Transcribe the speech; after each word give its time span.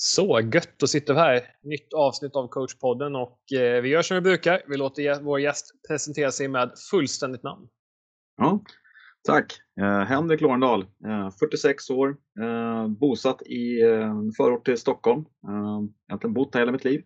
Så 0.00 0.40
gött 0.40 0.82
att 0.82 0.88
sitta 0.88 1.14
här. 1.14 1.40
Nytt 1.62 1.92
avsnitt 1.92 2.36
av 2.36 2.48
coachpodden 2.48 3.16
och 3.16 3.52
eh, 3.52 3.82
vi 3.82 3.88
gör 3.88 4.02
som 4.02 4.14
vi 4.14 4.20
brukar. 4.20 4.62
Vi 4.68 4.76
låter 4.76 5.22
vår 5.22 5.40
gäst 5.40 5.66
presentera 5.88 6.30
sig 6.30 6.48
med 6.48 6.72
fullständigt 6.90 7.42
namn. 7.42 7.68
Ja, 8.36 8.60
tack. 9.22 9.52
Eh, 9.80 10.00
Henrik 10.00 10.40
Lorendal, 10.40 10.82
eh, 10.82 11.30
46 11.40 11.90
år, 11.90 12.16
eh, 12.40 12.88
bosatt 12.88 13.42
i 13.42 13.80
eh, 13.82 14.14
förort 14.36 14.64
till 14.64 14.78
Stockholm. 14.78 15.20
Eh, 15.20 15.88
jag 16.06 16.22
har 16.22 16.28
bott 16.28 16.54
här 16.54 16.60
hela 16.60 16.72
mitt 16.72 16.84
liv. 16.84 17.02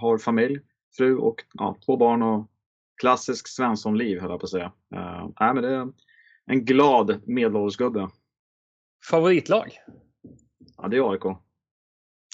Har 0.00 0.18
familj, 0.18 0.60
fru 0.96 1.16
och 1.16 1.44
ja, 1.54 1.78
två 1.86 1.96
barn 1.96 2.22
och 2.22 2.50
klassisk 3.00 3.48
svenssonliv 3.48 4.20
höll 4.20 4.30
jag 4.30 4.40
på 4.40 4.44
att 4.44 4.50
säga. 4.50 4.72
Nej, 5.40 5.54
men 5.54 5.62
det 5.62 5.74
är 5.74 5.88
en 6.46 6.64
glad 6.64 7.20
medelålders 7.26 7.76
gubbe. 7.76 8.08
Favoritlag? 9.10 9.72
Ja, 10.76 10.88
det 10.88 10.96
är 10.96 11.12
AIK. 11.12 11.38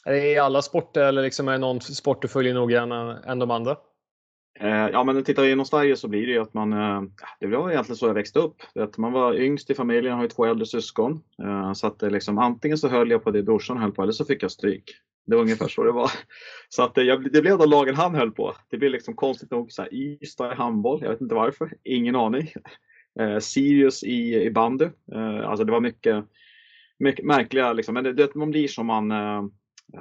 Är 0.04 0.12
det 0.12 0.32
i 0.32 0.38
alla 0.38 0.62
sporter 0.62 1.04
eller 1.04 1.22
liksom 1.22 1.48
är 1.48 1.52
det 1.52 1.58
någon 1.58 1.80
sport 1.80 2.22
du 2.22 2.28
följer 2.28 2.54
noggrannare 2.54 3.18
än 3.26 3.38
de 3.38 3.50
andra? 3.50 3.76
Eh, 4.60 4.88
ja, 4.92 5.04
men 5.04 5.24
tittar 5.24 5.44
inom 5.44 5.66
Sverige 5.66 5.96
så 5.96 6.08
blir 6.08 6.26
det 6.26 6.32
ju 6.32 6.38
att 6.38 6.54
man, 6.54 6.72
eh, 6.72 7.02
det 7.40 7.46
var 7.46 7.70
egentligen 7.70 7.96
så 7.96 8.06
jag 8.06 8.14
växte 8.14 8.38
upp. 8.38 8.56
Att 8.74 8.98
man 8.98 9.12
var 9.12 9.34
yngst 9.34 9.70
i 9.70 9.74
familjen, 9.74 10.14
har 10.14 10.22
ju 10.22 10.28
två 10.28 10.44
äldre 10.44 10.66
syskon. 10.66 11.22
Eh, 11.42 11.72
så 11.72 11.86
att 11.86 11.98
det 11.98 12.10
liksom, 12.10 12.38
antingen 12.38 12.78
så 12.78 12.88
höll 12.88 13.10
jag 13.10 13.24
på 13.24 13.30
det 13.30 13.42
brorsan 13.42 13.76
höll 13.76 13.92
på 13.92 14.02
eller 14.02 14.12
så 14.12 14.24
fick 14.24 14.42
jag 14.42 14.50
stryk. 14.50 14.90
Det 15.26 15.34
var 15.34 15.42
ungefär 15.42 15.68
så 15.68 15.84
det 15.84 15.92
var. 15.92 16.10
Så 16.68 16.82
att 16.82 16.96
jag, 16.96 17.32
det 17.32 17.42
blev 17.42 17.58
de 17.58 17.70
lagen 17.70 17.94
han 17.94 18.14
höll 18.14 18.30
på. 18.30 18.54
Det 18.70 18.76
blev 18.76 18.90
liksom 18.90 19.14
konstigt 19.14 19.50
nog 19.50 19.72
så 19.72 19.82
här, 19.82 19.94
Ystad 19.94 20.52
i 20.52 20.56
handboll, 20.56 21.02
jag 21.02 21.10
vet 21.10 21.20
inte 21.20 21.34
varför, 21.34 21.72
ingen 21.84 22.16
aning. 22.16 22.48
Sirius 23.40 24.02
i, 24.02 24.42
i 24.42 24.50
bandy. 24.50 24.88
Alltså 25.44 25.64
det 25.64 25.72
var 25.72 25.80
mycket, 25.80 26.24
mycket 26.98 27.24
märkliga, 27.24 27.72
liksom. 27.72 27.94
men 27.94 28.04
det, 28.04 28.12
det, 28.12 28.34
man 28.34 28.50
blir 28.50 28.68
som 28.68 28.86
man 28.86 29.12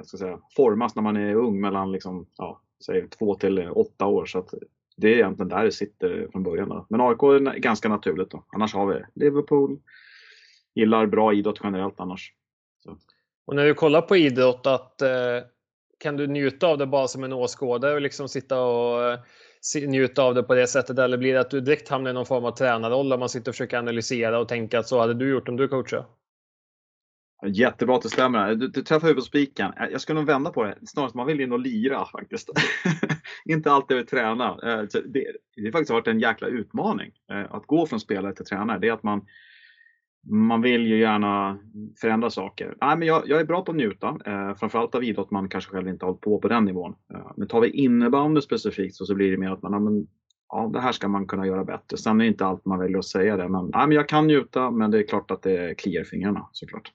ska 0.04 0.16
säga, 0.16 0.38
formas 0.56 0.94
när 0.94 1.02
man 1.02 1.16
är 1.16 1.34
ung 1.34 1.60
mellan 1.60 1.92
liksom, 1.92 2.26
ja, 2.36 2.60
säg 2.86 3.08
två 3.08 3.34
till 3.34 3.68
åtta 3.70 4.06
år. 4.06 4.26
Så 4.26 4.38
att 4.38 4.54
det 4.96 5.08
är 5.08 5.14
egentligen 5.14 5.48
där 5.48 5.64
det 5.64 5.72
sitter 5.72 6.28
från 6.32 6.42
början. 6.42 6.68
Då. 6.68 6.86
Men 6.90 7.00
AIK 7.00 7.22
är 7.22 7.58
ganska 7.58 7.88
naturligt. 7.88 8.30
Då. 8.30 8.44
Annars 8.48 8.74
har 8.74 8.86
vi 8.86 9.02
Liverpool. 9.14 9.78
Gillar 10.74 11.06
bra 11.06 11.32
idrott 11.32 11.60
generellt 11.62 12.00
annars. 12.00 12.32
Så. 12.84 12.98
Och 13.46 13.56
när 13.56 13.64
du 13.64 13.74
kollar 13.74 14.02
på 14.02 14.16
idrott, 14.16 14.66
att, 14.66 15.02
eh, 15.02 15.10
kan 15.98 16.16
du 16.16 16.26
njuta 16.26 16.66
av 16.66 16.78
det 16.78 16.86
bara 16.86 17.08
som 17.08 17.24
en 17.24 17.32
åskådare 17.32 17.94
och 17.94 18.00
liksom 18.00 18.28
sitta 18.28 18.60
och 18.60 19.02
eh, 19.04 19.18
njuta 19.88 20.22
av 20.22 20.34
det 20.34 20.42
på 20.42 20.54
det 20.54 20.66
sättet? 20.66 20.98
Eller 20.98 21.18
blir 21.18 21.34
det 21.34 21.40
att 21.40 21.50
du 21.50 21.60
direkt 21.60 21.88
hamnar 21.88 22.10
i 22.10 22.14
någon 22.14 22.26
form 22.26 22.44
av 22.44 22.50
tränarroll 22.50 23.08
där 23.08 23.18
man 23.18 23.28
sitter 23.28 23.50
och 23.50 23.54
försöker 23.54 23.78
analysera 23.78 24.38
och 24.40 24.48
tänka 24.48 24.78
att 24.78 24.88
så 24.88 25.00
hade 25.00 25.14
du 25.14 25.30
gjort 25.30 25.48
om 25.48 25.56
du 25.56 25.68
coachade? 25.68 26.04
Jättebra 27.46 27.96
att 27.96 28.02
det 28.02 28.08
stämmer. 28.08 28.54
Du, 28.54 28.68
du 28.68 28.82
träffar 28.82 29.08
huvudet 29.08 29.24
på 29.24 29.26
spiken. 29.26 29.72
Eh, 29.80 29.86
jag 29.92 30.00
skulle 30.00 30.18
nog 30.18 30.26
vända 30.26 30.50
på 30.50 30.64
det. 30.64 30.78
Snarast 30.86 31.14
man 31.14 31.26
vill 31.26 31.40
in 31.40 31.52
och 31.52 31.58
lira 31.58 32.06
faktiskt. 32.06 32.50
inte 33.44 33.72
alltid 33.72 33.96
vill 33.96 34.06
träna. 34.06 34.48
Eh, 34.48 34.82
det, 35.04 35.26
det 35.56 35.64
har 35.64 35.72
faktiskt 35.72 35.90
varit 35.90 36.06
en 36.06 36.20
jäkla 36.20 36.48
utmaning 36.48 37.12
eh, 37.30 37.54
att 37.54 37.66
gå 37.66 37.86
från 37.86 38.00
spelare 38.00 38.34
till 38.34 38.44
tränare. 38.44 38.78
Det 38.78 38.88
är 38.88 38.92
att 38.92 39.02
man, 39.02 39.26
man 40.30 40.62
vill 40.62 40.86
ju 40.86 40.98
gärna 40.98 41.58
förändra 42.00 42.30
saker. 42.30 42.76
Nej, 42.80 42.96
men 42.98 43.08
jag, 43.08 43.22
jag 43.26 43.40
är 43.40 43.44
bra 43.44 43.64
på 43.64 43.72
att 43.72 43.76
njuta. 43.76 44.18
Eh, 44.26 44.54
framförallt 44.54 44.94
av 44.94 45.04
idrott 45.04 45.30
man 45.30 45.48
kanske 45.48 45.70
själv 45.70 45.88
inte 45.88 46.04
har 46.04 46.10
hållit 46.10 46.20
på 46.20 46.38
på 46.38 46.48
den 46.48 46.64
nivån. 46.64 46.94
Men 47.36 47.48
tar 47.48 47.60
vi 47.60 47.70
innebandy 47.70 48.40
specifikt 48.40 48.94
så, 48.94 49.04
så 49.06 49.14
blir 49.14 49.30
det 49.30 49.38
mer 49.38 49.50
att 49.50 49.62
man, 49.62 49.72
ja, 49.72 49.78
men, 49.78 50.06
ja, 50.48 50.70
det 50.72 50.80
här 50.80 50.92
ska 50.92 51.08
man 51.08 51.26
kunna 51.26 51.46
göra 51.46 51.64
bättre. 51.64 51.96
Sen 51.96 52.20
är 52.20 52.24
det 52.24 52.28
inte 52.28 52.46
allt 52.46 52.64
man 52.64 52.78
väljer 52.78 52.98
att 52.98 53.04
säga 53.04 53.36
det. 53.36 53.48
Men, 53.48 53.70
nej, 53.74 53.86
men 53.86 53.92
jag 53.92 54.08
kan 54.08 54.26
njuta, 54.26 54.70
men 54.70 54.90
det 54.90 54.98
är 54.98 55.06
klart 55.06 55.30
att 55.30 55.42
det 55.42 55.74
kliar 55.78 56.02
i 56.02 56.04
fingrarna 56.04 56.48
såklart. 56.52 56.92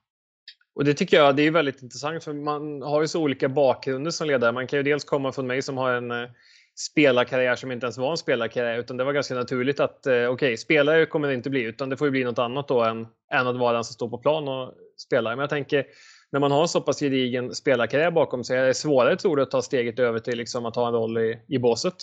Och 0.80 0.86
det 0.86 0.94
tycker 0.94 1.18
jag 1.18 1.36
det 1.36 1.48
är 1.48 1.52
väldigt 1.52 1.82
intressant 1.82 2.24
för 2.24 2.34
man 2.34 2.82
har 2.82 3.02
ju 3.02 3.08
så 3.08 3.22
olika 3.22 3.50
bakgrunder 3.50 4.12
som 4.12 4.28
ledare. 4.28 4.52
Man 4.52 4.68
kan 4.68 4.80
ju 4.80 4.84
dels 4.84 5.04
komma 5.04 5.32
från 5.32 5.48
mig 5.48 5.62
som 5.62 5.78
har 5.78 5.92
en 5.92 6.12
eh, 6.12 6.30
spelarkarriär 6.76 7.56
som 7.56 7.72
inte 7.72 7.86
ens 7.86 7.98
var 7.98 8.12
en 8.12 8.18
spelarkarriär 8.18 8.78
utan 8.78 8.98
det 8.98 9.04
var 9.04 9.14
ganska 9.14 9.36
naturligt 9.36 9.80
att 9.80 10.06
eh, 10.06 10.14
okej, 10.14 10.28
okay, 10.28 10.58
spelare 10.58 11.06
kommer 11.06 11.28
det 11.28 11.34
inte 11.34 11.50
bli 11.50 11.62
utan 11.62 11.89
det 11.89 11.98
får 11.98 12.08
ju 12.08 12.12
bli 12.12 12.23
något 12.23 12.39
annat 12.39 12.68
då 12.68 12.84
än, 12.84 13.08
än 13.34 13.48
att 13.48 13.56
vara 13.56 13.73
den 13.73 13.84
som 13.84 13.94
står 13.94 14.10
på 14.10 14.18
plan 14.18 14.48
och 14.48 14.73
spelar. 14.98 15.32
Men 15.32 15.39
jag 15.39 15.50
tänker 15.50 15.86
när 16.32 16.39
man 16.39 16.52
har 16.52 16.62
en 16.62 16.68
så 16.68 16.82
pass 16.82 17.00
gedigen 17.00 17.56
spelarkarriär 17.56 18.12
bakom 18.12 18.44
sig, 18.44 18.58
är 18.58 18.66
det 18.66 18.73
svårare 18.73 19.16
tror 19.16 19.36
du 19.36 19.44
att 19.44 19.52
ta 19.52 19.62
steget 19.62 20.00
över 20.00 20.20
till 20.20 20.38
liksom, 20.38 20.66
att 20.66 20.76
ha 20.76 20.88
en 20.88 20.94
roll 20.94 21.18
i, 21.18 21.39
i 21.48 21.60
båset? 21.60 21.95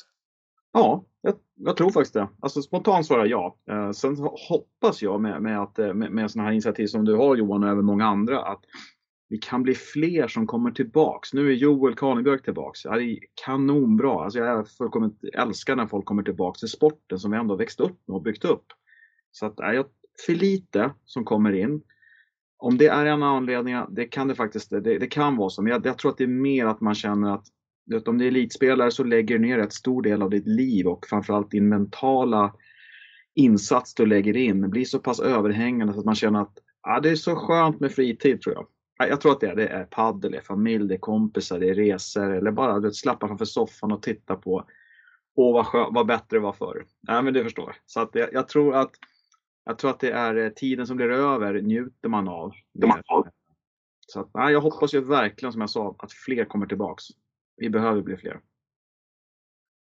Ja, 0.77 1.05
jag, 1.21 1.35
jag, 1.55 1.77
tror 1.77 1.91
faktiskt 1.91 2.15
det. 2.15 2.29
Alltså 2.41 2.63
spontant 2.63 3.07
svarar 3.07 3.27
ja. 3.27 3.57
Eh, 3.71 3.91
sen 3.91 4.17
hoppas 4.49 5.03
jag 5.03 5.21
med, 5.21 5.43
med, 5.43 5.63
att, 5.63 5.79
eh, 5.79 5.95
med, 5.95 6.13
med 6.13 6.31
sådana 6.31 6.49
här 6.49 6.53
initiativ 6.53 6.87
som 6.87 7.05
du 7.05 7.15
har 7.15 7.37
Johan 7.37 7.65
och 7.65 7.71
även 7.71 7.85
många 7.85 8.07
andra 8.07 8.43
att 8.43 8.61
vi 9.29 9.39
kan 9.39 9.63
bli 9.63 9.75
fler 9.75 10.29
som 10.29 10.47
kommer 10.47 10.71
tillbaks. 10.71 11.33
Nu 11.33 11.51
är 11.51 11.55
Joel 11.55 11.95
Karnebjörk 11.95 12.45
tillbaks. 12.45 12.83
Det 12.83 12.89
är 12.89 13.19
kanonbra. 13.45 14.25
Alltså 14.25 14.39
jag 14.39 14.67
älskar 15.35 15.77
när 15.77 15.87
folk 15.87 16.05
kommer 16.05 16.23
tillbaks 16.23 16.61
till 16.61 16.69
sporten 16.69 17.19
som 17.19 17.31
vi 17.31 17.37
ändå 17.37 17.57
växt 17.57 17.81
upp 17.81 17.99
med 18.07 18.15
och 18.15 18.23
byggt 18.23 18.45
upp. 18.45 18.65
Så 19.31 19.47
att 19.47 19.61
är 19.61 19.73
jag 19.73 19.87
för 20.27 20.33
lite 20.33 20.91
som 21.05 21.25
kommer 21.25 21.53
in. 21.53 21.83
Om 22.59 22.79
det 22.79 22.87
är 22.87 23.07
en 23.07 23.23
av 23.23 23.37
anledningarna, 23.37 23.89
det 23.91 24.05
kan 24.05 24.29
det 24.29 24.35
faktiskt 24.35 24.71
det, 24.71 24.81
det 24.81 25.07
kan 25.07 25.37
vara 25.37 25.51
så. 25.51 25.63
Men 25.63 25.73
jag, 25.73 25.87
jag, 25.87 25.99
tror 25.99 26.11
att 26.11 26.19
det 26.19 26.25
är 26.25 26.29
mer 26.29 26.67
att 26.67 26.81
man 26.81 26.95
känner 26.95 27.35
att 27.35 27.47
om 28.07 28.19
du 28.19 28.25
är 28.25 28.29
elitspelare 28.29 28.91
så 28.91 29.05
lägger 29.05 29.39
du 29.39 29.47
ner 29.47 29.59
ett 29.59 29.73
stor 29.73 30.03
del 30.03 30.23
av 30.23 30.31
ditt 30.31 30.47
liv 30.47 30.87
och 30.87 31.07
framförallt 31.07 31.51
din 31.51 31.69
mentala 31.69 32.55
insats 33.35 33.95
du 33.95 34.07
lägger 34.07 34.37
in 34.37 34.61
Det 34.61 34.69
blir 34.69 34.85
så 34.85 34.99
pass 34.99 35.21
överhängande 35.21 35.93
så 35.93 35.99
att 35.99 36.07
man 36.07 36.15
känner 36.15 36.43
att 36.43 36.59
ja, 36.83 37.01
det 37.01 37.11
är 37.11 37.17
så 37.17 37.37
skönt 37.37 37.81
med 37.81 37.93
fritid 37.93 38.41
tror 38.41 38.55
jag. 38.55 38.67
Jag 39.09 39.21
tror 39.21 39.33
att 39.33 39.41
det 39.41 39.47
är, 39.47 39.57
det 39.57 39.69
är 39.69 39.85
paddel, 39.85 40.33
det 40.33 40.39
är 40.39 40.43
familj, 40.43 40.89
det 40.89 40.95
är 40.95 40.99
kompisar, 40.99 41.61
det 41.61 41.71
är 41.71 41.75
resor 41.75 42.31
eller 42.31 42.51
bara 42.51 42.81
du 42.81 42.93
slappa 42.93 43.29
framför 43.29 43.45
soffan 43.45 43.93
och 43.93 44.03
titta 44.03 44.37
på 44.37 44.67
Åh 45.39 45.67
vad, 45.73 45.95
vad 45.95 46.07
bättre 46.07 46.37
det 46.37 46.41
var 46.41 46.53
förr. 46.53 46.87
Ja, 47.01 47.23
men 47.23 47.35
du 47.35 47.45
förstår. 47.45 47.77
Så 47.87 48.01
att 48.01 48.11
jag, 48.13 48.29
jag, 48.33 48.49
tror 48.49 48.75
att, 48.75 48.91
jag 49.65 49.79
tror 49.79 49.91
att 49.91 50.01
det 50.01 50.11
är 50.11 50.37
eh, 50.37 50.49
tiden 50.49 50.87
som 50.87 50.97
blir 50.97 51.11
över 51.11 51.61
njuter 51.61 52.09
man 52.09 52.29
av. 52.29 52.53
Så 54.07 54.21
att, 54.21 54.31
ja, 54.33 54.51
jag 54.51 54.61
hoppas 54.61 54.95
ju 54.95 55.01
verkligen 55.01 55.53
som 55.53 55.61
jag 55.61 55.71
sa 55.71 55.97
att 55.99 56.13
fler 56.13 56.45
kommer 56.45 56.67
tillbaks 56.67 57.05
vi 57.57 57.71
behöver 57.71 58.03
bli 58.03 58.17
fler. 58.17 58.41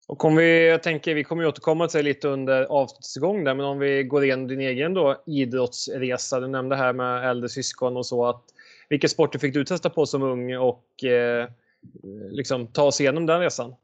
Och 0.08 0.24
om 0.24 0.36
vi, 0.36 0.68
jag 0.68 0.82
tänker, 0.82 1.14
vi 1.14 1.24
kommer 1.24 1.42
ju 1.42 1.48
återkomma 1.48 1.88
till 1.88 1.98
det 1.98 2.02
lite 2.02 2.28
under 2.28 2.62
avsnittets 2.62 3.16
gång 3.16 3.44
där, 3.44 3.54
men 3.54 3.66
om 3.66 3.78
vi 3.78 4.02
går 4.02 4.24
igenom 4.24 4.46
din 4.46 4.60
egen 4.60 4.94
då, 4.94 5.22
idrottsresa. 5.26 6.40
Du 6.40 6.48
nämnde 6.48 6.76
här 6.76 6.92
med 6.92 7.30
äldre 7.30 7.48
syskon 7.48 7.96
och 7.96 8.06
så. 8.06 8.26
Att, 8.26 8.44
vilka 8.88 9.08
sporter 9.08 9.38
fick 9.38 9.54
du 9.54 9.64
testa 9.64 9.90
på 9.90 10.06
som 10.06 10.22
ung 10.22 10.56
och 10.56 11.04
eh, 11.04 11.48
liksom, 12.30 12.66
ta 12.66 12.82
oss 12.82 13.00
igenom 13.00 13.26
den 13.26 13.40
resan? 13.40 13.74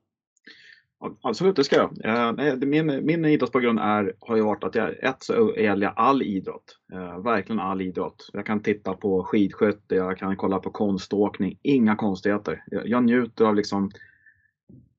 Absolut, 1.23 1.57
det 1.57 1.65
ska 1.65 1.77
jag. 1.77 2.05
Eh, 2.05 2.57
min, 2.57 3.07
min 3.07 3.25
idrottsbakgrund 3.25 3.79
är, 3.79 4.13
har 4.21 4.37
ju 4.37 4.43
varit 4.43 4.65
att 4.65 4.75
jag, 4.75 5.05
ett 5.05 5.23
så 5.23 5.55
gäller 5.57 5.87
jag 5.87 5.95
all 5.97 6.23
idrott. 6.23 6.79
Eh, 6.93 7.19
verkligen 7.19 7.61
all 7.61 7.81
idrott. 7.81 8.31
Jag 8.33 8.47
kan 8.47 8.63
titta 8.63 8.95
på 8.95 9.25
skidskytte, 9.25 9.95
jag 9.95 10.19
kan 10.19 10.37
kolla 10.37 10.59
på 10.59 10.71
konståkning, 10.71 11.59
inga 11.63 11.97
konstigheter. 11.97 12.65
Jag, 12.67 12.89
jag 12.89 13.05
njuter 13.05 13.45
av 13.45 13.55
liksom 13.55 13.91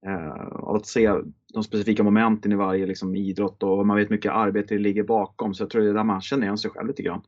eh, 0.06 0.48
av 0.54 0.76
att 0.76 0.86
se 0.86 1.12
de 1.54 1.64
specifika 1.64 2.04
momenten 2.04 2.52
i 2.52 2.56
varje 2.56 2.86
liksom, 2.86 3.16
idrott 3.16 3.64
och 3.64 3.88
man 3.88 3.98
vet 3.98 4.10
mycket 4.10 4.32
arbete 4.32 4.74
det 4.74 4.80
ligger 4.80 5.04
bakom. 5.04 5.54
Så 5.54 5.64
jag 5.64 5.70
tror 5.70 5.82
det 5.82 5.90
är 5.90 5.94
där 5.94 6.04
man 6.04 6.22
känner 6.22 6.44
igen 6.44 6.58
sig 6.58 6.72
själv 6.72 6.88
lite 6.88 7.04
grann. 7.04 7.22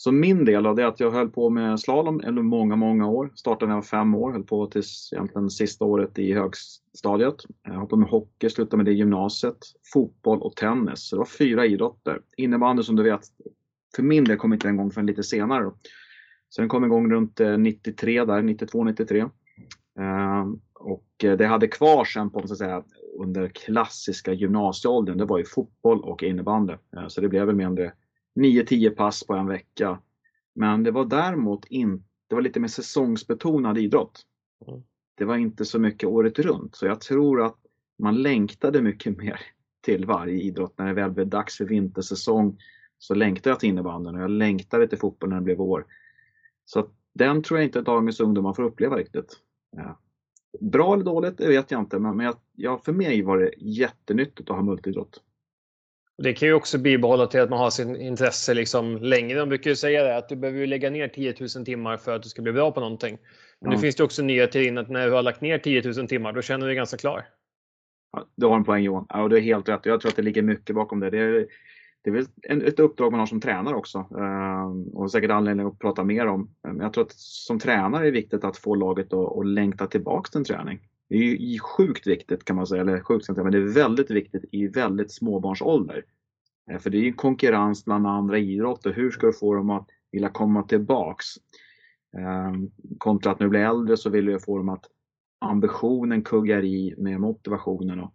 Så 0.00 0.12
min 0.12 0.44
del 0.44 0.66
av 0.66 0.76
det 0.76 0.82
är 0.82 0.86
att 0.86 1.00
jag 1.00 1.10
höll 1.10 1.30
på 1.30 1.50
med 1.50 1.80
slalom 1.80 2.20
under 2.26 2.42
många, 2.42 2.76
många 2.76 3.08
år. 3.08 3.32
Startade 3.34 3.66
när 3.66 3.72
jag 3.72 3.76
var 3.76 3.82
fem 3.82 4.14
år, 4.14 4.32
höll 4.32 4.42
på 4.42 4.66
tills 4.66 5.12
egentligen 5.12 5.50
sista 5.50 5.84
året 5.84 6.18
i 6.18 6.32
högstadiet. 6.32 7.34
Jag 7.62 7.72
höll 7.72 7.86
på 7.86 7.96
med 7.96 8.08
hockey, 8.08 8.50
slutade 8.50 8.76
med 8.76 8.86
det 8.86 8.92
i 8.92 8.94
gymnasiet. 8.94 9.56
Fotboll 9.92 10.42
och 10.42 10.56
tennis. 10.56 11.00
Så 11.00 11.16
det 11.16 11.18
var 11.18 11.26
fyra 11.26 11.66
idrotter. 11.66 12.20
Innebandy 12.36 12.82
som 12.82 12.96
du 12.96 13.02
vet, 13.02 13.20
för 13.96 14.02
min 14.02 14.24
del 14.24 14.36
kom 14.36 14.52
inte 14.52 14.68
en 14.68 14.74
igång 14.74 14.90
förrän 14.90 15.06
lite 15.06 15.22
senare. 15.22 15.64
Då. 15.64 15.74
Så 16.48 16.60
den 16.62 16.68
kom 16.68 16.84
igång 16.84 17.12
runt 17.12 17.40
eh, 17.40 17.58
93 17.58 18.24
där, 18.24 18.42
92, 18.42 18.84
93. 18.84 19.20
Ehm, 19.98 20.60
och 20.74 21.24
eh, 21.24 21.30
det 21.30 21.36
det 21.36 21.46
hade 21.46 21.68
kvar 21.68 22.04
sen 22.04 22.30
på, 22.30 22.46
så 22.46 22.52
att 22.52 22.58
säga, 22.58 22.82
under 23.18 23.48
klassiska 23.48 24.32
gymnasieåldern, 24.32 25.18
det 25.18 25.24
var 25.24 25.38
ju 25.38 25.44
fotboll 25.44 26.00
och 26.00 26.22
innebandy. 26.22 26.74
Eh, 26.96 27.08
så 27.08 27.20
det 27.20 27.28
blev 27.28 27.46
väl 27.46 27.56
mindre 27.56 27.92
9-10 28.34 28.90
pass 28.90 29.26
på 29.26 29.34
en 29.34 29.46
vecka. 29.46 29.98
Men 30.54 30.82
det 30.82 30.90
var 30.90 31.04
däremot 31.04 31.64
inte, 31.64 32.04
det 32.28 32.34
var 32.34 32.42
lite 32.42 32.60
mer 32.60 32.68
säsongsbetonad 32.68 33.78
idrott. 33.78 34.22
Mm. 34.66 34.82
Det 35.14 35.24
var 35.24 35.36
inte 35.36 35.64
så 35.64 35.78
mycket 35.78 36.08
året 36.08 36.38
runt. 36.38 36.76
Så 36.76 36.86
jag 36.86 37.00
tror 37.00 37.42
att 37.42 37.56
man 37.98 38.22
längtade 38.22 38.82
mycket 38.82 39.16
mer 39.18 39.40
till 39.80 40.06
varje 40.06 40.40
idrott. 40.40 40.78
När 40.78 40.86
det 40.86 40.92
väl 40.92 41.10
blev 41.10 41.28
dags 41.28 41.56
för 41.56 41.64
vintersäsong 41.64 42.58
så 42.98 43.14
längtade 43.14 43.50
jag 43.50 43.60
till 43.60 43.68
innebandyn 43.68 44.14
och 44.14 44.22
jag 44.22 44.30
längtade 44.30 44.88
till 44.88 44.98
fotboll 44.98 45.28
när 45.28 45.36
det 45.36 45.42
blev 45.42 45.56
vår. 45.56 45.86
Så 46.64 46.88
den 47.14 47.42
tror 47.42 47.58
jag 47.58 47.66
inte 47.66 47.78
att 47.78 47.84
dagens 47.84 48.20
ungdomar 48.20 48.52
får 48.52 48.62
uppleva 48.62 48.96
riktigt. 48.96 49.36
Ja. 49.76 49.98
Bra 50.60 50.94
eller 50.94 51.04
dåligt, 51.04 51.38
det 51.38 51.48
vet 51.48 51.70
jag 51.70 51.80
inte, 51.80 51.98
men 51.98 52.20
jag, 52.20 52.36
ja, 52.52 52.78
för 52.84 52.92
mig 52.92 53.22
var 53.22 53.38
det 53.38 53.52
jättenyttigt 53.58 54.50
att 54.50 54.56
ha 54.56 54.62
multidrott. 54.62 55.22
Det 56.22 56.32
kan 56.32 56.48
ju 56.48 56.54
också 56.54 56.78
bibehålla 56.78 57.26
till 57.26 57.40
att 57.40 57.50
man 57.50 57.58
har 57.58 57.70
sin 57.70 57.96
intresse 57.96 58.54
liksom 58.54 58.96
längre. 58.96 59.38
De 59.38 59.48
brukar 59.48 59.70
ju 59.70 59.76
säga 59.76 60.04
det 60.04 60.16
att 60.16 60.28
du 60.28 60.36
behöver 60.36 60.66
lägga 60.66 60.90
ner 60.90 61.08
10 61.08 61.34
000 61.56 61.64
timmar 61.64 61.96
för 61.96 62.16
att 62.16 62.22
du 62.22 62.28
ska 62.28 62.42
bli 62.42 62.52
bra 62.52 62.72
på 62.72 62.80
någonting. 62.80 63.18
Men 63.60 63.70
nu 63.70 63.78
finns 63.78 63.96
det 63.96 64.04
också 64.04 64.22
nyheter 64.22 64.60
in 64.60 64.78
att 64.78 64.88
när 64.88 65.06
du 65.06 65.12
har 65.12 65.22
lagt 65.22 65.40
ner 65.40 65.58
10 65.58 65.82
000 65.96 66.08
timmar, 66.08 66.32
då 66.32 66.42
känner 66.42 66.60
du 66.60 66.66
dig 66.66 66.76
ganska 66.76 66.96
klar. 66.96 67.24
Ja, 68.12 68.26
du 68.36 68.46
har 68.46 68.56
en 68.56 68.64
poäng 68.64 68.82
Johan. 68.82 69.06
Ja, 69.08 69.28
du 69.28 69.36
är 69.36 69.40
helt 69.40 69.68
rätt. 69.68 69.86
Jag 69.86 70.00
tror 70.00 70.10
att 70.10 70.16
det 70.16 70.22
ligger 70.22 70.42
mycket 70.42 70.74
bakom 70.74 71.00
det. 71.00 71.10
Det 71.10 71.18
är, 71.18 71.46
det 72.04 72.10
är 72.10 72.14
väl 72.14 72.26
en, 72.42 72.62
ett 72.62 72.80
uppdrag 72.80 73.10
man 73.10 73.20
har 73.20 73.26
som 73.26 73.40
tränare 73.40 73.74
också. 73.74 73.98
Uh, 73.98 74.94
och 74.94 75.10
säkert 75.10 75.30
anledning 75.30 75.66
att 75.66 75.78
prata 75.78 76.04
mer 76.04 76.26
om. 76.26 76.50
Men 76.62 76.80
jag 76.80 76.92
tror 76.92 77.04
att 77.04 77.12
som 77.16 77.58
tränare 77.58 78.02
är 78.02 78.04
det 78.04 78.10
viktigt 78.10 78.44
att 78.44 78.56
få 78.56 78.74
laget 78.74 79.12
att, 79.12 79.38
att 79.38 79.46
längta 79.46 79.86
tillbaks 79.86 80.30
till 80.30 80.38
en 80.38 80.44
träning. 80.44 80.80
Det 81.10 81.16
är 81.16 81.36
ju 81.36 81.58
sjukt 81.58 82.06
viktigt 82.06 82.44
kan 82.44 82.56
man 82.56 82.66
säga, 82.66 82.80
eller 82.80 83.00
sjukt 83.00 83.28
men 83.28 83.52
det 83.52 83.58
är 83.58 83.74
väldigt 83.74 84.10
viktigt 84.10 84.44
i 84.52 84.66
väldigt 84.66 85.12
småbarnsålder. 85.12 86.04
Eh, 86.70 86.78
för 86.78 86.90
det 86.90 86.98
är 86.98 87.02
ju 87.02 87.12
konkurrens 87.12 87.84
bland 87.84 88.06
andra 88.06 88.38
idrotter. 88.38 88.92
Hur 88.92 89.10
ska 89.10 89.26
du 89.26 89.32
få 89.32 89.54
dem 89.54 89.70
att 89.70 89.88
vilja 90.12 90.28
komma 90.28 90.62
tillbaks? 90.62 91.26
Ehm, 92.18 92.70
kontra 92.98 93.32
att 93.32 93.40
nu 93.40 93.48
blir 93.48 93.60
äldre 93.60 93.96
så 93.96 94.10
vill 94.10 94.24
du 94.24 94.40
få 94.40 94.58
dem 94.58 94.68
att 94.68 94.84
ambitionen 95.38 96.22
kuggar 96.22 96.64
i 96.64 96.94
med 96.98 97.20
motivationen 97.20 98.00
och 98.00 98.14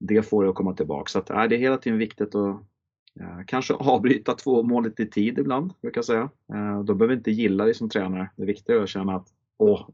det 0.00 0.22
får 0.22 0.44
det 0.44 0.50
att 0.50 0.56
komma 0.56 0.74
tillbaks. 0.74 1.12
Så 1.12 1.18
att, 1.18 1.30
äh, 1.30 1.44
det 1.44 1.56
är 1.56 1.58
hela 1.58 1.76
tiden 1.76 1.98
viktigt 1.98 2.34
att 2.34 2.60
äh, 3.20 3.40
kanske 3.46 3.74
avbryta 3.74 4.34
två 4.34 4.62
målet 4.62 5.00
i 5.00 5.06
tid 5.10 5.38
ibland, 5.38 5.72
brukar 5.82 5.98
jag 5.98 6.04
säga. 6.04 6.30
Äh, 6.54 6.82
då 6.84 6.94
behöver 6.94 7.14
vi 7.14 7.18
inte 7.18 7.30
gilla 7.30 7.64
dig 7.64 7.74
som 7.74 7.88
tränare. 7.88 8.30
Det 8.36 8.44
viktiga 8.44 8.76
är 8.76 8.82
att 8.82 8.88
känna 8.88 9.16
att 9.16 9.28
åh, 9.58 9.88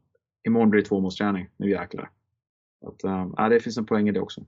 imorgon 0.47 0.71
blir 0.71 0.83
det 0.83 0.89
tvåmålsträning, 0.89 1.49
nu 1.57 1.71
jäklar. 1.71 2.11
Att, 2.87 3.05
äh, 3.05 3.49
det 3.49 3.61
finns 3.61 3.79
en 3.79 3.87
poäng 3.87 4.09
i 4.09 4.13
det 4.13 4.21
också. 4.21 4.41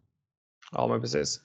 Ja, 0.73 0.89
men 0.89 1.01
precis. 1.01 1.41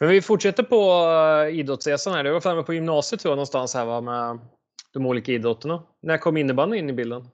Men 0.00 0.08
vi 0.08 0.22
fortsätter 0.22 0.62
på 0.62 1.06
uh, 1.46 1.58
idrottsresan 1.58 2.12
här. 2.12 2.24
Du 2.24 2.32
var 2.32 2.40
framme 2.40 2.62
på 2.62 2.74
gymnasiet 2.74 3.20
tror 3.20 3.30
jag 3.30 3.36
någonstans 3.36 3.74
här 3.74 3.84
va, 3.84 4.00
med 4.00 4.38
de 4.92 5.06
olika 5.06 5.32
idrotterna. 5.32 5.82
När 6.02 6.18
kom 6.18 6.36
innebandyn 6.36 6.78
in 6.78 6.90
i 6.90 6.92
bilden? 6.92 7.28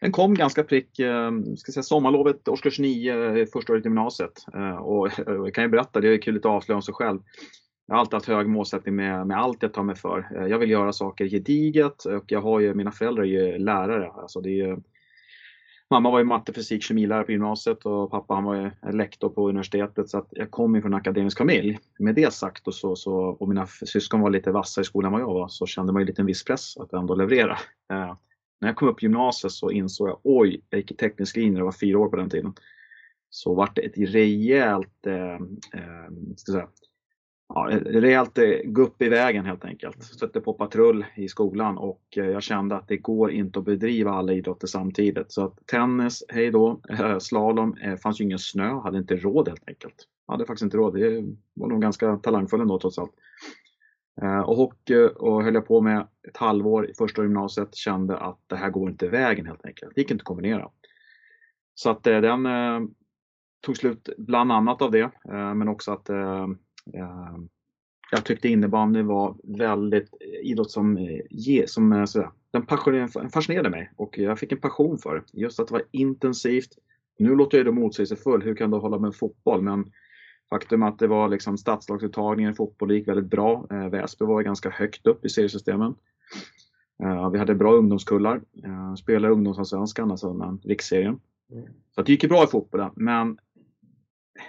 Den 0.00 0.12
kom 0.12 0.34
ganska 0.34 0.64
prick, 0.64 0.98
eh, 0.98 1.30
ska 1.56 1.72
säga 1.72 1.82
sommarlovet, 1.82 2.48
årskurs 2.48 2.78
9, 2.78 3.46
första 3.46 3.72
året 3.72 3.84
i 3.84 3.88
gymnasiet. 3.88 4.32
Eh, 4.54 4.76
och 4.76 5.10
jag 5.26 5.54
kan 5.54 5.64
ju 5.64 5.70
berätta, 5.70 6.00
det 6.00 6.08
är 6.08 6.22
kul 6.22 6.36
att 6.36 6.44
avslöja 6.44 6.76
om 6.76 6.82
sig 6.82 6.94
själv. 6.94 7.20
Jag 7.86 7.94
har 7.94 8.00
alltid 8.00 8.14
haft 8.14 8.26
hög 8.26 8.48
målsättning 8.48 8.96
med, 8.96 9.26
med 9.26 9.38
allt 9.38 9.62
jag 9.62 9.72
tar 9.72 9.82
mig 9.82 9.96
för. 9.96 10.28
Eh, 10.36 10.46
jag 10.46 10.58
vill 10.58 10.70
göra 10.70 10.92
saker 10.92 11.26
gediget 11.28 12.04
och 12.04 12.24
jag 12.26 12.40
har 12.40 12.60
ju, 12.60 12.74
mina 12.74 12.92
föräldrar 12.92 13.22
är 13.22 13.26
ju 13.26 13.58
lärare. 13.58 14.10
Alltså 14.10 14.40
det 14.40 14.60
är, 14.60 14.78
mamma 15.90 16.10
var 16.10 16.18
ju 16.18 16.24
matte, 16.24 16.52
fysik, 16.52 16.82
kemilärare 16.82 17.24
på 17.24 17.32
gymnasiet 17.32 17.86
och 17.86 18.10
pappa 18.10 18.34
han 18.34 18.44
var 18.44 18.54
ju 18.54 18.92
lektor 18.92 19.28
på 19.28 19.48
universitetet. 19.48 20.08
Så 20.08 20.18
att 20.18 20.28
jag 20.30 20.50
kom 20.50 20.74
ju 20.74 20.82
från 20.82 20.92
en 20.92 20.98
akademisk 20.98 21.38
familj. 21.38 21.78
Med 21.98 22.14
det 22.14 22.32
sagt 22.32 22.66
och, 22.66 22.74
så, 22.74 22.96
så, 22.96 23.14
och 23.14 23.48
mina 23.48 23.66
syskon 23.66 24.20
var 24.20 24.30
lite 24.30 24.50
vassare 24.50 24.82
i 24.82 24.84
skolan 24.84 25.08
än 25.08 25.12
vad 25.12 25.28
jag 25.28 25.34
var 25.34 25.48
så 25.48 25.66
kände 25.66 25.92
man 25.92 26.02
ju 26.02 26.06
lite 26.06 26.22
en 26.22 26.26
viss 26.26 26.44
press 26.44 26.76
att 26.76 26.92
ändå 26.92 27.14
leverera 27.14 27.58
eh, 27.92 28.16
när 28.60 28.68
jag 28.68 28.76
kom 28.76 28.88
upp 28.88 29.02
i 29.02 29.06
gymnasiet 29.06 29.52
så 29.52 29.70
insåg 29.70 30.08
jag, 30.08 30.20
oj, 30.22 30.62
jag 30.70 30.78
gick 30.78 30.90
i 30.90 30.94
teknisk 30.94 31.36
linje, 31.36 31.58
det 31.58 31.64
var 31.64 31.72
fyra 31.72 31.98
år 31.98 32.08
på 32.08 32.16
den 32.16 32.30
tiden. 32.30 32.52
Så 33.30 33.54
vart 33.54 33.76
det 33.76 33.82
ett 33.82 33.98
rejält, 34.14 35.06
eh, 35.06 35.34
eh, 35.80 36.10
ska 36.36 36.52
säga, 36.52 36.68
ja, 37.54 37.68
rejält 37.84 38.38
eh, 38.38 38.48
gupp 38.64 39.02
i 39.02 39.08
vägen 39.08 39.46
helt 39.46 39.64
enkelt. 39.64 40.02
Stötte 40.02 40.40
på 40.40 40.52
patrull 40.52 41.04
i 41.14 41.28
skolan 41.28 41.78
och 41.78 42.02
eh, 42.16 42.24
jag 42.24 42.42
kände 42.42 42.76
att 42.76 42.88
det 42.88 42.96
går 42.96 43.30
inte 43.30 43.58
att 43.58 43.64
bedriva 43.64 44.10
alla 44.10 44.32
idrotter 44.32 44.66
samtidigt. 44.66 45.32
Så 45.32 45.44
att 45.44 45.66
tennis, 45.66 46.24
hej 46.28 46.50
då, 46.50 46.80
eh, 46.88 47.18
slalom, 47.18 47.76
fanns 48.02 48.20
ju 48.20 48.24
ingen 48.24 48.38
snö, 48.38 48.80
hade 48.80 48.98
inte 48.98 49.16
råd 49.16 49.48
helt 49.48 49.68
enkelt. 49.68 49.94
Jag 50.26 50.34
hade 50.34 50.46
faktiskt 50.46 50.64
inte 50.64 50.76
råd, 50.76 50.94
det 50.94 51.24
var 51.54 51.68
nog 51.68 51.82
ganska 51.82 52.16
talangfull 52.16 52.60
ändå 52.60 52.78
trots 52.78 52.98
allt. 52.98 53.14
Och 54.46 54.56
hockey 54.56 55.08
och 55.16 55.42
höll 55.44 55.54
jag 55.54 55.66
på 55.66 55.80
med 55.80 56.06
ett 56.28 56.36
halvår 56.36 56.90
i 56.90 56.94
första 56.94 57.22
gymnasiet. 57.22 57.74
Kände 57.74 58.16
att 58.16 58.38
det 58.46 58.56
här 58.56 58.70
går 58.70 58.90
inte 58.90 59.08
vägen 59.08 59.46
helt 59.46 59.66
enkelt. 59.66 59.94
Det 59.94 60.00
gick 60.00 60.10
inte 60.10 60.22
att 60.22 60.26
kombinera. 60.26 60.70
Så 61.74 61.90
att 61.90 62.02
den 62.02 62.48
tog 63.60 63.76
slut 63.76 64.08
bland 64.18 64.52
annat 64.52 64.82
av 64.82 64.90
det. 64.90 65.10
Men 65.54 65.68
också 65.68 65.92
att 65.92 66.10
jag 68.10 68.24
tyckte 68.24 68.48
innebandy 68.48 69.02
var 69.02 69.36
väldigt 69.42 70.14
idrott 70.42 70.70
som, 70.70 71.18
som 71.66 72.06
sådär, 72.06 72.30
den 72.50 73.30
fascinerade 73.30 73.70
mig 73.70 73.92
och 73.96 74.18
jag 74.18 74.38
fick 74.38 74.52
en 74.52 74.60
passion 74.60 74.98
för 74.98 75.14
det. 75.14 75.40
Just 75.40 75.60
att 75.60 75.68
det 75.68 75.72
var 75.72 75.82
intensivt. 75.90 76.70
Nu 77.18 77.34
låter 77.34 77.58
jag 77.58 77.66
det 77.66 77.72
motsägelsefull, 77.72 78.42
hur 78.42 78.54
kan 78.54 78.70
du 78.70 78.76
hålla 78.76 78.98
med 78.98 79.14
fotboll? 79.14 79.62
Men 79.62 79.92
Faktum 80.50 80.82
att 80.82 80.98
det 80.98 81.06
var 81.06 81.28
liksom 81.28 81.58
stadslagsuttagningen 81.58 82.52
i 82.52 82.54
fotboll 82.54 82.92
gick 82.92 83.08
väldigt 83.08 83.30
bra. 83.30 83.66
Eh, 83.70 83.88
Väsby 83.88 84.24
var 84.24 84.42
ganska 84.42 84.70
högt 84.70 85.06
upp 85.06 85.24
i 85.24 85.28
seriesystemen. 85.28 85.94
Eh, 87.02 87.30
vi 87.30 87.38
hade 87.38 87.54
bra 87.54 87.72
ungdomskullar. 87.72 88.40
Eh, 88.64 88.94
spelade 88.94 89.34
ungdomsallsvenskan, 89.34 90.10
alltså 90.10 90.58
riksserien. 90.64 91.20
Mm. 91.52 91.64
Så 91.94 92.02
det 92.02 92.12
gick 92.12 92.22
ju 92.22 92.28
bra 92.28 92.44
i 92.44 92.46
fotbollen. 92.46 92.90
Men 92.94 93.38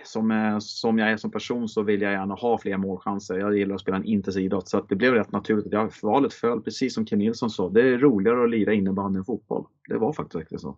som, 0.03 0.57
som 0.61 0.99
jag 0.99 1.11
är 1.11 1.17
som 1.17 1.31
person 1.31 1.69
så 1.69 1.83
vill 1.83 2.01
jag 2.01 2.11
gärna 2.11 2.35
ha 2.35 2.57
fler 2.57 2.77
målchanser. 2.77 3.37
Jag 3.37 3.57
gillar 3.57 3.75
att 3.75 3.81
spela 3.81 3.97
en 3.97 4.05
intensiv 4.05 4.45
idrott. 4.45 4.67
Så 4.67 4.81
det 4.81 4.95
blev 4.95 5.13
rätt 5.13 5.31
naturligt. 5.31 5.73
Jag, 5.73 5.91
valet 6.01 6.33
föll 6.33 6.61
precis 6.61 6.93
som 6.93 7.05
Ken 7.05 7.19
Nilsson 7.19 7.49
sa. 7.49 7.69
Det 7.69 7.81
är 7.81 7.97
roligare 7.97 8.43
att 8.43 8.49
lira 8.49 8.73
innebandy 8.73 9.17
än 9.17 9.25
fotboll. 9.25 9.67
Det 9.89 9.97
var 9.97 10.13
faktiskt 10.13 10.61
så. 10.61 10.77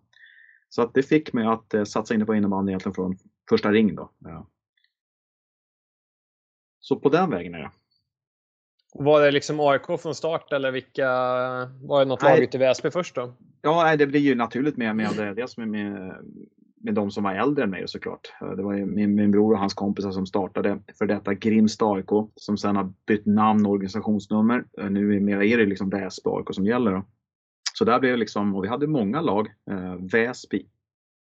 Så 0.68 0.82
att 0.82 0.94
det 0.94 1.02
fick 1.02 1.32
mig 1.32 1.46
att 1.46 1.88
satsa 1.88 2.14
inne 2.14 2.24
på 2.24 2.34
innebandy 2.34 2.70
egentligen 2.70 2.94
från 2.94 3.16
första 3.48 3.72
ring. 3.72 3.94
Då. 3.94 4.10
Så 6.80 6.96
på 6.96 7.08
den 7.08 7.30
vägen 7.30 7.54
är 7.54 7.58
det. 7.58 7.70
Var 8.94 9.20
det 9.20 9.30
liksom 9.30 9.60
AIK 9.60 10.00
från 10.00 10.14
start 10.14 10.52
eller 10.52 10.70
vilka, 10.70 11.08
var 11.82 11.98
det 11.98 12.04
något 12.04 12.22
lag 12.22 12.38
ute 12.38 12.56
i 12.56 12.60
Väsby 12.60 12.90
först 12.90 13.14
då? 13.14 13.32
Ja, 13.62 13.96
det 13.96 14.06
blir 14.06 14.20
ju 14.20 14.34
naturligt 14.34 14.76
med, 14.76 14.96
med, 14.96 15.36
dels 15.36 15.56
med, 15.56 15.68
med, 15.68 16.14
med 16.84 16.94
de 16.94 17.10
som 17.10 17.24
var 17.24 17.34
äldre 17.34 17.64
än 17.64 17.70
mig 17.70 17.88
såklart. 17.88 18.32
Eh, 18.40 18.50
det 18.50 18.62
var 18.62 18.72
ju 18.72 18.86
min, 18.86 19.14
min 19.14 19.30
bror 19.30 19.52
och 19.52 19.58
hans 19.58 19.74
kompisar 19.74 20.10
som 20.10 20.26
startade 20.26 20.78
för 20.98 21.06
detta 21.06 21.34
Grimsta 21.34 21.84
AIK 21.84 22.10
som 22.36 22.56
sen 22.58 22.76
har 22.76 22.92
bytt 23.06 23.26
namn 23.26 23.66
och 23.66 23.72
organisationsnummer. 23.72 24.64
Eh, 24.78 24.90
nu 24.90 25.16
är 25.16 25.58
det 25.58 25.66
liksom 25.66 25.90
Väsby 25.90 26.30
AIK 26.30 26.54
som 26.54 26.66
gäller. 26.66 26.92
Då. 26.92 27.04
Så 27.74 27.84
där 27.84 28.00
blev 28.00 28.12
det 28.12 28.18
liksom, 28.18 28.54
och 28.54 28.64
vi 28.64 28.68
hade 28.68 28.86
många 28.86 29.20
lag. 29.20 29.48
Eh, 29.70 29.94
Väsby, 29.94 30.66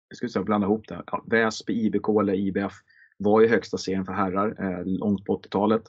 jag 0.09 0.17
skulle 0.17 0.29
säga 0.29 0.43
blanda 0.43 0.67
ihop 0.67 0.87
det. 0.87 1.03
Ja, 1.11 1.23
Väsby, 1.27 1.73
IBK 1.73 2.07
eller 2.21 2.33
IBF 2.33 2.73
var 3.17 3.41
ju 3.41 3.47
högsta 3.47 3.77
serien 3.77 4.05
för 4.05 4.13
herrar 4.13 4.55
eh, 4.59 4.85
långt 4.85 5.25
på 5.25 5.37
80-talet. 5.37 5.83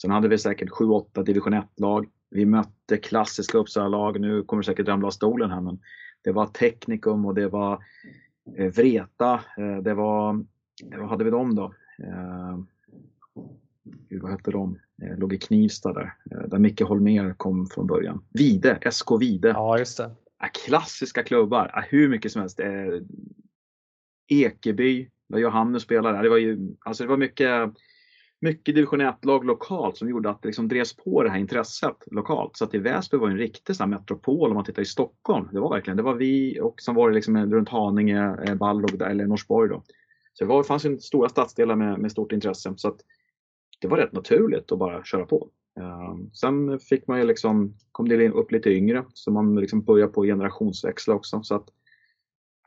Sen 0.00 0.10
hade 0.10 0.28
vi 0.28 0.38
säkert 0.38 0.70
7-8 0.70 1.24
division 1.24 1.54
1-lag. 1.54 2.08
Vi 2.30 2.46
mötte 2.46 2.96
klassiska 2.96 3.58
Uppsala-lag. 3.58 4.20
Nu 4.20 4.42
kommer 4.42 4.62
det 4.62 4.66
säkert 4.66 4.88
ramla 4.88 5.06
av 5.06 5.10
stolen 5.10 5.50
här 5.50 5.60
men 5.60 5.78
det 6.24 6.32
var 6.32 6.46
Teknikum 6.46 7.26
och 7.26 7.34
det 7.34 7.48
var 7.48 7.72
eh, 7.72 7.78
Vreta. 8.46 9.40
Eh, 9.58 9.76
det 9.76 9.94
var, 9.94 10.44
vad 10.96 11.08
hade 11.08 11.24
vi 11.24 11.30
dem 11.30 11.54
då? 11.54 11.74
Eh, 11.98 12.58
vad 14.10 14.30
hette 14.30 14.50
de? 14.50 14.78
Eh, 15.02 15.18
låg 15.18 15.32
i 15.32 15.38
Knivsta 15.38 15.92
där. 15.92 16.14
Eh, 16.30 16.48
där 16.48 16.58
Micke 16.58 16.80
Holmer 16.80 17.34
kom 17.36 17.66
från 17.66 17.86
början. 17.86 18.24
Vide, 18.32 18.78
SK 18.90 19.10
Vide. 19.20 19.48
Ja, 19.48 19.78
just 19.78 19.98
det. 19.98 20.10
Klassiska 20.66 21.22
klubbar. 21.22 21.86
Hur 21.90 22.08
mycket 22.08 22.32
som 22.32 22.40
helst. 22.40 22.60
Ekeby, 24.28 25.10
där 25.28 25.38
Johannes 25.38 25.82
spelade. 25.82 26.22
Det 26.22 26.28
var 26.28 26.36
ju 26.36 26.74
alltså 26.80 27.04
det 27.04 27.10
var 27.10 27.16
mycket, 27.16 27.70
mycket 28.40 28.74
division 28.74 29.00
1-lag 29.00 29.44
lokalt 29.44 29.96
som 29.96 30.08
gjorde 30.08 30.30
att 30.30 30.42
det 30.42 30.48
liksom 30.48 30.68
drevs 30.68 30.96
på 30.96 31.22
det 31.22 31.30
här 31.30 31.38
intresset 31.38 31.96
lokalt. 32.06 32.56
Så 32.56 32.64
att 32.64 32.74
i 32.74 32.78
Väsby 32.78 33.16
var 33.16 33.28
en 33.28 33.38
riktig 33.38 33.76
sån 33.76 33.90
metropol 33.90 34.50
om 34.50 34.54
man 34.54 34.64
tittar 34.64 34.82
i 34.82 34.86
Stockholm. 34.86 35.48
Det 35.52 35.60
var 35.60 35.70
verkligen, 35.70 35.96
det 35.96 36.02
var 36.02 36.14
vi 36.14 36.60
och 36.60 36.80
sen 36.80 36.94
var 36.94 37.08
det 37.08 37.14
liksom 37.14 37.52
runt 37.52 37.68
Haninge, 37.68 38.36
eh, 38.44 38.54
Ballog 38.54 38.98
Balrog 38.98 39.10
eller 39.10 39.26
Norsborg 39.26 39.68
då. 39.68 39.82
Så 40.32 40.44
det, 40.44 40.48
var, 40.48 40.58
det 40.58 40.64
fanns 40.68 40.84
ju 40.84 40.98
stora 40.98 41.28
stadsdelar 41.28 41.76
med, 41.76 41.98
med 41.98 42.12
stort 42.12 42.32
intresse. 42.32 42.74
Så 42.76 42.88
att 42.88 43.00
det 43.80 43.88
var 43.88 43.98
rätt 43.98 44.12
naturligt 44.12 44.72
att 44.72 44.78
bara 44.78 45.04
köra 45.04 45.26
på. 45.26 45.48
Uh, 45.80 46.16
sen 46.32 46.78
fick 46.78 47.06
man 47.06 47.18
ju 47.18 47.26
liksom, 47.26 47.74
kom 47.92 48.08
det 48.08 48.28
upp 48.28 48.52
lite 48.52 48.70
yngre 48.70 49.04
så 49.14 49.30
man 49.30 49.54
liksom 49.54 49.82
började 49.82 50.12
på 50.12 50.24
generationsväxla 50.24 51.14
också. 51.14 51.42
Så 51.42 51.54
att 51.54 51.70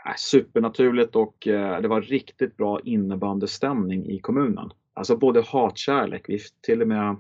Äh, 0.06 0.16
supernaturligt 0.18 1.16
och 1.16 1.48
eh, 1.48 1.82
det 1.82 1.88
var 1.88 2.02
riktigt 2.02 2.58
bra 2.58 2.80
innebandystämning 2.84 4.10
i 4.10 4.20
kommunen. 4.20 4.70
Alltså 4.94 5.18
både 5.18 5.42
hatkärlek, 5.42 6.26
vi 6.28 6.40
till 6.62 6.82
och 6.82 6.88
med 6.88 7.18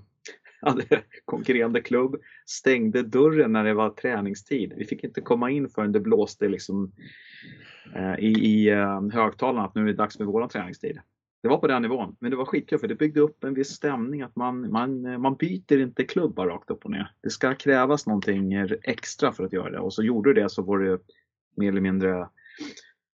hade 0.61 0.85
konkurrerande 1.25 1.81
klubb, 1.81 2.15
stängde 2.45 3.03
dörren 3.03 3.51
när 3.51 3.63
det 3.63 3.73
var 3.73 3.89
träningstid. 3.89 4.73
Vi 4.77 4.85
fick 4.85 5.03
inte 5.03 5.21
komma 5.21 5.51
in 5.51 5.69
förrän 5.69 5.91
det 5.91 5.99
blåste 5.99 6.47
liksom, 6.47 6.91
eh, 7.95 8.19
i, 8.19 8.31
i 8.31 8.69
eh, 8.69 9.01
högtalarna 9.13 9.65
att 9.65 9.75
nu 9.75 9.81
är 9.81 9.85
det 9.85 9.93
dags 9.93 10.17
för 10.17 10.25
vår 10.25 10.47
träningstid. 10.47 10.99
Det 11.41 11.47
var 11.47 11.57
på 11.57 11.67
den 11.67 11.81
nivån, 11.81 12.15
men 12.19 12.31
det 12.31 12.37
var 12.37 12.45
skitkul 12.45 12.79
för 12.79 12.87
det 12.87 12.95
byggde 12.95 13.19
upp 13.19 13.43
en 13.43 13.53
viss 13.53 13.69
stämning 13.69 14.21
att 14.21 14.35
man, 14.35 14.71
man, 14.71 15.05
eh, 15.05 15.17
man 15.17 15.35
byter 15.35 15.79
inte 15.79 16.03
klubbar 16.03 16.47
rakt 16.47 16.69
upp 16.69 16.85
och 16.85 16.91
ner. 16.91 17.11
Det 17.21 17.29
ska 17.29 17.55
krävas 17.55 18.07
någonting 18.07 18.53
extra 18.83 19.31
för 19.31 19.43
att 19.43 19.53
göra 19.53 19.69
det 19.69 19.79
och 19.79 19.93
så 19.93 20.03
gjorde 20.03 20.33
det 20.33 20.49
så 20.49 20.61
var 20.61 20.79
det 20.79 20.99
mer 21.55 21.69
eller 21.69 21.81
mindre 21.81 22.27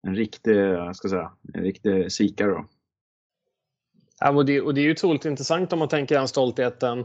en 0.07 0.15
riktig, 0.15 0.57
eh, 0.57 0.93
ska 0.93 1.09
säga, 1.09 1.33
en 1.55 1.63
riktig 1.63 2.13
svikare. 2.13 2.51
Då. 2.51 2.67
Ja, 4.21 4.31
och, 4.31 4.47
det, 4.47 4.61
och 4.61 4.75
det 4.75 4.81
är 4.81 4.83
ju 4.83 4.93
otroligt 4.93 5.25
intressant 5.25 5.73
om 5.73 5.79
man 5.79 5.89
tänker 5.89 6.15
den 6.15 6.29
stoltheten. 6.29 6.99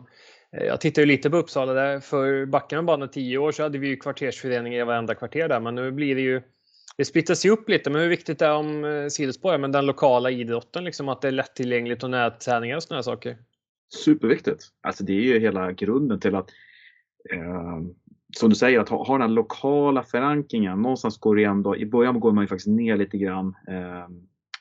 Eh, 0.58 0.64
jag 0.66 0.82
tittar 0.82 1.02
ju 1.02 1.06
lite 1.06 1.30
på 1.30 1.38
Uppsala 1.38 1.74
där. 1.74 2.00
För 2.00 2.46
backarna 2.46 2.82
man 2.82 3.00
bara 3.00 3.08
tio 3.08 3.38
år 3.38 3.52
så 3.52 3.64
hade 3.64 3.78
vi 3.78 3.88
ju 3.88 3.98
kvartersföreningar 3.98 4.80
i 4.80 4.84
varenda 4.84 5.16
kvarter 5.16 5.48
där. 5.48 5.60
Men 5.60 5.76
nu 5.76 5.92
blir 5.92 6.16
det 6.16 6.22
ju 6.22 6.42
Det 6.98 7.06
splittras 7.06 7.46
ju 7.46 7.50
upp 7.50 7.70
lite, 7.70 7.90
men 7.90 8.02
hur 8.02 8.10
viktigt 8.10 8.42
är 8.42 8.48
det 8.48 8.54
om 8.54 8.86
eh, 8.86 9.08
sidospår, 9.08 9.58
men 9.58 9.72
den 9.72 9.86
lokala 9.86 10.32
idrotten, 10.32 10.84
liksom 10.84 11.10
att 11.10 11.22
det 11.22 11.28
är 11.28 11.32
lättillgängligt 11.32 12.04
och 12.04 12.10
nätträningar 12.10 12.76
och 12.76 12.84
sådana 12.84 13.04
saker? 13.04 13.38
Superviktigt. 14.06 14.64
Alltså 14.82 15.04
det 15.04 15.14
är 15.14 15.22
ju 15.22 15.40
hela 15.40 15.72
grunden 15.72 16.20
till 16.20 16.36
att, 16.36 16.50
eh, 17.34 17.80
som 18.38 18.50
du 18.50 18.56
säger, 18.56 18.80
att 18.80 18.90
ha, 18.90 19.04
ha 19.04 19.18
den 19.18 19.34
lokala 19.34 20.04
förankringen. 20.04 20.82
Någonstans 20.82 21.18
går 21.18 21.36
det 21.36 21.44
ändå, 21.44 21.78
i 21.78 21.86
början 21.86 22.20
går 22.20 22.32
man 22.32 22.44
ju 22.44 22.48
faktiskt 22.48 22.68
ner 22.68 22.98
lite 22.98 23.18
grann. 23.18 23.56
Eh, 23.68 24.08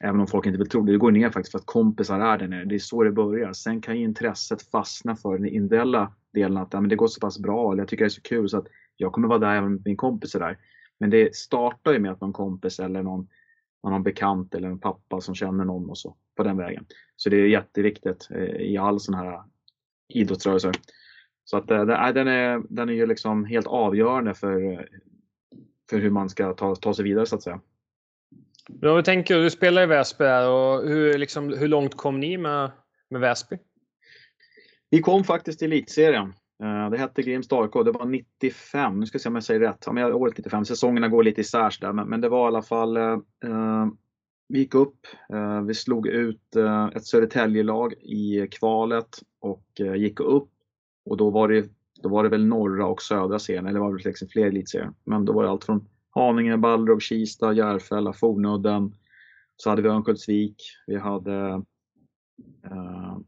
även 0.01 0.21
om 0.21 0.27
folk 0.27 0.47
inte 0.47 0.59
vill 0.59 0.69
tro 0.69 0.83
det. 0.83 0.93
Det 0.93 0.99
går 0.99 1.11
ner 1.11 1.31
faktiskt 1.31 1.53
för 1.53 1.59
att 1.59 1.67
kompisar 1.67 2.21
är 2.21 2.39
där 2.39 2.49
nere. 2.49 2.65
Det 2.65 2.75
är 2.75 2.79
så 2.79 3.03
det 3.03 3.13
börjar. 3.13 3.53
Sen 3.53 3.81
kan 3.81 3.97
ju 3.97 4.05
intresset 4.05 4.63
fastna 4.63 5.17
för 5.17 5.39
den 5.39 5.47
individuella 5.47 6.13
delen. 6.33 6.57
Att 6.57 6.73
ja, 6.73 6.81
men 6.81 6.91
det 6.91 6.97
går 6.97 7.07
så 7.07 7.21
pass 7.21 7.39
bra 7.39 7.73
eller 7.73 7.83
jag 7.83 7.89
tycker 7.89 8.05
det 8.05 8.09
är 8.09 8.11
så 8.11 8.23
kul 8.23 8.49
så 8.49 8.59
att 8.59 8.67
jag 8.97 9.13
kommer 9.13 9.29
vara 9.29 9.39
där 9.39 9.57
även 9.57 9.65
om 9.65 9.83
min 9.85 9.97
kompis 9.97 10.35
är 10.35 10.41
där. 10.41 10.59
Men 11.01 11.11
det 11.11 11.37
startar 11.37 11.93
ju 11.93 11.99
med 11.99 12.13
att 12.13 12.21
någon 12.21 12.33
kompis 12.33 12.81
eller 12.81 13.03
någon, 13.03 13.29
någon 13.85 14.03
bekant 14.03 14.55
eller 14.55 14.69
en 14.69 14.79
pappa 14.79 15.21
som 15.21 15.35
känner 15.35 15.65
någon 15.65 15.91
och 15.91 15.99
så 15.99 16.17
på 16.37 16.43
den 16.43 16.57
vägen. 16.57 16.87
Så 17.17 17.31
det 17.31 17.37
är 17.37 17.47
jätteviktigt 17.47 18.29
eh, 18.31 18.43
i 18.45 18.77
all 18.77 19.01
sån 19.01 19.15
här 19.15 19.43
idrottsrörelse. 20.09 20.73
Så 21.45 21.57
att 21.57 21.71
äh, 21.71 21.85
den, 21.85 22.29
är, 22.29 22.63
den 22.69 22.89
är 22.89 22.93
ju 22.93 23.07
liksom 23.07 23.45
helt 23.45 23.67
avgörande 23.67 24.35
för, 24.35 24.73
eh, 24.73 24.81
för 25.91 25.99
hur 25.99 26.11
man 26.11 26.29
ska 26.29 26.53
ta, 26.53 26.75
ta 26.75 26.95
sig 26.95 27.05
vidare 27.05 27.27
så 27.27 27.37
att 27.37 27.43
säga. 27.43 27.61
Men 28.69 28.91
om 28.91 28.97
vi 28.97 29.03
tänker, 29.03 29.39
du 29.39 29.51
spelar 29.51 29.83
i 29.83 29.87
Väsby 29.87 30.25
och 30.25 30.89
hur, 30.89 31.19
liksom, 31.19 31.49
hur 31.59 31.69
långt 31.69 31.95
kom 31.95 32.21
ni 32.21 32.37
med, 32.37 32.71
med 33.11 33.21
Väsby? 33.21 33.59
Vi 34.91 35.01
kom 35.01 35.25
faktiskt 35.25 35.59
till 35.59 35.73
elitserien. 35.73 36.35
Eh, 36.63 36.91
det 36.91 36.99
hette 36.99 37.23
Grimsta 37.23 37.57
AIK, 37.57 37.73
det 37.73 37.93
var 37.93 38.07
95, 38.07 39.01
nu 39.01 39.07
ska 39.07 39.17
jag 39.17 39.23
se 39.23 39.29
om 39.29 39.35
jag 39.35 39.45
säger 39.45 39.61
rätt. 39.61 39.83
Ja, 39.87 39.93
men 39.93 40.13
året 40.13 40.39
95, 40.39 40.65
säsongerna 40.65 41.09
går 41.09 41.23
lite 41.23 41.41
isär 41.41 41.75
där, 41.81 41.93
men, 41.93 42.09
men 42.09 42.21
det 42.21 42.29
var 42.29 42.45
i 42.45 42.49
alla 42.49 42.63
fall 42.63 42.97
eh, 42.97 43.13
eh, 43.45 43.87
vi 44.49 44.59
gick 44.59 44.75
upp, 44.75 45.07
eh, 45.33 45.63
vi 45.63 45.75
slog 45.75 46.07
ut 46.07 46.57
eh, 46.57 46.87
ett 46.87 47.07
Södertälje-lag 47.07 47.93
i 47.93 48.49
kvalet 48.51 49.19
och 49.41 49.67
eh, 49.81 49.95
gick 49.95 50.21
upp. 50.21 50.51
Och 51.05 51.17
då 51.17 51.31
var 51.31 51.49
det, 51.49 51.69
då 52.03 52.09
var 52.09 52.23
det 52.23 52.29
väl 52.29 52.47
norra 52.47 52.87
och 52.87 53.03
södra 53.03 53.39
serien, 53.39 53.67
eller 53.67 53.75
det 53.75 53.81
var 53.81 53.93
väl 53.93 54.01
liksom 54.05 54.29
fler 54.29 54.47
elitserier. 54.47 54.93
Men 55.05 55.25
då 55.25 55.33
var 55.33 55.43
det 55.43 55.51
allt 55.51 55.65
från 55.65 55.89
Haninge, 56.19 56.57
Ballrov, 56.57 56.99
Kista, 56.99 57.53
Järfälla, 57.53 58.13
Fornudden. 58.13 58.95
Så 59.57 59.71
hade 59.71 59.83
vi 59.83 59.89
Örnsköldsvik, 59.89 60.57
vi 60.87 60.97
hade 60.97 61.63
eh, 62.65 63.19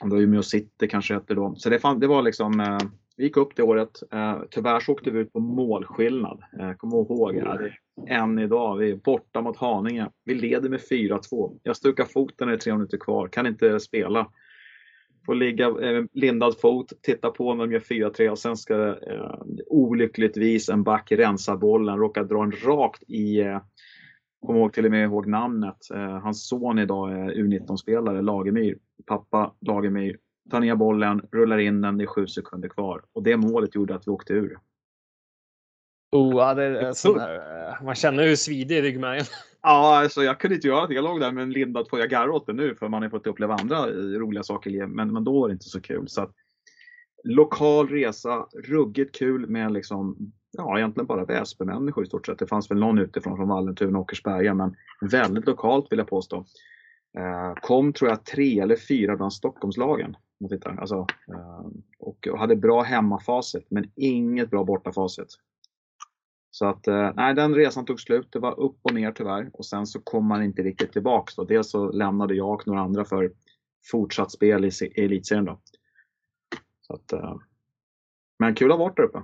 det 0.00 0.10
var 0.10 0.18
Umeå 0.18 0.42
City 0.42 0.88
kanske 0.88 1.14
hette 1.14 1.34
då. 1.34 1.54
Så 1.56 1.70
det, 1.70 1.78
fann, 1.78 2.00
det 2.00 2.06
var 2.06 2.22
liksom, 2.22 2.60
eh, 2.60 2.78
vi 3.16 3.24
gick 3.24 3.36
upp 3.36 3.56
det 3.56 3.62
året. 3.62 4.02
Eh, 4.12 4.38
tyvärr 4.50 4.80
så 4.80 4.92
åkte 4.92 5.10
vi 5.10 5.18
ut 5.18 5.32
på 5.32 5.40
målskillnad. 5.40 6.42
Eh, 6.60 6.72
Kom 6.72 6.90
ihåg, 6.90 7.34
det, 7.34 7.72
än 8.08 8.38
idag. 8.38 8.76
Vi 8.76 8.90
är 8.90 8.96
borta 8.96 9.40
mot 9.40 9.56
Haninge. 9.56 10.10
Vi 10.24 10.34
leder 10.34 10.68
med 10.68 10.80
4-2. 10.80 11.58
Jag 11.62 11.76
stukar 11.76 12.04
foten 12.04 12.46
när 12.46 12.46
det 12.46 12.56
är 12.56 12.60
tre 12.60 12.72
minuter 12.72 12.98
kvar. 12.98 13.28
Kan 13.28 13.46
inte 13.46 13.80
spela. 13.80 14.30
Får 15.26 15.34
ligga 15.34 15.66
eh, 15.66 16.04
lindad 16.12 16.60
fot, 16.60 16.92
titta 17.02 17.30
på 17.30 17.54
när 17.54 17.66
de 17.66 17.72
gör 17.72 17.80
4-3 17.80 18.28
och 18.28 18.38
sen 18.38 18.56
ska 18.56 18.88
eh, 18.88 19.34
olyckligtvis 19.66 20.68
en 20.68 20.82
back 20.82 21.12
rensa 21.12 21.56
bollen, 21.56 21.98
råkar 21.98 22.24
dra 22.24 22.40
den 22.40 22.52
rakt 22.52 23.02
i 23.08 23.40
eh, 23.40 23.60
Kommer 24.46 24.60
ihåg 24.60 24.72
till 24.72 24.84
och 24.84 24.90
med 24.90 25.04
ihåg 25.04 25.26
namnet. 25.26 25.90
Eh, 25.94 26.18
hans 26.18 26.48
son 26.48 26.78
idag 26.78 27.12
är 27.12 27.34
U19-spelare, 27.34 28.22
Lagemyr. 28.22 28.78
Pappa 29.06 29.54
Lagemyr 29.60 30.18
tar 30.50 30.60
ner 30.60 30.74
bollen, 30.74 31.28
rullar 31.32 31.58
in 31.58 31.80
den, 31.80 31.98
det 31.98 32.04
är 32.04 32.06
sju 32.06 32.26
sekunder 32.26 32.68
kvar. 32.68 33.02
Och 33.12 33.22
det 33.22 33.36
målet 33.36 33.74
gjorde 33.74 33.94
att 33.94 34.08
vi 34.08 34.10
åkte 34.10 34.32
ur. 34.32 34.58
Oh, 36.12 36.36
ja, 36.36 36.54
det 36.54 36.64
är 36.64 36.92
sån 36.92 37.20
här, 37.20 37.34
eh, 37.68 37.84
man 37.84 37.94
känner 37.94 38.22
hur 38.26 38.36
svider 38.36 38.76
i 38.76 38.82
ryggmärgen. 38.82 39.24
Ja, 39.68 40.02
alltså 40.02 40.22
jag 40.22 40.40
kunde 40.40 40.54
inte 40.54 40.68
göra 40.68 40.86
det. 40.86 40.94
Jag 40.94 41.04
låg 41.04 41.20
där 41.20 41.32
med 41.32 41.42
en 41.42 41.50
lindad 41.50 41.88
på. 41.88 41.98
Jag 41.98 42.10
garvar 42.10 42.34
åt 42.34 42.46
det 42.46 42.52
nu 42.52 42.74
för 42.74 42.88
man 42.88 43.02
har 43.02 43.10
fått 43.10 43.26
uppleva 43.26 43.54
andra 43.54 43.86
roliga 43.92 44.42
saker. 44.42 44.86
Men, 44.86 45.12
men 45.12 45.24
då 45.24 45.40
var 45.40 45.48
det 45.48 45.52
inte 45.52 45.68
så 45.68 45.80
kul. 45.80 46.08
Så 46.08 46.22
att, 46.22 46.30
lokal 47.24 47.88
resa, 47.88 48.46
ruggigt 48.64 49.18
kul 49.18 49.46
med 49.46 49.72
liksom, 49.72 50.32
ja, 50.52 50.78
egentligen 50.78 51.06
bara 51.06 51.24
Väsbymänniskor 51.24 52.04
i 52.04 52.06
stort 52.06 52.26
sett. 52.26 52.38
Det 52.38 52.46
fanns 52.46 52.70
väl 52.70 52.78
någon 52.78 52.98
utifrån 52.98 53.36
från 53.36 53.48
Vallentuna 53.48 53.98
och 53.98 54.02
Åkersberga, 54.02 54.54
men 54.54 54.76
väldigt 55.00 55.46
lokalt 55.46 55.92
vill 55.92 55.98
jag 55.98 56.08
påstå. 56.08 56.44
Eh, 57.18 57.54
kom, 57.62 57.92
tror 57.92 58.10
jag, 58.10 58.24
tre 58.24 58.60
eller 58.60 58.76
fyra 58.76 59.16
bland 59.16 59.32
Stockholmslagen. 59.32 60.16
Alltså, 60.64 61.06
eh, 61.34 61.66
och 61.98 62.28
hade 62.38 62.56
bra 62.56 62.82
hemmafacit, 62.82 63.66
men 63.70 63.90
inget 63.96 64.50
bra 64.50 64.64
bortafacit. 64.64 65.28
Så 66.58 66.66
att, 66.66 66.88
eh, 66.88 67.12
nej, 67.14 67.34
den 67.34 67.54
resan 67.54 67.84
tog 67.84 68.00
slut. 68.00 68.28
Det 68.32 68.38
var 68.38 68.60
upp 68.60 68.76
och 68.82 68.94
ner 68.94 69.12
tyvärr. 69.12 69.50
Och 69.52 69.66
sen 69.66 69.86
så 69.86 70.00
kom 70.00 70.26
man 70.26 70.42
inte 70.42 70.62
riktigt 70.62 70.92
tillbaks. 70.92 71.34
Då. 71.34 71.44
Dels 71.44 71.70
så 71.70 71.92
lämnade 71.92 72.34
jag 72.34 72.48
och 72.48 72.66
några 72.66 72.80
andra 72.80 73.04
för 73.04 73.32
fortsatt 73.90 74.32
spel 74.32 74.64
i 74.64 74.70
elitserien. 74.96 75.44
Då. 75.44 75.60
Så 76.80 76.94
att, 76.94 77.12
eh, 77.12 77.36
men 78.38 78.54
kul 78.54 78.72
att 78.72 78.78
ha 78.78 78.84
varit 78.84 78.96
där 78.96 79.02
uppe. 79.02 79.22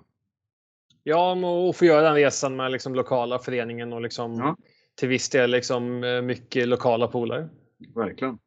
Ja, 1.03 1.33
och 1.33 1.77
få 1.77 1.85
göra 1.85 2.03
den 2.03 2.15
resan 2.15 2.57
med 2.57 2.73
liksom 2.73 2.95
lokala 2.95 3.39
föreningen 3.39 3.93
och 3.93 4.03
liksom 4.03 4.35
ja. 4.35 4.57
till 4.95 5.09
viss 5.09 5.31
del 5.31 5.51
liksom 5.51 6.05
eh, 6.05 6.23
mycket 6.23 6.69
lokala 6.69 7.09
polare. 7.09 7.49
Verkligen. 7.95 8.39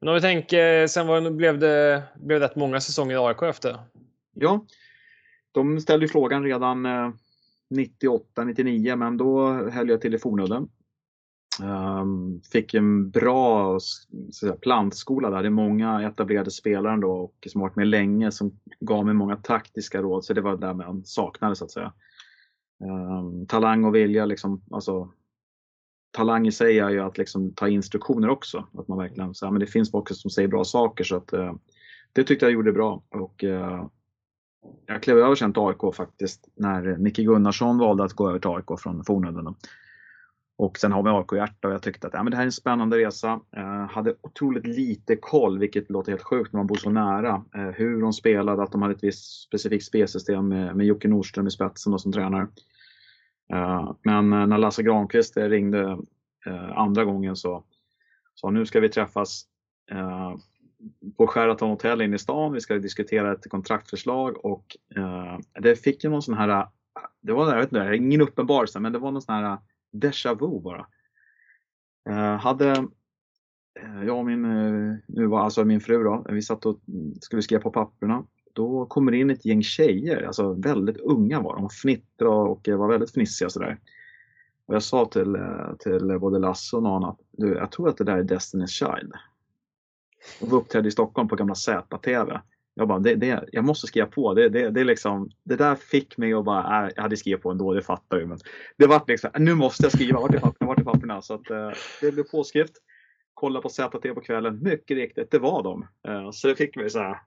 Men 0.00 0.08
om 0.08 0.14
vi 0.14 0.20
tänker, 0.20 0.86
sen 0.86 1.06
var, 1.06 1.30
blev 1.30 1.58
det 1.58 2.02
blev 2.14 2.40
rätt 2.40 2.56
många 2.56 2.80
säsonger 2.80 3.14
i 3.14 3.18
AIK 3.18 3.42
efter. 3.42 3.78
Ja, 4.34 4.66
de 5.52 5.80
ställde 5.80 6.08
frågan 6.08 6.44
redan 6.44 6.86
98, 7.70 8.44
99, 8.44 8.96
men 8.96 9.16
då 9.16 9.52
höll 9.52 9.88
jag 9.88 10.00
till 10.00 10.14
i 10.14 10.18
Fornudden. 10.18 10.68
Um, 11.62 12.40
fick 12.52 12.74
en 12.74 13.10
bra 13.10 13.78
säga, 14.40 14.52
plantskola 14.52 15.30
där. 15.30 15.42
Det 15.42 15.48
är 15.48 15.50
många 15.50 16.02
etablerade 16.02 16.50
spelare 16.50 17.00
då 17.00 17.10
och 17.10 17.46
som 17.46 17.60
varit 17.60 17.76
med 17.76 17.86
länge 17.86 18.32
som 18.32 18.58
gav 18.80 19.04
mig 19.04 19.14
många 19.14 19.36
taktiska 19.36 20.02
råd. 20.02 20.24
Så 20.24 20.32
det 20.32 20.40
var 20.40 20.56
där 20.56 20.74
man 20.74 21.04
saknade 21.04 21.56
så 21.56 21.64
att 21.64 21.70
säga. 21.70 21.92
Um, 22.84 23.46
talang 23.46 23.84
och 23.84 23.94
vilja, 23.94 24.26
liksom, 24.26 24.62
alltså, 24.70 25.12
talang 26.10 26.46
i 26.46 26.52
sig 26.52 26.78
är 26.78 26.90
ju 26.90 27.00
att 27.00 27.18
liksom, 27.18 27.54
ta 27.54 27.68
instruktioner 27.68 28.28
också. 28.28 28.66
Att 28.72 28.88
man 28.88 28.98
verkligen, 28.98 29.34
så 29.34 29.46
här, 29.46 29.52
men 29.52 29.60
det 29.60 29.66
finns 29.66 29.90
folk 29.90 30.08
som 30.16 30.30
säger 30.30 30.48
bra 30.48 30.64
saker 30.64 31.04
så 31.04 31.16
att 31.16 31.32
uh, 31.32 31.54
det 32.12 32.24
tyckte 32.24 32.44
jag 32.44 32.52
gjorde 32.52 32.72
bra. 32.72 33.02
Och, 33.08 33.44
eh, 33.44 33.86
jag 34.86 35.02
klev 35.02 35.18
över 35.18 35.34
sen 35.34 35.52
till 35.52 35.62
AIK 35.62 35.94
faktiskt 35.94 36.48
när 36.54 36.96
Micke 36.96 37.16
Gunnarsson 37.16 37.78
valde 37.78 38.04
att 38.04 38.12
gå 38.12 38.28
över 38.28 38.38
till 38.38 38.50
AIK 38.50 38.80
från 38.80 39.04
Fornudden. 39.04 39.54
Och 40.58 40.78
sen 40.78 40.92
har 40.92 41.02
vi 41.02 41.10
AIK-hjärta 41.10 41.68
och 41.68 41.74
jag 41.74 41.82
tyckte 41.82 42.06
att 42.06 42.14
ja, 42.14 42.22
men 42.22 42.30
det 42.30 42.36
här 42.36 42.44
är 42.44 42.46
en 42.46 42.52
spännande 42.52 42.98
resa. 42.98 43.40
Eh, 43.56 43.90
hade 43.90 44.14
otroligt 44.20 44.66
lite 44.66 45.16
koll, 45.16 45.58
vilket 45.58 45.90
låter 45.90 46.12
helt 46.12 46.22
sjukt 46.22 46.52
när 46.52 46.58
man 46.58 46.66
bor 46.66 46.76
så 46.76 46.90
nära. 46.90 47.44
Eh, 47.54 47.62
hur 47.62 48.00
de 48.00 48.12
spelade, 48.12 48.62
att 48.62 48.72
de 48.72 48.82
hade 48.82 48.94
ett 48.94 49.04
visst 49.04 49.42
specifikt 49.42 49.84
spelsystem 49.84 50.48
med, 50.48 50.76
med 50.76 50.86
Jocke 50.86 51.08
Nordström 51.08 51.46
i 51.46 51.50
spetsen 51.50 51.92
då, 51.92 51.98
som 51.98 52.12
tränare. 52.12 52.48
Eh, 53.52 53.92
men 54.02 54.32
eh, 54.32 54.46
när 54.46 54.58
Lasse 54.58 54.82
Granqvist 54.82 55.36
eh, 55.36 55.44
ringde 55.44 55.98
eh, 56.46 56.78
andra 56.78 57.04
gången 57.04 57.36
så 57.36 57.64
sa 58.34 58.50
nu 58.50 58.66
ska 58.66 58.80
vi 58.80 58.88
träffas 58.88 59.44
eh, 59.90 60.34
på 61.16 61.26
Sheraton 61.26 61.70
Hotel 61.70 62.02
inne 62.02 62.16
i 62.16 62.18
stan. 62.18 62.52
Vi 62.52 62.60
ska 62.60 62.74
diskutera 62.74 63.32
ett 63.32 63.50
kontraktförslag 63.50 64.44
och 64.44 64.76
eh, 64.96 65.38
det 65.60 65.76
fick 65.76 66.04
ju 66.04 66.10
någon 66.10 66.22
sån 66.22 66.34
här, 66.34 66.68
det 67.20 67.32
var 67.32 67.48
jag 67.48 67.56
vet 67.56 67.72
inte, 67.72 67.96
ingen 67.96 68.20
uppenbarelse, 68.20 68.80
men 68.80 68.92
det 68.92 68.98
var 68.98 69.10
någon 69.10 69.22
sån 69.22 69.34
här 69.34 69.58
déjà 69.92 70.34
vu 70.34 70.60
bara. 70.60 70.86
Uh, 72.08 72.36
hade 72.36 72.70
uh, 73.82 74.04
jag 74.06 74.18
och 74.18 74.26
min, 74.26 74.44
uh, 74.44 74.96
nu 75.06 75.26
var 75.26 75.40
alltså 75.40 75.64
min 75.64 75.80
fru 75.80 76.04
då, 76.04 76.26
vi 76.28 76.42
satt 76.42 76.66
och 76.66 76.80
mm, 76.88 77.14
skulle 77.20 77.42
skriva 77.42 77.62
på 77.62 77.70
papperna. 77.70 78.24
Då 78.52 78.86
kommer 78.86 79.12
det 79.12 79.18
in 79.18 79.30
ett 79.30 79.44
gäng 79.44 79.62
tjejer, 79.62 80.22
alltså 80.22 80.52
väldigt 80.52 80.96
unga 80.96 81.40
var 81.40 81.56
de, 81.56 81.68
fnittrade 81.70 82.50
och 82.50 82.68
var 82.68 82.88
väldigt 82.88 83.12
fnissiga 83.12 83.50
sådär. 83.50 83.78
Och 84.66 84.74
jag 84.74 84.82
sa 84.82 85.04
till, 85.04 85.36
till 85.78 86.18
både 86.18 86.38
Lasse 86.38 86.76
och 86.76 86.82
någon 86.82 87.04
att 87.04 87.20
du, 87.30 87.54
jag 87.54 87.70
tror 87.70 87.88
att 87.88 87.96
det 87.96 88.04
där 88.04 88.18
är 88.18 88.22
Destiny's 88.22 88.66
Child. 88.66 89.12
De 90.40 90.52
uppträdde 90.52 90.88
i 90.88 90.90
Stockholm 90.90 91.28
på 91.28 91.36
gamla 91.36 91.54
ZTV. 91.54 92.40
Jag 92.78 92.88
bara, 92.88 92.98
det, 92.98 93.14
det, 93.14 93.44
jag 93.52 93.64
måste 93.64 93.86
skriva 93.86 94.06
på. 94.06 94.34
Det, 94.34 94.48
det, 94.48 94.70
det, 94.70 94.84
liksom, 94.84 95.30
det 95.44 95.56
där 95.56 95.74
fick 95.74 96.16
mig 96.16 96.34
att 96.34 96.44
bara, 96.44 96.86
äh, 96.86 96.92
jag 96.96 97.02
hade 97.02 97.16
skrivit 97.16 97.42
på 97.42 97.50
ändå, 97.50 97.74
det 97.74 97.82
fattar 97.82 98.18
ju. 98.18 98.26
Men 98.26 98.38
det 98.76 98.86
var 98.86 99.04
liksom, 99.06 99.30
nu 99.38 99.54
måste 99.54 99.82
jag 99.82 99.92
skriva. 99.92 100.20
Vart 100.20 100.34
är 100.34 100.38
papperna? 100.38 100.68
Vart 100.68 100.78
är 100.78 100.84
papperna? 100.84 101.22
Så 101.22 101.34
att, 101.34 101.50
eh, 101.50 101.70
det 102.00 102.12
blev 102.12 102.24
påskrift. 102.24 102.72
Kolla 103.34 103.60
på 103.60 103.68
ZT 103.68 104.14
på 104.14 104.20
kvällen. 104.20 104.62
Mycket 104.62 104.96
riktigt, 104.96 105.30
det 105.30 105.38
var 105.38 105.62
de. 105.62 105.86
Eh, 106.08 106.30
så 106.30 106.48
det 106.48 106.56
fick 106.56 106.76
mig 106.76 106.90
så 106.90 106.98
här, 106.98 107.10
äh, 107.10 107.18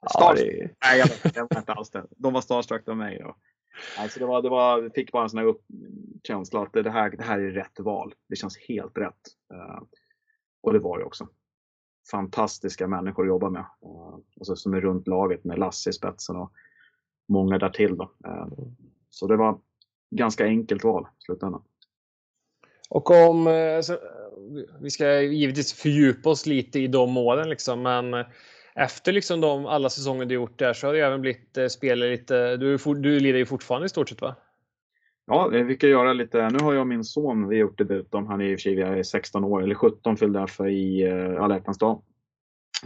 ja, 0.00 0.34
det... 0.36 0.70
Nej, 0.84 0.98
jag, 0.98 1.08
jag 1.34 1.46
var 1.50 1.58
inte 1.58 1.72
alls 1.72 1.90
det. 1.90 2.06
De 2.10 2.32
var 2.32 2.40
starstruck 2.40 2.88
av 2.88 2.96
mig. 2.96 3.18
Då. 3.18 3.36
Alltså 3.98 4.20
det 4.20 4.26
var, 4.26 4.42
det 4.42 4.48
var, 4.48 4.90
fick 4.94 5.12
bara 5.12 5.22
en 5.22 5.30
sån 5.30 5.38
här 5.38 5.46
upp, 5.46 5.62
känsla 6.22 6.62
att 6.62 6.72
det 6.72 6.90
här, 6.90 7.10
det 7.10 7.24
här 7.24 7.38
är 7.38 7.50
rätt 7.50 7.80
val. 7.80 8.14
Det 8.28 8.36
känns 8.36 8.58
helt 8.58 8.98
rätt. 8.98 9.20
Uh, 9.54 9.82
och 10.62 10.72
det 10.72 10.78
var 10.78 10.98
det 10.98 11.04
också 11.04 11.28
fantastiska 12.10 12.86
människor 12.86 13.22
att 13.22 13.28
jobba 13.28 13.50
med. 13.50 13.60
Eh, 13.60 14.14
alltså, 14.38 14.56
som 14.56 14.74
är 14.74 14.80
runt 14.80 15.06
laget 15.06 15.44
med 15.44 15.58
Lasse 15.58 15.90
i 15.90 15.92
spetsen 15.92 16.36
och 16.36 16.52
många 17.28 17.58
därtill. 17.58 17.96
Då. 17.96 18.12
Eh, 18.24 18.46
så 19.10 19.26
det 19.26 19.36
var 19.36 19.58
ganska 20.10 20.44
enkelt 20.44 20.84
val 20.84 21.06
i 21.18 21.22
slutändan. 21.22 21.62
Och 22.88 23.10
om... 23.10 23.46
Alltså, 23.76 23.98
vi 24.80 24.90
ska 24.90 25.20
givetvis 25.20 25.72
fördjupa 25.72 26.30
oss 26.30 26.46
lite 26.46 26.80
i 26.80 26.86
de 26.86 27.16
åren 27.16 27.48
liksom, 27.48 27.82
men 27.82 28.24
efter 28.74 29.12
liksom 29.12 29.40
de, 29.40 29.66
alla 29.66 29.90
säsonger 29.90 30.24
du 30.24 30.34
gjort 30.34 30.58
där 30.58 30.72
så 30.72 30.86
har 30.86 30.94
det 30.94 31.00
även 31.00 31.20
blivit 31.20 31.72
spelare 31.72 32.10
lite... 32.10 32.56
Du, 32.56 32.76
du 32.76 33.20
lirar 33.20 33.38
ju 33.38 33.46
fortfarande 33.46 33.86
i 33.86 33.88
stort 33.88 34.08
sett 34.08 34.20
va? 34.20 34.36
Ja, 35.32 35.48
vi 35.48 35.76
kan 35.76 35.90
göra 35.90 36.12
lite. 36.12 36.48
Nu 36.48 36.58
har 36.58 36.72
jag 36.72 36.80
och 36.80 36.86
min 36.86 37.04
son, 37.04 37.48
vi 37.48 37.56
har 37.56 37.60
gjort 37.60 37.78
debut. 37.78 38.08
Han 38.12 38.40
är 38.40 38.44
i 38.44 38.54
och 38.54 38.58
för 38.58 38.62
sig 38.62 38.74
vi 38.74 38.82
är 38.82 39.02
16 39.02 39.44
år, 39.44 39.62
eller 39.62 39.74
17 39.74 40.16
fyllde 40.16 40.38
jag 40.38 40.50
för 40.50 40.68
i 40.68 41.12
uh, 41.12 41.42
alla 41.42 41.58
dag. 41.58 42.02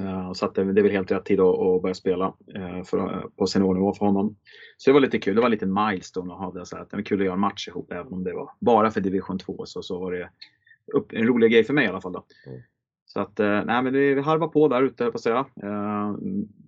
Uh, 0.01 0.33
så 0.33 0.47
att 0.47 0.55
det, 0.55 0.73
det 0.73 0.81
är 0.81 0.83
väl 0.83 0.93
helt 0.93 1.11
rätt 1.11 1.25
tid 1.25 1.41
att, 1.41 1.59
att 1.59 1.83
börja 1.83 1.95
spela 1.95 2.35
för, 2.85 3.29
på 3.37 3.47
seniornivå 3.47 3.95
för 3.95 4.07
honom. 4.07 4.37
Så 4.77 4.91
det 4.91 4.95
var 4.95 5.01
lite 5.01 5.19
kul. 5.19 5.35
Det 5.35 5.41
var 5.41 5.49
lite 5.49 5.67
milestone 5.67 6.33
att 6.33 6.39
ha 6.39 6.53
det 6.53 6.67
så 6.67 6.77
här. 6.77 6.87
Det 6.91 6.97
var 6.97 7.03
kul 7.03 7.21
att 7.21 7.25
göra 7.25 7.35
en 7.35 7.41
match 7.41 7.69
ihop 7.69 7.93
även 7.93 8.13
om 8.13 8.25
det 8.25 8.33
var 8.33 8.51
bara 8.61 8.91
för 8.91 9.01
division 9.01 9.39
2 9.39 9.67
så, 9.67 9.83
så 9.83 9.99
var 9.99 10.13
det 10.13 10.31
upp, 10.93 11.13
en 11.13 11.27
rolig 11.27 11.53
grej 11.53 11.65
för 11.65 11.75
mig 11.75 11.85
i 11.85 11.89
alla 11.89 12.01
fall. 12.01 12.13
Då. 12.13 12.25
Mm. 12.47 12.61
Så 13.07 13.21
att, 13.21 13.39
nej 13.39 13.83
men 13.83 13.93
vi 13.93 14.21
harvar 14.21 14.49
på 14.49 14.69
där 14.69 14.83
ute 14.83 15.05
på 15.05 15.17
att 15.17 15.21
säga. 15.21 15.47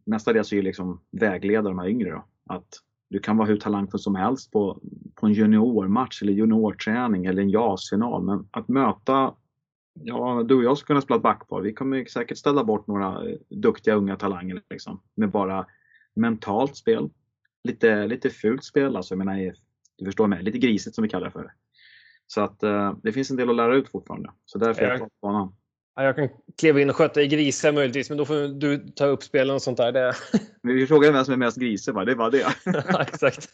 Mestadels 0.05 0.53
är 0.53 0.57
ju 0.57 0.63
liksom 0.63 1.01
vägleda 1.11 1.69
de 1.69 1.79
här 1.79 1.89
yngre 1.89 2.11
då. 2.11 2.25
Att 2.47 2.69
du 3.09 3.19
kan 3.19 3.37
vara 3.37 3.49
hur 3.49 3.57
talangfull 3.57 4.01
som 4.01 4.15
helst 4.15 4.53
på, 4.53 4.81
på 5.15 5.27
en 5.27 5.33
juniormatch 5.33 6.23
eller 6.23 6.33
juniorträning 6.33 7.25
eller 7.25 7.43
en 7.43 7.51
JAS-final. 7.51 8.23
Men 8.23 8.49
att 8.51 8.69
möta, 8.69 9.35
ja 9.95 10.45
du 10.49 10.55
och 10.55 10.65
jag 10.65 10.79
skulle 10.79 10.87
kunna 10.87 11.01
spela 11.01 11.21
backpar. 11.21 11.61
Vi 11.61 11.73
kommer 11.73 12.05
säkert 12.05 12.39
ställa 12.39 12.65
bort 12.65 12.87
några 12.87 13.23
duktiga 13.49 13.95
unga 13.95 14.17
talanger 14.17 14.63
liksom, 14.71 15.01
med 15.15 15.31
bara 15.31 15.67
mentalt 16.15 16.77
spel. 16.77 17.11
Lite, 17.65 18.07
lite 18.07 18.31
fult 18.31 18.65
spel, 18.65 18.97
alltså 18.97 19.15
jag 19.15 19.19
menar, 19.19 19.55
du 19.99 20.05
förstår 20.05 20.27
mig, 20.27 20.43
lite 20.43 20.59
grisigt 20.59 20.95
som 20.95 21.03
vi 21.03 21.09
kallar 21.09 21.27
det 21.27 21.33
för. 21.33 21.53
Så 22.27 22.41
att 22.41 22.63
uh, 22.63 22.97
det 23.03 23.13
finns 23.13 23.31
en 23.31 23.37
del 23.37 23.51
att 23.51 23.57
lära 23.57 23.77
ut 23.77 23.89
fortfarande. 23.89 24.31
Så 24.45 24.59
därför 24.59 24.83
är 24.83 24.91
jag 24.91 25.01
på 25.01 25.09
banan. 25.23 25.55
Jag 26.03 26.17
kan 26.17 26.29
kliva 26.59 26.81
in 26.81 26.91
och 26.91 26.97
sköta 26.97 27.23
i 27.23 27.27
grisar 27.27 27.73
möjligtvis, 27.73 28.09
men 28.09 28.19
då 28.19 28.25
får 28.25 28.61
du 28.61 28.79
ta 28.79 29.07
upp 29.07 29.23
spelen 29.23 29.55
och 29.55 29.63
sånt 29.63 29.77
där. 29.77 29.93
Det... 29.93 30.15
Vi 30.63 30.87
frågar 30.87 31.13
vem 31.13 31.25
som 31.25 31.35
är 31.35 31.39
mest 31.39 31.57
grisig, 31.57 31.95
va? 31.95 32.05
det 32.05 32.15
var 32.15 32.31
det. 32.31 32.47
ja, 32.65 33.03
exakt. 33.03 33.49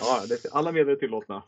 Ja, 0.00 0.22
det, 0.28 0.52
alla 0.52 0.72
medel 0.72 0.92
är 0.92 0.96
tillåtna. 0.96 1.42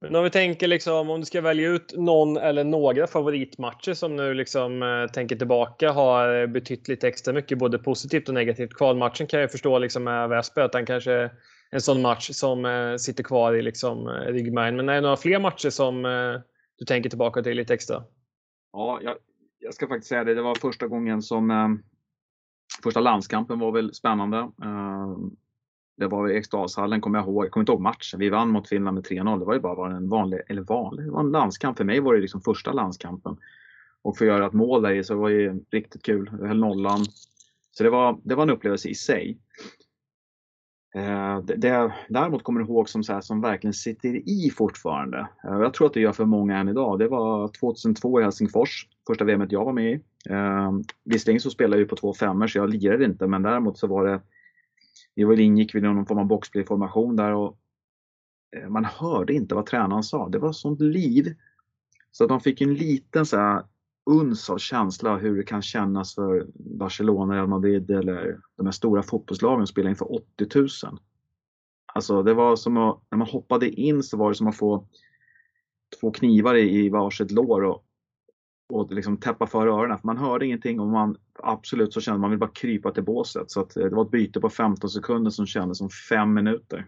Men 0.00 0.16
om 0.16 0.24
vi 0.24 0.30
tänker 0.30 0.68
liksom, 0.68 1.10
om 1.10 1.20
du 1.20 1.26
ska 1.26 1.40
välja 1.40 1.68
ut 1.68 1.94
någon 1.96 2.36
eller 2.36 2.64
några 2.64 3.06
favoritmatcher 3.06 3.94
som 3.94 4.16
nu 4.16 4.34
liksom 4.34 4.82
eh, 4.82 5.12
tänker 5.12 5.36
tillbaka 5.36 5.92
har 5.92 6.46
betytt 6.46 6.88
lite 6.88 7.08
extra 7.08 7.34
mycket, 7.34 7.58
både 7.58 7.78
positivt 7.78 8.28
och 8.28 8.34
negativt. 8.34 8.74
Kvalmatchen 8.74 9.26
kan 9.26 9.40
jag 9.40 9.50
förstå 9.50 9.78
liksom 9.78 10.04
med 10.04 10.28
Väsby 10.28 10.60
att 10.60 10.72
den 10.72 10.86
kanske 10.86 11.12
är 11.12 11.30
en 11.70 11.80
sån 11.80 12.02
match 12.02 12.30
som 12.32 12.64
eh, 12.64 12.96
sitter 12.96 13.22
kvar 13.22 13.54
i 13.54 13.62
liksom 13.62 14.08
eh, 14.08 14.12
ryggmärgen. 14.12 14.76
Men 14.76 14.88
är 14.88 14.94
det 14.94 15.00
några 15.00 15.16
fler 15.16 15.38
matcher 15.38 15.70
som 15.70 16.04
eh, 16.04 16.40
du 16.78 16.84
tänker 16.84 17.10
tillbaka 17.10 17.42
till 17.42 17.56
lite 17.56 17.74
extra? 17.74 18.04
Ja, 18.72 19.00
jag, 19.02 19.16
jag 19.60 19.74
ska 19.74 19.88
faktiskt 19.88 20.08
säga 20.08 20.24
det, 20.24 20.34
det 20.34 20.42
var 20.42 20.54
första 20.54 20.86
gången 20.86 21.22
som 21.22 21.50
eh, 21.50 21.68
Första 22.82 23.00
landskampen 23.00 23.58
var 23.58 23.72
väl 23.72 23.94
spännande. 23.94 24.38
Eh, 24.38 25.16
det 25.96 26.06
var 26.06 26.28
i 26.28 26.34
Eriksdalshallen, 26.34 27.00
kommer 27.00 27.18
jag 27.18 27.26
ihåg. 27.26 27.44
Jag 27.44 27.50
kommer 27.50 27.62
inte 27.62 27.72
ihåg 27.72 27.80
matchen. 27.80 28.20
Vi 28.20 28.28
vann 28.28 28.48
mot 28.48 28.68
Finland 28.68 28.94
med 28.94 29.06
3-0. 29.06 29.38
Det 29.38 29.44
var 29.44 29.54
ju 29.54 29.60
bara 29.60 29.96
en 29.96 30.08
vanlig, 30.08 30.40
eller 30.48 30.62
vanlig, 30.62 31.04
det 31.04 31.10
var 31.10 31.20
en 31.20 31.30
landskamp. 31.30 31.76
För 31.76 31.84
mig 31.84 32.00
var 32.00 32.14
det 32.14 32.20
liksom 32.20 32.40
första 32.40 32.72
landskampen. 32.72 33.36
Och 34.02 34.18
få 34.18 34.24
göra 34.24 34.46
ett 34.46 34.52
mål 34.52 34.82
där 34.82 34.90
i 34.90 35.04
så 35.04 35.14
det 35.14 35.20
var 35.20 35.28
ju 35.28 35.64
riktigt 35.70 36.02
kul. 36.02 36.30
Jag 36.40 36.48
höll 36.48 36.60
nollan. 36.60 37.04
Så 37.70 37.84
det 37.84 37.90
var, 37.90 38.20
det 38.24 38.34
var 38.34 38.42
en 38.42 38.50
upplevelse 38.50 38.88
i 38.88 38.94
sig. 38.94 39.38
Eh, 40.94 41.38
det, 41.38 41.56
det, 41.56 41.92
däremot 42.08 42.42
kommer 42.42 42.60
jag 42.60 42.68
ihåg 42.68 42.88
som, 42.88 43.04
så 43.04 43.12
här, 43.12 43.20
som 43.20 43.40
verkligen 43.40 43.74
sitter 43.74 44.08
i 44.08 44.50
fortfarande. 44.56 45.18
Eh, 45.18 45.58
jag 45.58 45.74
tror 45.74 45.86
att 45.86 45.94
det 45.94 46.00
gör 46.00 46.12
för 46.12 46.24
många 46.24 46.58
än 46.58 46.68
idag. 46.68 46.98
Det 46.98 47.08
var 47.08 47.48
2002 47.48 48.20
i 48.20 48.22
Helsingfors, 48.22 48.88
första 49.06 49.24
VM 49.24 49.46
jag 49.50 49.64
var 49.64 49.72
med 49.72 49.92
i. 49.92 50.00
Eh, 50.30 50.72
visserligen 51.04 51.40
så 51.40 51.50
spelade 51.50 51.82
jag 51.82 51.88
på 51.88 51.96
två 51.96 52.14
femmor 52.14 52.46
så 52.46 52.58
jag 52.58 52.70
lirade 52.70 53.04
inte 53.04 53.26
men 53.26 53.42
däremot 53.42 53.78
så 53.78 53.86
var 53.86 54.06
det 54.06 54.20
vi 55.14 55.24
var 55.24 55.40
ingick 55.40 55.74
vid 55.74 55.82
någon 55.82 56.06
form 56.06 56.18
av 56.18 56.26
boxplayformation 56.26 57.16
där 57.16 57.32
och 57.32 57.58
eh, 58.56 58.68
man 58.68 58.84
hörde 58.84 59.32
inte 59.32 59.54
vad 59.54 59.66
tränaren 59.66 60.02
sa. 60.02 60.28
Det 60.28 60.38
var 60.38 60.52
sånt 60.52 60.80
liv. 60.80 61.34
Så 62.12 62.24
att 62.24 62.28
de 62.28 62.40
fick 62.40 62.60
en 62.60 62.74
liten 62.74 63.26
så 63.26 63.36
här, 63.36 63.62
uns 64.06 64.50
av 64.50 64.58
känsla 64.58 65.16
hur 65.16 65.36
det 65.36 65.42
kan 65.42 65.62
kännas 65.62 66.14
för 66.14 66.46
Barcelona, 66.54 67.34
Real 67.34 67.48
Madrid 67.48 67.90
eller 67.90 68.40
de 68.56 68.66
här 68.66 68.72
stora 68.72 69.02
fotbollslagen 69.02 69.62
att 69.62 69.68
spela 69.68 69.90
inför 69.90 70.12
80 70.14 70.46
000. 70.54 70.68
Alltså 71.94 72.22
det 72.22 72.34
var 72.34 72.56
som 72.56 72.76
att, 72.76 73.00
när 73.10 73.18
man 73.18 73.28
hoppade 73.28 73.70
in 73.70 74.02
så 74.02 74.16
var 74.16 74.28
det 74.28 74.34
som 74.34 74.46
att 74.46 74.56
få 74.56 74.86
två 76.00 76.10
knivar 76.10 76.56
i, 76.56 76.88
varsitt 76.88 77.30
lår 77.30 77.64
och, 77.64 77.84
och 78.72 78.92
liksom 78.92 79.16
täppa 79.16 79.46
för 79.46 79.66
öronen. 79.66 79.98
För 79.98 80.06
man 80.06 80.16
hörde 80.16 80.46
ingenting 80.46 80.80
och 80.80 80.88
man 80.88 81.16
absolut 81.42 81.92
så 81.92 82.00
kände 82.00 82.20
man 82.20 82.30
vill 82.30 82.38
bara 82.38 82.50
krypa 82.50 82.90
till 82.92 83.04
båset. 83.04 83.50
Så 83.50 83.60
att 83.60 83.76
eh, 83.76 83.84
det 83.84 83.94
var 83.94 84.04
ett 84.04 84.10
byte 84.10 84.40
på 84.40 84.50
15 84.50 84.90
sekunder 84.90 85.30
som 85.30 85.46
kändes 85.46 85.78
som 85.78 85.90
fem 85.90 86.34
minuter. 86.34 86.86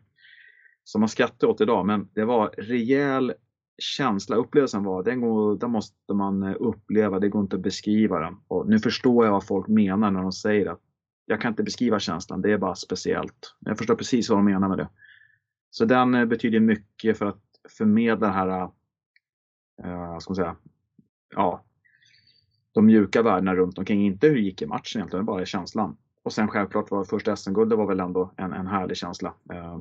Som 0.85 1.01
man 1.01 1.09
skrattar 1.09 1.49
åt 1.49 1.61
idag, 1.61 1.87
men 1.87 2.09
det 2.13 2.25
var 2.25 2.49
rejäl 2.59 3.33
känsla, 3.79 4.37
upplevelsen 4.37 4.85
var, 4.85 5.03
den, 5.03 5.21
går, 5.21 5.57
den 5.57 5.71
måste 5.71 6.15
man 6.15 6.43
eh, 6.43 6.57
uppleva, 6.61 7.19
det 7.19 7.29
går 7.29 7.43
inte 7.43 7.57
att 7.57 7.63
beskriva 7.63 8.21
den. 8.21 8.37
Och 8.49 8.69
nu 8.69 8.79
förstår 8.79 9.25
jag 9.25 9.33
vad 9.33 9.47
folk 9.47 9.69
menar 9.69 10.11
när 10.11 10.23
de 10.23 10.33
säger 10.33 10.67
att 10.67 10.81
jag 11.27 11.41
kan 11.41 11.53
inte 11.53 11.63
beskriva 11.63 11.99
känslan, 11.99 12.43
det 12.43 12.53
är 12.53 12.59
bara 12.59 12.75
speciellt. 12.75 13.55
Jag 13.59 13.79
förstår 13.79 13.95
precis 13.95 14.29
vad 14.29 14.39
de 14.39 14.45
menar 14.45 14.69
med 14.69 14.79
det. 14.79 14.89
Så 15.71 15.85
den 15.85 16.15
eh, 16.15 16.25
betyder 16.25 16.61
mycket 16.61 17.19
för 17.19 17.27
att 17.27 17.43
förmedla 17.69 18.27
det 18.27 18.33
här, 18.33 18.63
uh, 19.85 20.19
ska 20.19 20.31
man 20.31 20.37
säga, 20.37 20.57
ja, 21.35 21.65
de 22.73 22.87
mjuka 22.87 23.23
värdena 23.23 23.55
runt 23.55 23.79
omkring. 23.79 24.07
Inte 24.07 24.27
hur 24.27 24.35
det 24.35 24.41
gick 24.41 24.63
i 24.63 24.67
matchen 24.67 24.99
egentligen, 24.99 25.25
bara 25.27 25.45
känslan. 25.45 25.97
Och 26.23 26.33
sen 26.33 26.49
självklart 26.49 26.91
var 26.91 27.05
första 27.05 27.37
SM-guldet 27.37 27.79
var 27.79 27.87
väl 27.87 28.01
ändå 28.01 28.33
en, 28.37 28.53
en 28.53 28.67
härlig 28.67 28.97
känsla. 28.97 29.35
Uh, 29.53 29.81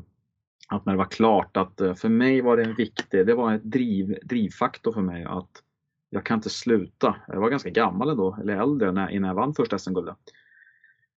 att 0.72 0.86
när 0.86 0.94
det 0.94 0.98
var 0.98 1.06
klart 1.06 1.58
att 1.58 1.82
eh, 1.82 1.94
för 1.94 2.10
mig 2.10 2.42
var 2.42 2.58
det 2.58 2.64
en 2.64 2.76
viktig, 2.76 3.26
det 3.26 3.34
var 3.34 3.52
en 3.52 3.70
driv, 3.70 4.18
drivfaktor 4.24 4.92
för 4.92 5.02
mig 5.02 5.24
att 5.24 5.64
jag 6.10 6.26
kan 6.26 6.38
inte 6.38 6.50
sluta. 6.50 7.16
Jag 7.28 7.42
var 7.42 7.50
ganska 7.50 7.70
gammal 7.70 8.10
ändå, 8.10 8.38
eller 8.42 8.62
äldre, 8.62 8.92
när, 8.92 9.10
innan 9.10 9.28
jag 9.28 9.36
vann 9.36 9.54
första 9.54 9.78
SM-guldet. 9.78 10.18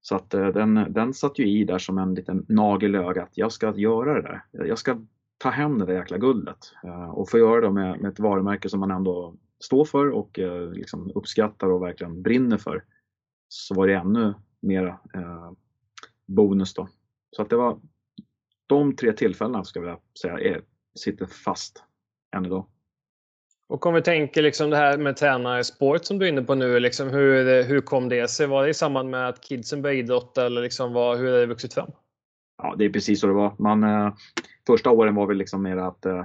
Så 0.00 0.16
att 0.16 0.34
eh, 0.34 0.46
den, 0.46 0.86
den 0.88 1.14
satt 1.14 1.38
ju 1.38 1.48
i 1.48 1.64
där 1.64 1.78
som 1.78 1.98
en 1.98 2.14
liten 2.14 2.46
nagel 2.48 2.94
i 2.94 2.98
ögat. 2.98 3.30
Jag 3.34 3.52
ska 3.52 3.76
göra 3.76 4.14
det 4.14 4.22
där. 4.22 4.66
Jag 4.66 4.78
ska 4.78 5.00
ta 5.38 5.50
hem 5.50 5.78
det 5.78 5.86
där 5.86 5.94
jäkla 5.94 6.18
guldet. 6.18 6.72
Eh, 6.84 7.10
och 7.10 7.30
få 7.30 7.38
göra 7.38 7.60
det 7.60 7.70
med, 7.70 8.00
med 8.00 8.12
ett 8.12 8.20
varumärke 8.20 8.68
som 8.68 8.80
man 8.80 8.90
ändå 8.90 9.34
står 9.60 9.84
för 9.84 10.10
och 10.10 10.38
liksom 10.72 11.12
uppskattar 11.14 11.66
och 11.66 11.82
verkligen 11.82 12.22
brinner 12.22 12.58
för. 12.58 12.84
Så 13.48 13.74
var 13.74 13.86
det 13.86 13.94
ännu 13.94 14.34
mera 14.60 14.98
bonus 16.26 16.74
då. 16.74 16.88
Så 17.36 17.42
att 17.42 17.50
det 17.50 17.56
var, 17.56 17.78
de 18.66 18.96
tre 18.96 19.12
tillfällena 19.12 19.64
ska 19.64 19.80
jag 19.80 20.00
säga 20.22 20.38
är, 20.38 20.62
sitter 20.98 21.26
fast 21.26 21.84
än 22.36 22.46
idag. 22.46 22.66
Och 23.68 23.86
om 23.86 23.94
vi 23.94 24.02
tänker 24.02 24.42
liksom 24.42 24.70
det 24.70 24.76
här 24.76 24.98
med 24.98 25.16
tränarspåret 25.16 26.04
som 26.04 26.18
du 26.18 26.26
är 26.26 26.28
inne 26.28 26.42
på 26.42 26.54
nu, 26.54 26.80
liksom 26.80 27.08
hur, 27.08 27.62
hur 27.62 27.80
kom 27.80 28.08
det 28.08 28.28
sig? 28.28 28.46
Var 28.46 28.62
det 28.62 28.68
i 28.68 28.74
samband 28.74 29.10
med 29.10 29.28
att 29.28 29.40
kidsen 29.40 29.82
började 29.82 30.00
idrotta 30.00 30.46
eller 30.46 30.62
liksom 30.62 30.92
vad, 30.92 31.18
hur 31.18 31.32
har 31.32 31.38
det 31.38 31.46
vuxit 31.46 31.74
fram? 31.74 31.90
Ja, 32.62 32.74
det 32.78 32.84
är 32.84 32.90
precis 32.90 33.20
så 33.20 33.26
det 33.26 33.32
var. 33.32 33.54
Man, 33.58 33.84
eh, 33.84 34.14
första 34.66 34.90
åren 34.90 35.14
var 35.14 35.26
väl 35.26 35.36
liksom 35.36 35.62
mer 35.62 35.76
att 35.76 36.06
eh, 36.06 36.24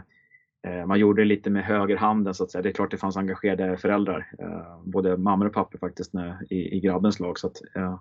eh, 0.68 0.86
man 0.86 1.00
gjorde 1.00 1.22
det 1.22 1.26
lite 1.26 1.50
med 1.50 1.66
högerhanden 1.66 2.34
så 2.34 2.44
att 2.44 2.52
säga. 2.52 2.62
Det 2.62 2.70
är 2.70 2.74
klart 2.74 2.92
det 2.92 2.98
fanns 2.98 3.18
engagerade 3.18 3.78
föräldrar, 3.78 4.32
eh, 4.40 4.82
både 4.84 5.18
mammor 5.18 5.46
och 5.46 5.54
pappor 5.54 5.80
faktiskt 5.80 6.14
när, 6.14 6.54
i, 6.54 6.78
i 6.78 6.80
grabbens 6.80 7.20
lag. 7.20 7.40
Så 7.40 7.48
att, 7.48 7.62
eh, 7.76 8.00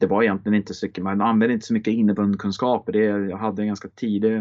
det 0.00 0.06
var 0.06 0.22
egentligen 0.22 0.56
inte 0.56 0.74
så 0.74 0.86
mycket, 0.86 1.04
man 1.04 1.20
använde 1.20 1.54
inte 1.54 1.66
så 1.66 1.72
mycket 1.72 1.94
innebandkunskaper. 1.94 2.92
Det, 2.92 3.04
jag 3.04 3.36
hade 3.36 3.62
en 3.62 3.68
ganska 3.68 3.88
tidig 3.88 4.36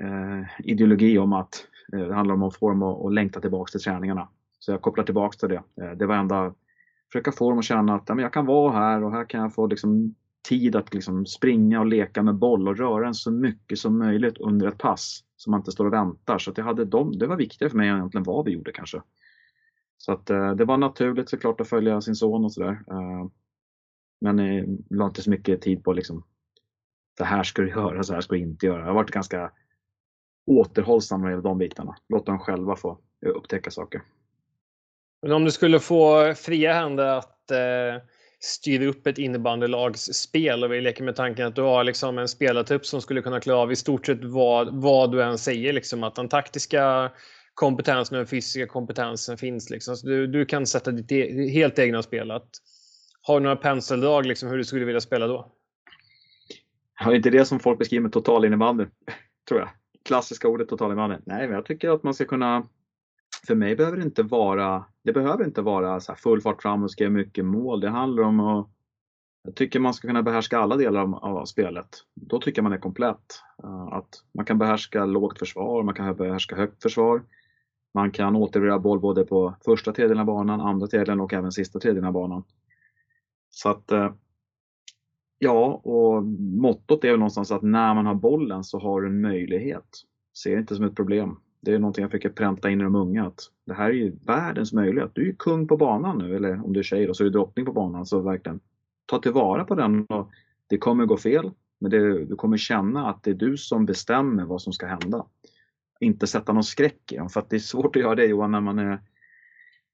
eh, 0.00 0.42
ideologi 0.58 1.18
om 1.18 1.32
att 1.32 1.66
eh, 1.92 2.00
det 2.00 2.14
handlar 2.14 2.34
om 2.34 2.42
att 2.42 2.56
få 2.56 2.68
dem 2.68 2.82
att, 2.82 3.12
längta 3.12 3.40
tillbaka 3.40 3.70
till 3.70 3.80
träningarna. 3.80 4.28
Så 4.58 4.72
jag 4.72 4.82
kopplar 4.82 5.04
tillbaka 5.04 5.36
till 5.38 5.48
det. 5.48 5.62
Eh, 5.84 5.90
det 5.96 6.06
var 6.06 6.14
enda, 6.14 6.54
försöka 7.12 7.32
få 7.32 7.50
dem 7.50 7.58
att 7.58 7.64
känna 7.64 7.94
att 7.94 8.04
ja, 8.06 8.14
men 8.14 8.22
jag 8.22 8.32
kan 8.32 8.46
vara 8.46 8.72
här 8.72 9.04
och 9.04 9.12
här 9.12 9.24
kan 9.24 9.40
jag 9.40 9.54
få 9.54 9.66
liksom, 9.66 10.14
tid 10.48 10.76
att 10.76 10.94
liksom, 10.94 11.26
springa 11.26 11.80
och 11.80 11.86
leka 11.86 12.22
med 12.22 12.34
boll 12.34 12.68
och 12.68 12.76
röra 12.76 13.04
den 13.04 13.14
så 13.14 13.30
mycket 13.30 13.78
som 13.78 13.98
möjligt 13.98 14.38
under 14.38 14.66
ett 14.66 14.78
pass. 14.78 15.24
Så 15.36 15.50
man 15.50 15.60
inte 15.60 15.72
står 15.72 15.86
och 15.86 15.92
väntar. 15.92 16.38
Så 16.38 16.50
att 16.50 16.58
jag 16.58 16.64
hade 16.64 16.84
dem, 16.84 17.18
det 17.18 17.26
var 17.26 17.36
viktigare 17.36 17.70
för 17.70 17.76
mig 17.76 17.88
egentligen 17.88 18.24
vad 18.24 18.44
vi 18.44 18.50
gjorde 18.50 18.72
kanske. 18.72 19.02
Så 19.96 20.12
att 20.12 20.30
eh, 20.30 20.54
det 20.54 20.64
var 20.64 20.76
naturligt 20.76 21.28
såklart 21.28 21.60
att 21.60 21.68
följa 21.68 22.00
sin 22.00 22.14
son 22.14 22.44
och 22.44 22.52
sådär. 22.52 22.80
Eh, 22.90 23.26
men 24.20 24.38
eh, 24.38 24.64
la 24.90 25.06
inte 25.06 25.22
så 25.22 25.30
mycket 25.30 25.62
tid 25.62 25.84
på 25.84 25.92
liksom, 25.92 26.24
det 27.18 27.24
här 27.24 27.42
ska 27.42 27.62
du 27.62 27.68
göra, 27.68 28.02
så 28.02 28.14
här 28.14 28.20
ska 28.20 28.34
du 28.34 28.40
inte 28.40 28.66
göra. 28.66 28.78
Jag 28.78 28.86
har 28.86 28.94
varit 28.94 29.10
ganska 29.10 29.52
återhållsam 30.46 31.22
med 31.22 31.42
de 31.42 31.58
bitarna. 31.58 31.96
Låt 32.08 32.26
dem 32.26 32.38
själva 32.38 32.76
få 32.76 32.98
upptäcka 33.26 33.70
saker. 33.70 34.02
Men 35.22 35.32
om 35.32 35.44
du 35.44 35.50
skulle 35.50 35.80
få 35.80 36.34
fria 36.34 36.72
händer 36.72 37.04
att 37.04 37.50
eh, 37.50 38.02
styra 38.40 38.86
upp 38.86 39.06
ett 39.06 39.18
innebandylags 39.18 40.00
spel 40.00 40.64
och 40.64 40.72
vi 40.72 40.80
leker 40.80 41.04
med 41.04 41.16
tanken 41.16 41.46
att 41.46 41.56
du 41.56 41.62
har 41.62 41.84
liksom 41.84 42.18
en 42.18 42.28
spelartrupp 42.28 42.86
som 42.86 43.00
skulle 43.00 43.22
kunna 43.22 43.40
klara 43.40 43.58
av 43.58 43.72
i 43.72 43.76
stort 43.76 44.06
sett 44.06 44.24
vad, 44.24 44.82
vad 44.82 45.12
du 45.12 45.22
än 45.22 45.38
säger. 45.38 45.72
Liksom, 45.72 46.04
att 46.04 46.14
den 46.14 46.28
taktiska 46.28 47.12
kompetensen 47.54 48.16
och 48.16 48.18
den 48.18 48.26
fysiska 48.26 48.66
kompetensen 48.66 49.38
finns. 49.38 49.70
Liksom. 49.70 49.96
Så 49.96 50.06
du, 50.06 50.26
du 50.26 50.46
kan 50.46 50.66
sätta 50.66 50.90
ditt 50.90 51.12
e 51.12 51.48
helt 51.48 51.78
egna 51.78 52.02
spel. 52.02 52.30
Att, 52.30 52.50
har 53.28 53.40
du 53.40 53.44
några 53.44 53.56
penseldrag 53.56 54.26
liksom, 54.26 54.48
hur 54.48 54.56
du 54.56 54.64
skulle 54.64 54.84
vilja 54.84 55.00
spela 55.00 55.26
då? 55.26 55.52
Ja, 57.00 57.14
inte 57.14 57.30
det 57.30 57.44
som 57.44 57.60
folk 57.60 57.78
beskriver 57.78 58.02
med 58.02 58.12
totalinnebandy, 58.12 58.84
tror 59.48 59.60
jag. 59.60 59.68
Klassiska 60.04 60.48
ordet 60.48 60.68
totalinnebandy. 60.68 61.16
Nej, 61.26 61.46
men 61.46 61.54
jag 61.54 61.66
tycker 61.66 61.90
att 61.90 62.02
man 62.02 62.14
ska 62.14 62.24
kunna 62.24 62.66
för 63.46 63.54
mig 63.54 63.76
behöver 63.76 63.96
det 63.96 64.02
inte 64.02 64.22
vara, 64.22 64.84
det 65.04 65.12
behöver 65.12 65.44
inte 65.44 65.62
vara 65.62 66.00
så 66.00 66.14
full 66.14 66.40
fart 66.40 66.62
fram 66.62 66.82
och 66.82 66.90
skriva 66.90 67.10
mycket 67.10 67.44
mål. 67.44 67.80
Det 67.80 67.88
handlar 67.88 68.22
om 68.22 68.40
att 68.40 68.68
jag 69.42 69.54
tycker 69.54 69.80
man 69.80 69.94
ska 69.94 70.08
kunna 70.08 70.22
behärska 70.22 70.58
alla 70.58 70.76
delar 70.76 71.00
av, 71.00 71.14
av 71.14 71.44
spelet. 71.44 71.88
Då 72.14 72.40
tycker 72.40 72.58
jag 72.58 72.64
man 72.64 72.72
är 72.72 72.78
komplett. 72.78 73.42
Eh, 73.62 73.82
att 73.82 74.08
man 74.34 74.44
kan 74.44 74.58
behärska 74.58 75.04
lågt 75.04 75.38
försvar, 75.38 75.82
man 75.82 75.94
kan 75.94 76.16
behärska 76.16 76.56
högt 76.56 76.82
försvar. 76.82 77.22
Man 77.94 78.10
kan 78.10 78.36
återerövra 78.36 78.78
boll 78.78 79.00
både 79.00 79.24
på 79.24 79.54
första 79.64 79.92
tredjedelen 79.92 80.20
av 80.20 80.26
banan, 80.26 80.60
andra 80.60 80.86
tredjedelen 80.86 81.20
och 81.20 81.32
även 81.32 81.52
sista 81.52 81.78
tredjedelen 81.80 82.08
av 82.08 82.12
banan. 82.12 82.44
Så 83.50 83.68
att 83.68 83.92
eh, 83.92 84.12
Ja, 85.38 85.80
och 85.84 86.24
mottot 86.24 87.04
är 87.04 87.10
väl 87.10 87.18
någonstans 87.18 87.52
att 87.52 87.62
när 87.62 87.94
man 87.94 88.06
har 88.06 88.14
bollen 88.14 88.64
så 88.64 88.78
har 88.78 89.00
du 89.00 89.08
en 89.08 89.20
möjlighet. 89.20 89.88
Se 90.32 90.54
det 90.54 90.60
inte 90.60 90.76
som 90.76 90.84
ett 90.84 90.96
problem. 90.96 91.36
Det 91.60 91.74
är 91.74 91.78
någonting 91.78 92.02
jag 92.02 92.10
försöker 92.10 92.28
pränta 92.28 92.70
in 92.70 92.80
i 92.80 92.84
de 92.84 92.94
unga 92.94 93.26
att 93.26 93.40
det 93.66 93.74
här 93.74 93.88
är 93.88 93.94
ju 93.94 94.16
världens 94.26 94.72
möjlighet. 94.72 95.10
Du 95.14 95.22
är 95.22 95.26
ju 95.26 95.34
kung 95.34 95.68
på 95.68 95.76
banan 95.76 96.18
nu, 96.18 96.36
eller 96.36 96.64
om 96.64 96.72
du 96.72 96.80
är 96.80 96.84
tjej 96.84 97.06
då, 97.06 97.14
så 97.14 97.22
är 97.22 97.24
du 97.24 97.30
drottning 97.30 97.66
på 97.66 97.72
banan. 97.72 98.06
Så 98.06 98.20
verkligen 98.20 98.60
ta 99.06 99.18
tillvara 99.18 99.64
på 99.64 99.74
den. 99.74 100.06
Och 100.06 100.30
det 100.66 100.78
kommer 100.78 101.06
gå 101.06 101.16
fel, 101.16 101.50
men 101.78 101.90
det, 101.90 102.24
du 102.24 102.36
kommer 102.36 102.56
känna 102.56 103.10
att 103.10 103.22
det 103.22 103.30
är 103.30 103.34
du 103.34 103.56
som 103.56 103.86
bestämmer 103.86 104.44
vad 104.44 104.62
som 104.62 104.72
ska 104.72 104.86
hända. 104.86 105.26
Inte 106.00 106.26
sätta 106.26 106.52
någon 106.52 106.64
skräck 106.64 107.12
i 107.12 107.16
dem, 107.16 107.28
för 107.28 107.40
att 107.40 107.50
det 107.50 107.56
är 107.56 107.60
svårt 107.60 107.96
att 107.96 108.02
göra 108.02 108.14
det 108.14 108.26
Johan 108.26 108.50
när 108.50 108.60
man 108.60 108.78
är 108.78 109.00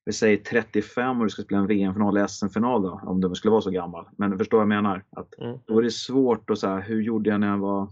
vi 0.04 0.12
säger 0.12 0.36
35 0.36 1.18
och 1.18 1.26
du 1.26 1.30
ska 1.30 1.42
spela 1.42 1.60
en 1.60 1.66
VM-final 1.66 2.16
eller 2.16 2.26
SM-final 2.26 2.82
då, 2.82 3.00
om 3.02 3.20
du 3.20 3.34
skulle 3.34 3.50
vara 3.50 3.62
så 3.62 3.70
gammal. 3.70 4.08
Men 4.16 4.30
du 4.30 4.38
förstår 4.38 4.58
vad 4.58 4.62
jag 4.62 4.82
menar? 4.82 5.04
Att 5.10 5.38
mm. 5.38 5.58
Då 5.66 5.78
är 5.78 5.82
det 5.82 5.90
svårt 5.90 6.50
att 6.50 6.58
säga, 6.58 6.78
hur 6.78 7.02
gjorde 7.02 7.30
jag 7.30 7.40
när 7.40 7.48
jag 7.48 7.58
var... 7.58 7.88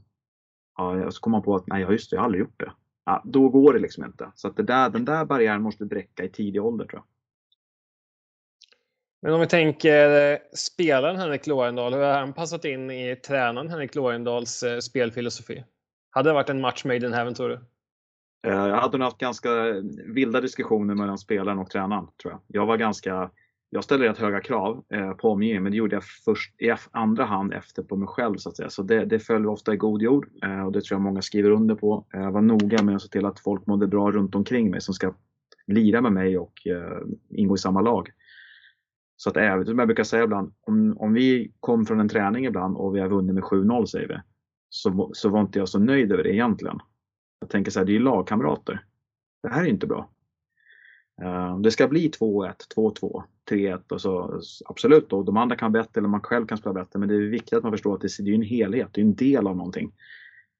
Ja, 0.76 1.10
så 1.10 1.20
kommer 1.20 1.36
man 1.36 1.44
på 1.44 1.54
att, 1.54 1.66
nej 1.66 1.86
just 1.90 2.10
det, 2.10 2.16
jag 2.16 2.20
har 2.20 2.24
aldrig 2.24 2.40
gjort 2.40 2.60
det. 2.60 2.72
Ja, 3.04 3.22
då 3.24 3.48
går 3.48 3.72
det 3.72 3.78
liksom 3.78 4.04
inte. 4.04 4.32
Så 4.34 4.48
att 4.48 4.56
där, 4.56 4.90
den 4.90 5.04
där 5.04 5.24
barriären 5.24 5.62
måste 5.62 5.84
bräcka 5.84 6.24
i 6.24 6.28
tidig 6.28 6.64
ålder 6.64 6.84
tror 6.84 6.98
jag. 6.98 7.04
Men 9.22 9.34
om 9.34 9.40
vi 9.40 9.46
tänker 9.46 10.38
spelaren 10.56 11.16
Henrik 11.16 11.46
Lorendal, 11.46 11.94
hur 11.94 12.00
har 12.00 12.18
han 12.18 12.32
passat 12.32 12.64
in 12.64 12.90
i 12.90 13.16
tränaren 13.16 13.68
Henrik 13.68 13.94
Lorendals 13.94 14.62
eh, 14.62 14.78
spelfilosofi? 14.78 15.64
Hade 16.10 16.28
det 16.28 16.34
varit 16.34 16.48
en 16.48 16.60
match 16.60 16.84
made 16.84 17.06
in 17.06 17.12
heaven 17.12 17.34
tror 17.34 17.48
du? 17.48 17.60
Eh, 18.46 18.52
jag 18.52 18.76
hade 18.76 18.98
nog 18.98 19.04
haft 19.04 19.18
ganska 19.18 19.50
vilda 20.06 20.40
diskussioner 20.40 20.94
mellan 20.94 21.18
spelaren 21.18 21.58
och 21.58 21.70
tränaren, 21.70 22.06
tror 22.22 22.32
jag. 22.32 22.40
Jag 22.46 22.66
var 22.66 22.76
ganska 22.76 23.30
jag 23.74 23.84
ställde 23.84 24.08
rätt 24.08 24.18
höga 24.18 24.40
krav 24.40 24.84
eh, 24.88 25.12
på 25.12 25.30
omgivningen, 25.30 25.62
men 25.62 25.72
det 25.72 25.78
gjorde 25.78 25.96
jag 25.96 26.04
först 26.24 26.60
i 26.60 26.74
andra 26.90 27.24
hand 27.24 27.52
efter 27.52 27.82
på 27.82 27.96
mig 27.96 28.08
själv 28.08 28.36
så 28.36 28.48
att 28.48 28.56
säga. 28.56 28.70
Så 28.70 28.82
det, 28.82 29.04
det 29.04 29.18
föll 29.18 29.46
ofta 29.46 29.74
i 29.74 29.76
god 29.76 30.02
jord 30.02 30.28
eh, 30.44 30.66
och 30.66 30.72
det 30.72 30.80
tror 30.80 30.94
jag 30.96 31.02
många 31.02 31.22
skriver 31.22 31.50
under 31.50 31.74
på. 31.74 32.06
Jag 32.12 32.32
var 32.32 32.40
noga 32.40 32.82
med 32.82 32.96
att 32.96 33.02
se 33.02 33.08
till 33.08 33.26
att 33.26 33.40
folk 33.40 33.66
mådde 33.66 33.86
bra 33.86 34.10
runt 34.10 34.34
omkring 34.34 34.70
mig 34.70 34.80
som 34.80 34.94
ska 34.94 35.14
lira 35.66 36.00
med 36.00 36.12
mig 36.12 36.38
och 36.38 36.52
ingå 37.30 37.54
i 37.54 37.58
samma 37.58 37.80
lag. 37.80 38.10
Så 39.16 39.30
att 39.30 39.36
även, 39.36 39.66
som 39.66 39.78
jag 39.78 39.88
brukar 39.88 40.04
säga 40.04 40.24
ibland, 40.24 40.52
om, 40.60 40.96
om 40.98 41.12
vi 41.12 41.52
kom 41.60 41.86
från 41.86 42.00
en 42.00 42.08
träning 42.08 42.46
ibland 42.46 42.76
och 42.76 42.96
vi 42.96 43.00
har 43.00 43.08
vunnit 43.08 43.34
med 43.34 43.44
7-0 43.44 43.86
säger 43.86 44.08
vi, 44.08 44.16
så, 44.68 45.10
så 45.14 45.28
var 45.28 45.40
inte 45.40 45.58
jag 45.58 45.68
så 45.68 45.78
nöjd 45.78 46.12
över 46.12 46.22
det 46.22 46.34
egentligen. 46.34 46.78
Jag 47.42 47.48
tänker 47.48 47.70
så 47.70 47.78
här, 47.78 47.86
det 47.86 47.92
är 47.92 47.94
ju 47.94 47.98
lagkamrater. 47.98 48.84
Det 49.42 49.48
här 49.48 49.62
är 49.62 49.68
inte 49.68 49.86
bra. 49.86 50.10
Eh, 51.22 51.58
det 51.58 51.70
ska 51.70 51.88
bli 51.88 52.08
2-1, 52.08 52.54
2-2, 52.76 53.22
3-1 53.50 53.92
och 53.92 54.00
så 54.00 54.40
absolut 54.64 55.10
då, 55.10 55.22
de 55.22 55.36
andra 55.36 55.56
kan 55.56 55.72
bättre 55.72 56.00
eller 56.00 56.08
man 56.08 56.20
själv 56.20 56.46
kan 56.46 56.58
spela 56.58 56.72
bättre 56.72 56.98
men 56.98 57.08
det 57.08 57.14
är 57.14 57.18
viktigt 57.18 57.52
att 57.52 57.62
man 57.62 57.72
förstår 57.72 57.94
att 57.94 58.00
det, 58.00 58.18
är 58.18 58.34
en 58.34 58.42
helhet, 58.42 58.88
det 58.92 59.00
är 59.00 59.04
en 59.04 59.14
del 59.14 59.46
av 59.46 59.56
någonting. 59.56 59.92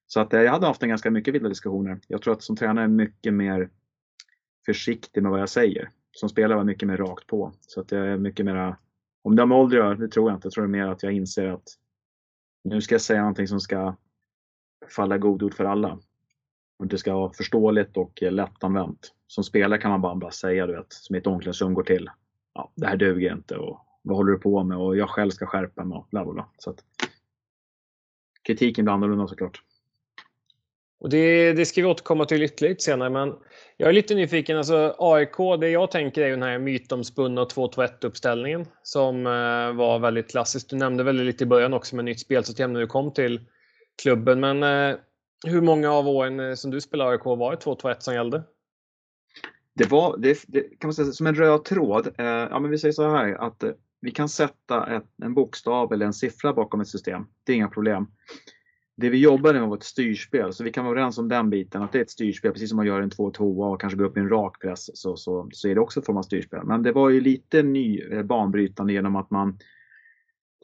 Så 0.07 0.21
att 0.21 0.35
eh, 0.35 0.41
jag 0.41 0.53
hade 0.53 0.67
haft 0.67 0.83
en 0.83 0.89
ganska 0.89 1.11
mycket 1.11 1.35
vilda 1.35 1.49
diskussioner. 1.49 2.01
Jag 2.07 2.23
tror 2.23 2.35
att 2.35 2.43
som 2.43 2.57
tränare 2.57 2.85
är 2.85 2.89
mycket 2.89 3.35
mer 3.35 3.71
försiktig 4.67 5.23
med 5.23 5.31
vad 5.31 5.41
jag 5.41 5.49
säger. 5.49 5.91
Som 6.13 6.29
spelare 6.29 6.55
var 6.55 6.61
jag 6.61 6.67
mycket 6.67 6.89
mer 6.89 6.97
rakt 6.97 7.27
på. 7.27 7.53
Så 7.61 7.81
att 7.81 7.93
jag 7.93 8.07
är 8.07 8.19
mycket 8.19 8.47
mera, 8.47 8.77
om 9.23 9.37
det 9.37 9.43
har 9.43 9.47
med 9.47 9.59
ålder 9.59 9.79
att 9.79 9.85
göra, 9.85 9.95
det 9.95 10.09
tror 10.09 10.31
jag 10.31 10.37
inte. 10.37 10.47
Jag 10.47 10.53
tror 10.53 10.65
det 10.65 10.79
är 10.79 10.85
mer 10.85 10.93
att 10.93 11.03
jag 11.03 11.13
inser 11.13 11.49
att 11.49 11.69
nu 12.65 12.81
ska 12.81 12.95
jag 12.95 13.03
säga 13.03 13.21
någonting 13.21 13.49
som 13.49 13.61
ska 13.61 13.97
falla 14.89 15.19
godord 15.19 15.55
för 15.55 15.65
alla. 15.65 15.99
Och 16.79 16.87
det 16.87 16.99
ska 16.99 17.15
vara 17.15 17.33
förståeligt 17.33 17.97
och 17.97 18.23
lättanvänt. 18.23 19.13
Som 19.27 19.45
spelare 19.45 19.81
kan 19.81 19.91
man 19.91 20.01
bara, 20.01 20.15
bara 20.15 20.31
säga, 20.31 20.67
du 20.67 20.77
vet, 20.77 20.93
som 20.93 21.17
ett 21.17 21.27
omklädningsrum 21.27 21.75
går 21.75 21.83
till. 21.83 22.11
Ja, 22.55 22.73
det 22.75 22.87
här 22.87 22.97
duger 22.97 23.33
inte 23.33 23.57
och 23.57 23.87
vad 24.03 24.17
håller 24.17 24.33
du 24.33 24.39
på 24.39 24.65
med? 24.65 24.79
Och 24.79 24.97
jag 24.97 25.09
själv 25.11 25.31
ska 25.31 25.47
skärpa 25.47 25.85
mig 25.85 25.97
och 25.97 26.09
bla 26.11 26.25
bla 26.25 26.33
bla. 26.33 26.49
Så 26.59 26.71
att, 26.71 26.85
kritiken 28.43 28.85
blir 28.85 28.95
annorlunda 28.95 29.29
såklart. 29.29 29.63
Och 31.01 31.09
det, 31.09 31.53
det 31.53 31.67
ska 31.67 31.81
vi 31.81 31.87
återkomma 31.87 32.25
till 32.25 32.43
ytterligare 32.43 32.79
senare, 32.79 33.11
men 33.11 33.35
jag 33.77 33.89
är 33.89 33.93
lite 33.93 34.15
nyfiken. 34.15 34.57
Alltså 34.57 34.95
AIK, 34.99 35.61
det 35.61 35.69
jag 35.69 35.91
tänker 35.91 36.23
är 36.23 36.31
den 36.31 36.43
här 36.43 36.59
mytomspunna 36.59 37.45
2-2-1 37.45 38.07
uppställningen 38.07 38.67
som 38.83 39.27
eh, 39.27 39.73
var 39.73 39.99
väldigt 39.99 40.31
klassisk. 40.31 40.71
Du 40.71 40.77
nämnde 40.77 41.05
väl 41.05 41.17
lite 41.17 41.45
i 41.45 41.47
början 41.47 41.75
också 41.75 41.97
med 41.97 42.05
nytt 42.05 42.21
spelsystem 42.21 42.73
när 42.73 42.81
du 42.81 42.87
kom 42.87 43.13
till 43.13 43.41
klubben, 44.03 44.41
men 44.41 44.63
eh, 44.63 44.97
hur 45.45 45.61
många 45.61 45.91
av 45.91 46.09
åren 46.09 46.41
eh, 46.41 46.55
som 46.55 46.71
du 46.71 46.81
spelade 46.81 47.11
AIK 47.11 47.25
var 47.25 47.51
det 47.51 47.59
2-2-1 47.59 47.97
som 47.99 48.15
gällde? 48.15 48.43
Det 49.75 49.91
var, 49.91 50.17
det, 50.19 50.45
det, 50.49 50.61
kan 50.61 50.89
man 50.89 50.95
säga, 50.95 51.13
som 51.13 51.27
en 51.27 51.35
röd 51.35 51.65
tråd. 51.65 52.07
Eh, 52.19 52.27
ja, 52.27 52.59
men 52.59 52.71
vi 52.71 52.79
säger 52.79 52.93
så 52.93 53.11
här 53.11 53.35
att 53.35 53.63
eh, 53.63 53.71
vi 54.01 54.11
kan 54.11 54.29
sätta 54.29 54.97
ett, 54.97 55.07
en 55.23 55.35
bokstav 55.35 55.93
eller 55.93 56.07
en 56.07 56.13
siffra 56.13 56.53
bakom 56.53 56.81
ett 56.81 56.89
system. 56.89 57.27
Det 57.45 57.53
är 57.53 57.57
inga 57.57 57.69
problem. 57.69 58.07
Det 58.97 59.11
vi 59.11 59.19
jobbar 59.19 59.53
med 59.53 59.69
var 59.69 59.77
ett 59.77 59.83
styrspel, 59.83 60.53
så 60.53 60.65
vi 60.65 60.73
kan 60.73 60.85
vara 60.85 60.95
överens 60.95 61.19
om 61.19 61.29
den 61.29 61.51
biten. 61.51 61.83
Att 61.83 61.93
det 61.93 61.99
är 61.99 62.03
ett 62.03 62.11
styrspel, 62.11 62.53
precis 62.53 62.69
som 62.69 62.77
man 62.77 62.87
gör 62.87 63.01
en 63.01 63.11
2-2 63.11 63.73
och 63.73 63.81
kanske 63.81 63.97
går 63.97 64.05
upp 64.05 64.17
i 64.17 64.21
en 64.21 64.29
rak 64.29 64.61
press 64.61 64.99
så, 64.99 65.17
så, 65.17 65.49
så 65.53 65.69
är 65.69 65.75
det 65.75 65.81
också 65.81 66.01
en 66.01 66.05
form 66.05 66.17
av 66.17 66.23
styrspel. 66.23 66.65
Men 66.65 66.83
det 66.83 66.93
var 66.93 67.11
ju 67.11 67.21
lite 67.21 67.63
ny, 67.63 68.01
eh, 68.01 68.23
banbrytande 68.23 68.93
genom 68.93 69.17
att 69.17 69.31
man 69.31 69.59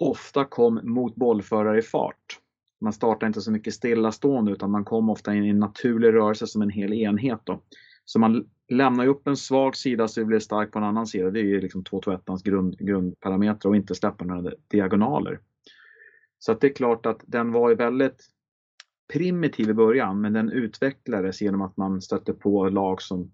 ofta 0.01 0.45
kom 0.45 0.81
mot 0.83 1.15
bollförare 1.15 1.79
i 1.79 1.83
fart 1.83 2.39
man 2.81 2.93
startar 2.93 3.27
inte 3.27 3.41
så 3.41 3.51
mycket 3.51 3.75
stillastående 3.75 4.53
utan 4.53 4.71
man 4.71 4.85
kommer 4.85 5.13
ofta 5.13 5.35
in 5.35 5.45
i 5.45 5.49
en 5.49 5.59
naturlig 5.59 6.13
rörelse 6.13 6.47
som 6.47 6.63
en 6.63 6.71
hel 6.71 6.93
enhet. 6.93 7.41
Då. 7.45 7.63
Så 8.05 8.19
man 8.19 8.49
lämnar 8.69 9.07
upp 9.07 9.27
en 9.27 9.37
svag 9.37 9.77
sida 9.77 10.09
så 10.09 10.21
det 10.21 10.27
blir 10.27 10.39
stark 10.39 10.73
på 10.73 10.79
en 10.79 10.85
annan 10.85 11.07
sida. 11.07 11.31
Det 11.31 11.41
är 11.41 11.45
ju 11.45 11.61
liksom 11.61 11.85
2-2-1 11.85 12.45
grund, 12.45 12.79
grundparameter 12.79 13.69
och 13.69 13.77
inte 13.77 13.95
släppa 13.95 14.25
några 14.25 14.53
diagonaler. 14.69 15.41
Så 16.39 16.53
att 16.53 16.61
det 16.61 16.67
är 16.67 16.75
klart 16.75 17.07
att 17.07 17.21
den 17.27 17.53
var 17.53 17.69
ju 17.69 17.75
väldigt 17.75 18.29
primitiv 19.13 19.71
i 19.71 19.75
början 19.75 20.21
men 20.21 20.33
den 20.33 20.51
utvecklades 20.51 21.43
genom 21.43 21.63
att 21.63 21.77
man 21.77 22.03
stötte 22.03 22.33
på 22.33 22.69
lag 22.69 23.03
som 23.03 23.33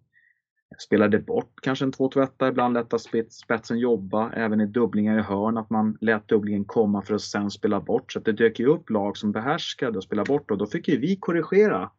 spelade 0.78 1.18
bort 1.18 1.60
kanske 1.62 1.84
en 1.84 1.92
2-2-1, 1.92 2.48
ibland 2.48 2.74
lät 2.74 3.32
spetsen 3.32 3.78
jobba, 3.78 4.32
även 4.32 4.60
i 4.60 4.66
dubblingar 4.66 5.18
i 5.18 5.22
hörn, 5.22 5.56
att 5.56 5.70
man 5.70 5.98
lät 6.00 6.28
dubblingen 6.28 6.64
komma 6.64 7.02
för 7.02 7.14
att 7.14 7.20
sen 7.20 7.50
spela 7.50 7.80
bort. 7.80 8.12
Så 8.12 8.20
det 8.20 8.32
dök 8.32 8.58
ju 8.58 8.66
upp 8.66 8.90
lag 8.90 9.16
som 9.16 9.32
behärskade 9.32 9.98
och 9.98 10.04
spela 10.04 10.24
bort 10.24 10.50
och 10.50 10.58
då 10.58 10.66
fick 10.66 10.88
ju 10.88 10.98
vi 10.98 11.16
korrigera 11.16 11.90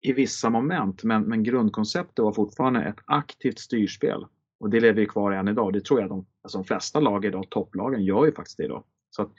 i 0.00 0.12
vissa 0.12 0.50
moment. 0.50 1.04
Men, 1.04 1.22
men 1.22 1.42
grundkonceptet 1.42 2.18
var 2.18 2.32
fortfarande 2.32 2.82
ett 2.82 2.98
aktivt 3.04 3.58
styrspel. 3.58 4.26
Och 4.60 4.70
det 4.70 4.80
lever 4.80 5.00
ju 5.00 5.06
kvar 5.06 5.32
än 5.32 5.48
idag. 5.48 5.72
Det 5.72 5.84
tror 5.84 6.00
jag 6.00 6.08
de, 6.08 6.26
alltså 6.42 6.58
de 6.58 6.64
flesta 6.64 7.00
lag 7.00 7.24
idag, 7.24 7.50
topplagen, 7.50 8.04
gör 8.04 8.26
ju 8.26 8.32
faktiskt 8.32 8.56
det 8.56 8.64
idag. 8.64 8.84
Så 9.10 9.22
att, 9.22 9.30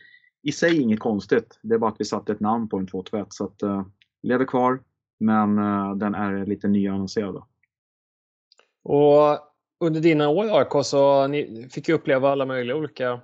i 0.43 0.51
sig 0.51 0.81
inget 0.81 0.99
konstigt. 0.99 1.59
Det 1.61 1.75
är 1.75 1.79
bara 1.79 1.91
att 1.91 1.99
vi 1.99 2.05
satte 2.05 2.31
ett 2.31 2.39
namn 2.39 2.69
på 2.69 2.77
en 2.77 2.87
2-2-1. 2.87 3.25
Så 3.29 3.45
att, 3.45 3.63
uh, 3.63 3.85
lever 4.23 4.45
kvar, 4.45 4.79
men 5.19 5.59
uh, 5.59 5.95
den 5.95 6.15
är 6.15 6.45
lite 6.45 6.67
nyannonserad. 6.67 7.43
Och 8.83 9.39
under 9.79 10.01
dina 10.01 10.29
år 10.29 10.45
i 10.45 10.49
AIK 10.49 10.85
så 10.85 11.27
ni 11.27 11.67
fick 11.71 11.87
ju 11.87 11.93
uppleva 11.95 12.29
alla 12.29 12.45
möjliga 12.45 12.75
olika 12.75 13.19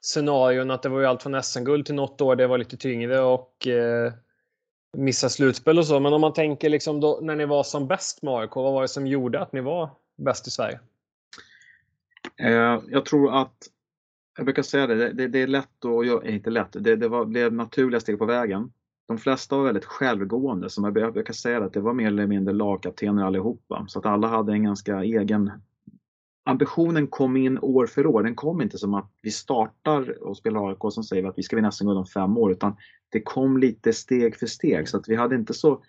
scenarion. 0.00 0.70
Att 0.70 0.82
det 0.82 0.88
var 0.88 1.00
ju 1.00 1.06
allt 1.06 1.22
från 1.22 1.42
SM-guld 1.42 1.86
till 1.86 1.94
något 1.94 2.20
år 2.20 2.36
det 2.36 2.46
var 2.46 2.58
lite 2.58 2.76
tyngre 2.76 3.20
och 3.20 3.66
eh, 3.66 4.12
missa 4.96 5.28
slutspel 5.28 5.78
och 5.78 5.86
så. 5.86 6.00
Men 6.00 6.12
om 6.12 6.20
man 6.20 6.32
tänker 6.32 6.68
liksom 6.68 7.00
då, 7.00 7.18
när 7.22 7.36
ni 7.36 7.44
var 7.44 7.62
som 7.62 7.86
bäst 7.86 8.22
med 8.22 8.34
AIK, 8.34 8.56
vad 8.56 8.72
var 8.72 8.82
det 8.82 8.88
som 8.88 9.06
gjorde 9.06 9.40
att 9.40 9.52
ni 9.52 9.60
var 9.60 9.90
bäst 10.16 10.46
i 10.46 10.50
Sverige? 10.50 10.80
Eh, 12.36 12.80
jag 12.88 13.04
tror 13.04 13.40
att, 13.40 13.56
jag 14.36 14.44
brukar 14.44 14.62
säga 14.62 14.86
det, 14.86 15.12
det, 15.12 15.28
det 15.28 15.42
är 15.42 15.46
lätt 15.46 15.84
och 15.84 16.26
inte 16.26 16.50
lätt, 16.50 16.68
det, 16.72 16.96
det 16.96 17.08
var, 17.08 17.24
blev 17.24 17.52
naturliga 17.52 18.00
steg 18.00 18.18
på 18.18 18.24
vägen 18.24 18.72
de 19.06 19.18
flesta 19.18 19.56
var 19.56 19.64
väldigt 19.64 19.84
självgående, 19.84 20.70
som 20.70 20.84
jag 20.84 21.12
brukar 21.12 21.32
säga 21.32 21.64
att 21.64 21.72
det 21.72 21.80
var 21.80 21.94
mer 21.94 22.06
eller 22.06 22.26
mindre 22.26 22.54
lagkaptener 22.54 23.24
allihopa. 23.24 23.84
Så 23.88 23.98
att 23.98 24.06
alla 24.06 24.28
hade 24.28 24.52
en 24.52 24.64
ganska 24.64 25.02
egen 25.04 25.50
Ambitionen 26.46 27.06
kom 27.06 27.36
in 27.36 27.58
år 27.58 27.86
för 27.86 28.06
år. 28.06 28.22
Den 28.22 28.34
kom 28.34 28.60
inte 28.60 28.78
som 28.78 28.94
att 28.94 29.12
vi 29.22 29.30
startar 29.30 30.22
och 30.22 30.36
spelar 30.36 30.68
AIK 30.68 30.78
som 30.92 31.04
säger 31.04 31.24
att 31.24 31.38
vi 31.38 31.42
ska 31.42 31.56
vinna 31.56 31.72
SM-guld 31.72 31.98
om 31.98 32.06
fem 32.06 32.38
år, 32.38 32.52
utan 32.52 32.76
det 33.08 33.20
kom 33.20 33.58
lite 33.58 33.92
steg 33.92 34.36
för 34.36 34.46
steg. 34.46 34.88
Så 34.88 34.96
att 34.96 35.08
vi 35.08 35.14
hade 35.14 35.34
inte 35.34 35.54
så, 35.54 35.82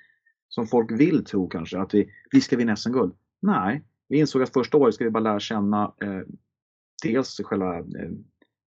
som 0.50 0.68
folk 0.68 0.92
vill 0.92 1.26
tro 1.26 1.50
kanske, 1.50 1.80
att 1.80 1.94
vi, 1.94 2.10
vi 2.32 2.42
ska 2.42 2.58
vinna 2.58 2.76
SM-guld. 2.76 3.14
Nej, 3.42 3.84
vi 4.08 4.20
insåg 4.20 4.42
att 4.42 4.54
första 4.54 4.78
året 4.78 4.96
ska 4.96 5.04
vi 5.04 5.10
bara 5.10 5.24
lära 5.24 5.40
känna 5.40 5.94
eh, 6.02 6.22
dels 7.04 7.42
själva 7.44 7.78
eh, 7.78 8.12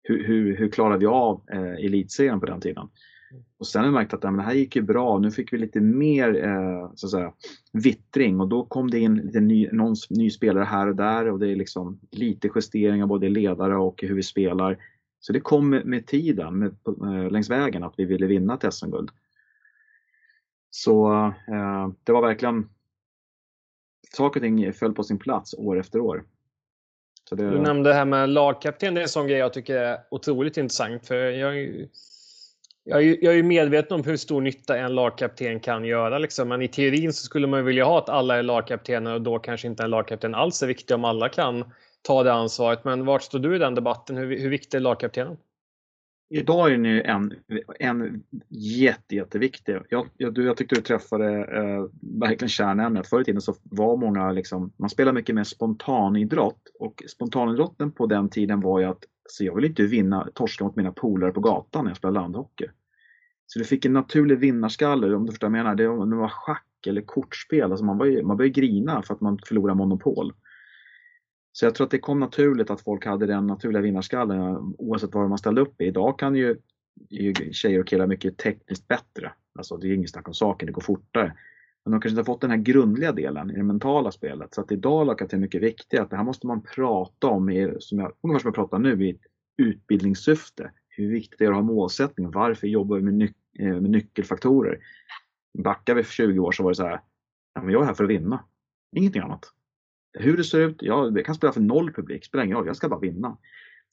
hur, 0.03 0.27
hur, 0.27 0.57
hur 0.57 0.69
klarar 0.69 0.97
vi 0.97 1.05
av 1.05 1.41
eh, 1.51 1.85
elitserien 1.85 2.39
på 2.39 2.45
den 2.45 2.61
tiden. 2.61 2.89
Och 3.57 3.67
sen 3.67 3.81
har 3.81 3.89
vi 3.89 3.93
märkt 3.93 4.13
att 4.13 4.23
ja, 4.23 4.31
det 4.31 4.41
här 4.41 4.53
gick 4.53 4.75
ju 4.75 4.81
bra. 4.81 5.19
Nu 5.19 5.31
fick 5.31 5.53
vi 5.53 5.57
lite 5.57 5.79
mer 5.79 6.43
eh, 6.43 6.91
så 6.95 7.07
att 7.07 7.11
säga, 7.11 7.33
vittring 7.71 8.39
och 8.39 8.47
då 8.47 8.65
kom 8.65 8.89
det 8.89 8.99
in 8.99 9.15
lite 9.15 9.39
ny, 9.39 9.69
någon 9.71 9.95
ny 10.09 10.29
spelare 10.29 10.63
här 10.63 10.87
och 10.87 10.95
där 10.95 11.31
och 11.31 11.39
det 11.39 11.47
är 11.47 11.55
liksom 11.55 11.99
lite 12.11 12.49
justeringar 12.55 13.05
både 13.05 13.29
ledare 13.29 13.75
och 13.75 14.01
hur 14.01 14.15
vi 14.15 14.23
spelar. 14.23 14.77
Så 15.19 15.33
det 15.33 15.39
kom 15.39 15.69
med, 15.69 15.85
med 15.85 16.07
tiden 16.07 16.59
med, 16.59 16.75
eh, 16.87 17.31
längs 17.31 17.49
vägen 17.49 17.83
att 17.83 17.93
vi 17.97 18.05
ville 18.05 18.27
vinna 18.27 18.53
ett 18.53 18.73
SM-guld. 18.73 19.09
Så 20.69 21.13
eh, 21.47 21.89
det 22.03 22.11
var 22.11 22.21
verkligen 22.21 22.69
saker 24.11 24.39
och 24.39 24.43
ting 24.43 24.73
föll 24.73 24.93
på 24.93 25.03
sin 25.03 25.19
plats 25.19 25.53
år 25.53 25.79
efter 25.79 25.99
år. 25.99 26.23
Det... 27.31 27.49
Du 27.49 27.59
nämnde 27.59 27.89
det 27.89 27.93
här 27.93 28.05
med 28.05 28.29
lagkapten. 28.29 28.93
Det 28.93 29.01
är 29.01 29.03
en 29.03 29.09
sån 29.09 29.27
grej 29.27 29.37
jag 29.37 29.53
tycker 29.53 29.75
är 29.75 29.97
otroligt 30.11 30.57
intressant. 30.57 31.07
För 31.07 31.15
jag, 31.15 31.87
jag, 32.89 33.23
jag 33.23 33.39
är 33.39 33.43
medveten 33.43 33.99
om 33.99 34.03
hur 34.03 34.17
stor 34.17 34.41
nytta 34.41 34.77
en 34.77 34.95
lagkapten 34.95 35.59
kan 35.59 35.85
göra. 35.85 36.17
Liksom. 36.17 36.47
Men 36.47 36.61
i 36.61 36.67
teorin 36.67 37.13
så 37.13 37.23
skulle 37.23 37.47
man 37.47 37.65
vilja 37.65 37.85
ha 37.85 37.97
att 37.97 38.09
alla 38.09 38.37
är 38.37 38.43
lagkaptener 38.43 39.13
och 39.13 39.21
då 39.21 39.39
kanske 39.39 39.67
inte 39.67 39.83
en 39.83 39.89
lagkapten 39.89 40.35
alls 40.35 40.63
är 40.63 40.67
viktig 40.67 40.95
om 40.95 41.05
alla 41.05 41.29
kan 41.29 41.63
ta 42.01 42.23
det 42.23 42.33
ansvaret. 42.33 42.83
Men 42.83 43.05
vart 43.05 43.23
står 43.23 43.39
du 43.39 43.55
i 43.55 43.59
den 43.59 43.75
debatten? 43.75 44.17
Hur, 44.17 44.39
hur 44.39 44.49
viktig 44.49 44.77
är 44.77 44.81
lagkaptenen? 44.81 45.37
Idag 46.31 46.67
är 46.67 46.71
den 46.71 46.85
ju 46.85 47.01
en, 47.01 47.33
en 47.79 48.23
jätte, 48.49 49.15
jätteviktig. 49.15 49.77
Jag, 49.89 50.07
jag, 50.17 50.37
jag 50.37 50.57
tyckte 50.57 50.75
du 50.75 50.81
träffade 50.81 51.37
eh, 51.37 51.85
verkligen 52.19 52.49
kärnämnet. 52.49 53.07
Förr 53.07 53.21
i 53.21 53.23
tiden 53.23 53.41
så 53.41 53.55
var 53.63 53.97
många, 53.97 54.31
liksom, 54.31 54.73
man 54.77 54.89
spelade 54.89 55.15
mycket 55.15 55.35
mer 55.35 55.43
spontanidrott 55.43 56.61
och 56.79 57.03
spontanidrotten 57.07 57.91
på 57.91 58.05
den 58.05 58.29
tiden 58.29 58.61
var 58.61 58.79
ju 58.79 58.85
att 58.85 59.03
så 59.31 59.45
jag 59.45 59.55
vill 59.55 59.65
inte 59.65 59.83
vinna, 59.83 60.27
torska 60.33 60.63
mot 60.63 60.75
mina 60.75 60.91
polare 60.91 61.31
på 61.31 61.39
gatan 61.39 61.83
när 61.83 61.91
jag 61.91 61.97
spelar 61.97 62.13
landhockey. 62.13 62.65
Så 63.53 63.59
du 63.59 63.65
fick 63.65 63.85
en 63.85 63.93
naturlig 63.93 64.39
vinnarskalle, 64.39 65.15
om 65.15 65.25
du 65.25 65.31
förstår 65.31 65.49
vad 65.49 65.59
jag 65.59 65.63
menar. 65.63 65.75
Det, 65.75 66.15
var 66.15 66.27
schack 66.29 66.87
eller 66.87 67.01
kortspel, 67.01 67.71
alltså 67.71 67.85
man, 67.85 67.97
var, 67.97 68.23
man 68.23 68.37
började 68.37 68.61
grina 68.61 69.01
för 69.01 69.13
att 69.13 69.21
man 69.21 69.39
förlorade 69.47 69.77
monopol. 69.77 70.33
Så 71.51 71.65
jag 71.65 71.75
tror 71.75 71.85
att 71.85 71.91
det 71.91 71.99
kom 71.99 72.19
naturligt 72.19 72.69
att 72.69 72.81
folk 72.81 73.05
hade 73.05 73.25
den 73.25 73.47
naturliga 73.47 73.81
vinnarskallen 73.81 74.75
oavsett 74.77 75.13
vad 75.13 75.29
man 75.29 75.37
ställde 75.37 75.61
upp 75.61 75.81
i. 75.81 75.85
Idag 75.85 76.19
kan 76.19 76.35
ju, 76.35 76.57
ju 77.09 77.33
tjejer 77.51 77.79
och 77.79 77.87
killar 77.87 78.07
mycket 78.07 78.37
tekniskt 78.37 78.87
bättre. 78.87 79.31
Alltså 79.55 79.77
det 79.77 79.87
är 79.87 79.93
inget 79.93 80.09
snack 80.09 80.27
om 80.27 80.33
saken, 80.33 80.65
det 80.65 80.71
går 80.71 80.81
fortare. 80.81 81.33
Men 81.85 81.91
de 81.91 82.01
kanske 82.01 82.09
inte 82.09 82.19
har 82.19 82.33
fått 82.33 82.41
den 82.41 82.51
här 82.51 82.57
grundliga 82.57 83.11
delen 83.11 83.51
i 83.51 83.55
det 83.55 83.63
mentala 83.63 84.11
spelet. 84.11 84.53
Så 84.53 84.61
att 84.61 84.71
idag 84.71 85.21
är 85.21 85.27
det 85.27 85.37
mycket 85.37 85.61
viktigt 85.61 85.99
att 85.99 86.09
det 86.09 86.17
här 86.17 86.23
måste 86.23 86.47
man 86.47 86.61
prata 86.61 87.27
om, 87.27 87.49
i, 87.49 87.75
som 87.79 87.99
jag, 87.99 88.11
ungefär 88.23 88.39
som 88.39 88.47
jag 88.47 88.55
pratar 88.55 88.79
nu, 88.79 89.05
i 89.05 89.09
ett 89.09 89.21
utbildningssyfte. 89.57 90.71
Hur 90.89 91.11
viktigt 91.11 91.39
det 91.39 91.45
är 91.45 91.49
att 91.49 91.55
ha 91.55 91.61
målsättning. 91.61 92.31
Varför 92.31 92.67
jobbar 92.67 92.95
vi 92.95 93.03
med, 93.03 93.13
nyckeln? 93.13 93.38
Eh, 93.59 93.81
med 93.81 93.89
nyckelfaktorer? 93.89 94.79
Backar 95.57 95.95
vi 95.95 96.03
för 96.03 96.13
20 96.13 96.39
år 96.39 96.51
så 96.51 96.63
var 96.63 96.71
det 96.71 96.75
så 96.75 96.83
här, 96.83 97.01
ja, 97.53 97.61
men 97.61 97.73
jag 97.73 97.81
är 97.81 97.85
här 97.85 97.93
för 97.93 98.03
att 98.03 98.09
vinna. 98.09 98.43
Ingenting 98.95 99.21
annat. 99.21 99.53
Hur 100.13 100.37
det 100.37 100.43
ser 100.43 100.59
ut, 100.59 100.77
ja, 100.79 101.11
jag 101.15 101.25
kan 101.25 101.35
spela 101.35 101.53
för 101.53 101.61
noll 101.61 101.93
publik, 101.93 102.25
spelar 102.25 102.45
ingen 102.45 102.57
roll, 102.57 102.67
jag 102.67 102.75
ska 102.75 102.89
bara 102.89 102.99
vinna. 102.99 103.37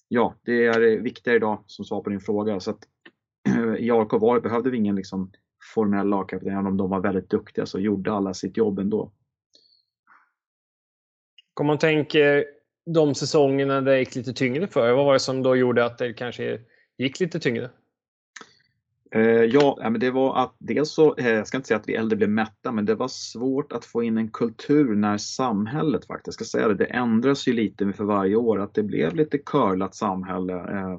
Ja, 0.09 0.35
det 0.43 0.67
är 0.67 0.81
eh, 0.81 1.03
viktigare 1.03 1.37
idag 1.37 1.65
som 1.67 1.85
svar 1.85 2.03
på 2.03 2.11
din 2.11 2.21
fråga. 2.21 2.61
Så 2.61 2.71
att, 2.71 2.89
I 3.79 3.91
AIK 3.91 4.13
var, 4.13 4.41
behövde 4.41 4.71
vi 4.71 4.77
ingen 4.77 4.97
liksom, 4.97 5.33
formell 5.75 6.09
lagkapten, 6.09 6.53
även 6.53 6.67
om 6.67 6.77
de 6.77 6.91
var 6.91 7.01
väldigt 7.01 7.31
duktiga 7.31 7.67
så 7.67 7.79
gjorde 7.79 8.13
alla 8.13 8.35
sitt 8.35 8.57
jobb 8.57 8.79
ändå. 8.79 9.13
Om 11.61 11.67
man 11.67 11.79
tänker 11.79 12.37
eh, 12.37 12.43
de 12.87 13.15
säsongerna 13.15 13.81
det 13.81 13.99
gick 13.99 14.15
lite 14.15 14.33
tyngre 14.33 14.67
för 14.67 14.93
vad 14.93 15.05
var 15.05 15.13
det 15.13 15.21
som 15.21 15.43
då 15.43 15.57
gjorde 15.57 15.85
att 15.85 15.99
det 15.99 16.13
kanske 16.13 16.61
gick 16.99 17.21
lite 17.21 17.41
tyngre? 17.41 17.71
Eh, 19.11 19.45
ja, 19.45 19.79
men 19.91 20.01
det 20.01 20.11
var 20.11 20.37
att 20.43 20.55
dels 20.59 20.91
så, 20.91 21.15
eh, 21.17 21.29
jag 21.29 21.47
ska 21.47 21.57
inte 21.57 21.69
säga 21.69 21.79
att 21.79 21.89
vi 21.89 21.95
äldre 21.95 22.17
blev 22.17 22.31
mätta, 22.31 22.73
men 22.73 22.85
det 22.85 22.95
var 22.95 23.09
svårt 23.09 23.73
att 23.73 23.85
få 23.85 24.03
in 24.03 24.19
en 24.19 24.31
kultur 24.31 24.95
när 24.95 25.19
samhället 25.19 26.07
faktiskt, 26.07 26.35
ska 26.35 26.45
säga 26.45 26.69
det, 26.69 26.75
det 26.75 26.85
ändras 26.85 27.49
ju 27.49 27.53
lite 27.53 27.93
för 27.93 28.05
varje 28.05 28.37
år, 28.37 28.61
att 28.61 28.75
det 28.75 28.83
blev 28.83 29.15
lite 29.15 29.39
curlat 29.39 29.95
samhälle. 29.95 30.55
Eh, 30.55 30.99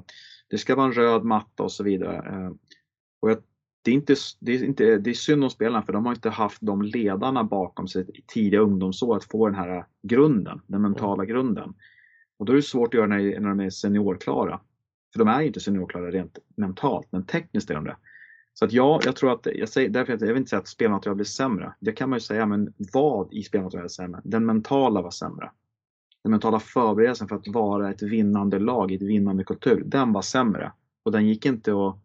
det 0.50 0.58
ska 0.58 0.76
vara 0.76 0.86
en 0.86 0.92
röd 0.92 1.24
matta 1.24 1.62
och 1.62 1.72
så 1.72 1.84
vidare. 1.84 2.50
Och 3.20 3.30
jag, 3.30 3.38
det, 3.82 3.90
är 3.90 3.94
inte, 3.94 4.14
det, 4.40 4.52
är 4.52 4.64
inte, 4.64 4.98
det 4.98 5.10
är 5.10 5.14
synd 5.14 5.44
om 5.44 5.50
spelarna 5.50 5.82
för 5.82 5.92
de 5.92 6.06
har 6.06 6.12
inte 6.12 6.30
haft 6.30 6.58
de 6.60 6.82
ledarna 6.82 7.44
bakom 7.44 7.88
sig 7.88 8.06
i 8.14 8.22
tidiga 8.26 8.60
ungdomsår 8.60 9.16
att 9.16 9.24
få 9.24 9.46
den 9.46 9.54
här 9.54 9.84
grunden, 10.02 10.60
den 10.66 10.82
mentala 10.82 11.24
grunden. 11.24 11.74
Och 12.38 12.46
då 12.46 12.52
är 12.52 12.56
det 12.56 12.62
svårt 12.62 12.88
att 12.88 12.98
göra 12.98 13.06
när, 13.06 13.40
när 13.40 13.48
de 13.48 13.60
är 13.60 13.70
seniorklara. 13.70 14.60
För 15.18 15.24
de 15.24 15.30
är 15.30 15.42
inte 15.42 15.60
seniorklara 15.60 16.10
rent 16.10 16.38
mentalt, 16.54 17.06
men 17.10 17.26
tekniskt 17.26 17.70
är 17.70 17.74
de 17.74 17.84
det. 17.84 17.96
Så 18.54 18.64
att 18.64 18.72
ja, 18.72 19.00
jag 19.04 19.16
tror 19.16 19.32
att, 19.32 19.46
jag 19.54 19.68
säger, 19.68 19.88
därför 19.88 20.12
jag, 20.12 20.22
jag 20.22 20.26
vill 20.26 20.36
inte 20.36 20.50
säga 20.50 20.60
att 20.60 20.68
spelmaterial 20.68 21.16
blir 21.16 21.24
sämre. 21.24 21.74
Det 21.80 21.92
kan 21.92 22.10
man 22.10 22.16
ju 22.16 22.20
säga, 22.20 22.46
men 22.46 22.74
vad 22.92 23.32
i 23.32 23.42
spelmaterialet 23.42 23.90
är 23.90 23.94
sämre? 23.94 24.20
Den 24.24 24.46
mentala 24.46 25.02
var 25.02 25.10
sämre. 25.10 25.50
Den 26.22 26.30
mentala 26.30 26.60
förberedelsen 26.60 27.28
för 27.28 27.36
att 27.36 27.48
vara 27.48 27.90
ett 27.90 28.02
vinnande 28.02 28.58
lag 28.58 28.92
i 28.92 28.94
ett 28.94 29.02
vinnande 29.02 29.44
kultur, 29.44 29.82
den 29.86 30.12
var 30.12 30.22
sämre. 30.22 30.72
Och 31.02 31.12
den 31.12 31.26
gick 31.26 31.46
inte 31.46 31.72
att, 31.72 31.98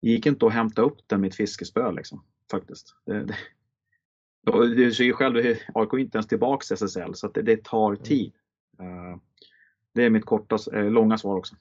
gick 0.00 0.26
inte 0.26 0.46
att 0.46 0.52
hämta 0.52 0.82
upp 0.82 0.98
den 1.06 1.20
med 1.20 1.28
ett 1.28 1.36
fiskespö 1.36 1.92
liksom, 1.92 2.24
faktiskt. 2.50 2.96
Det, 3.06 3.24
det, 3.24 4.74
du 4.74 4.92
ser 4.92 5.04
ju 5.04 5.12
själv, 5.12 5.36
AIK 5.74 5.92
är 5.92 5.98
inte 5.98 6.18
ens 6.18 6.28
tillbaka 6.28 6.74
i 6.74 6.74
SSL, 6.74 7.14
så 7.14 7.28
det, 7.28 7.42
det, 7.42 7.64
tar 7.64 7.96
tid. 7.96 8.32
Uh, 8.80 9.16
det 9.94 10.04
är 10.04 10.10
mitt 10.10 10.24
korta, 10.24 10.58
eh, 10.72 10.90
långa 10.90 11.18
svar 11.18 11.36
också. 11.36 11.56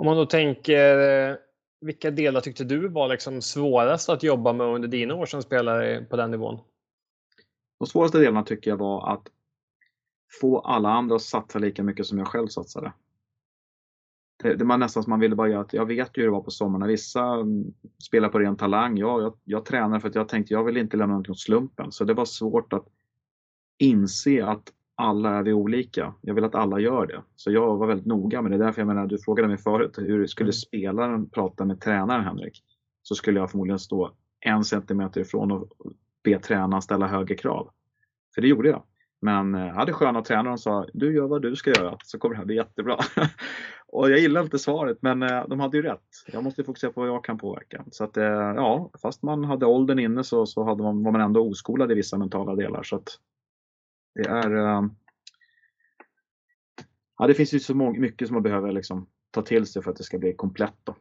Om 0.00 0.06
man 0.06 0.16
då 0.16 0.26
tänker, 0.26 0.98
eh, 1.30 1.36
vilka 1.80 2.10
delar 2.10 2.40
tyckte 2.40 2.64
du 2.64 2.88
var 2.88 3.08
liksom 3.08 3.42
svårast 3.42 4.08
att 4.08 4.22
jobba 4.22 4.52
med 4.52 4.66
under 4.66 4.88
dina 4.88 5.14
år 5.14 5.26
som 5.26 5.42
spelare 5.42 6.04
på 6.04 6.16
den 6.16 6.30
nivån? 6.30 6.58
De 7.78 7.86
svåraste 7.86 8.18
delarna 8.18 8.42
tycker 8.42 8.70
jag 8.70 8.76
var 8.76 9.12
att 9.12 9.28
få 10.40 10.58
alla 10.58 10.88
andra 10.88 11.16
att 11.16 11.22
satsa 11.22 11.58
lika 11.58 11.82
mycket 11.82 12.06
som 12.06 12.18
jag 12.18 12.26
själv 12.26 12.46
satsade. 12.46 12.92
Det, 14.42 14.54
det 14.54 14.64
var 14.64 14.78
nästan 14.78 15.02
som 15.02 15.10
man 15.10 15.20
ville 15.20 15.36
bara 15.36 15.48
göra 15.48 15.60
att 15.60 15.72
jag 15.72 15.86
vet 15.86 16.16
ju 16.16 16.22
hur 16.22 16.28
det 16.28 16.32
var 16.32 16.42
på 16.42 16.50
sommarna. 16.50 16.86
Vissa 16.86 17.24
mm, 17.24 17.64
spelar 18.02 18.28
på 18.28 18.38
ren 18.38 18.56
talang. 18.56 18.98
Jag, 18.98 19.22
jag, 19.22 19.38
jag 19.44 19.64
tränar 19.64 20.00
för 20.00 20.08
att 20.08 20.14
jag 20.14 20.28
tänkte 20.28 20.54
jag 20.54 20.64
vill 20.64 20.76
inte 20.76 20.96
lämna 20.96 21.12
någonting 21.12 21.32
åt 21.32 21.40
slumpen. 21.40 21.92
Så 21.92 22.04
det 22.04 22.14
var 22.14 22.24
svårt 22.24 22.72
att 22.72 22.86
inse 23.78 24.44
att 24.44 24.72
alla 25.00 25.38
är 25.38 25.42
vi 25.42 25.52
olika. 25.52 26.14
Jag 26.20 26.34
vill 26.34 26.44
att 26.44 26.54
alla 26.54 26.80
gör 26.80 27.06
det. 27.06 27.22
Så 27.36 27.50
jag 27.50 27.76
var 27.76 27.86
väldigt 27.86 28.06
noga 28.06 28.42
med 28.42 28.52
det. 28.52 28.58
Därför 28.58 28.80
jag 28.80 28.86
menar, 28.86 29.06
du 29.06 29.18
frågade 29.18 29.48
mig 29.48 29.58
förut, 29.58 29.98
hur 29.98 30.26
skulle 30.26 30.46
mm. 30.46 30.52
spelaren 30.52 31.30
prata 31.30 31.64
med 31.64 31.80
tränaren 31.80 32.24
Henrik? 32.24 32.62
Så 33.02 33.14
skulle 33.14 33.40
jag 33.40 33.50
förmodligen 33.50 33.78
stå 33.78 34.12
en 34.40 34.64
centimeter 34.64 35.20
ifrån 35.20 35.52
och 35.52 35.68
be 36.24 36.38
tränaren 36.38 36.82
ställa 36.82 37.06
högre 37.06 37.34
krav. 37.34 37.70
För 38.34 38.42
det 38.42 38.48
gjorde 38.48 38.68
jag. 38.68 38.82
Men 39.22 39.54
jag 39.54 39.74
hade 39.74 39.92
sköna 39.92 40.22
tränare 40.22 40.52
och 40.52 40.60
sa, 40.60 40.86
du 40.94 41.14
gör 41.14 41.26
vad 41.26 41.42
du 41.42 41.56
ska 41.56 41.70
göra 41.70 41.96
så 42.04 42.18
kommer 42.18 42.34
det 42.34 42.38
här 42.38 42.46
bli 42.46 42.56
jättebra. 42.56 42.96
och 43.86 44.10
jag 44.10 44.18
gillar 44.18 44.42
inte 44.42 44.58
svaret 44.58 44.98
men 45.00 45.22
eh, 45.22 45.48
de 45.48 45.60
hade 45.60 45.76
ju 45.76 45.82
rätt. 45.82 46.00
Jag 46.32 46.44
måste 46.44 46.64
fokusera 46.64 46.92
på 46.92 47.00
vad 47.00 47.08
jag 47.08 47.24
kan 47.24 47.38
påverka. 47.38 47.84
Så 47.90 48.04
att 48.04 48.16
eh, 48.16 48.24
ja, 48.24 48.90
fast 49.02 49.22
man 49.22 49.44
hade 49.44 49.66
åldern 49.66 49.98
inne 49.98 50.24
så, 50.24 50.46
så 50.46 50.64
hade 50.64 50.82
man, 50.82 51.02
var 51.02 51.12
man 51.12 51.20
ändå 51.20 51.48
oskolad 51.48 51.92
i 51.92 51.94
vissa 51.94 52.18
mentala 52.18 52.54
delar. 52.54 52.82
Så 52.82 52.96
att 52.96 53.08
det 54.14 54.28
är... 54.28 54.50
Ehm, 54.50 54.90
ja, 57.18 57.26
det 57.26 57.34
finns 57.34 57.54
ju 57.54 57.60
så 57.60 57.74
mycket 57.74 58.28
som 58.28 58.34
man 58.34 58.42
behöver 58.42 58.72
liksom 58.72 59.08
ta 59.30 59.42
till 59.42 59.66
sig 59.66 59.82
för 59.82 59.90
att 59.90 59.96
det 59.96 60.04
ska 60.04 60.18
bli 60.18 60.34
komplett. 60.34 60.76
Då. 60.84 60.96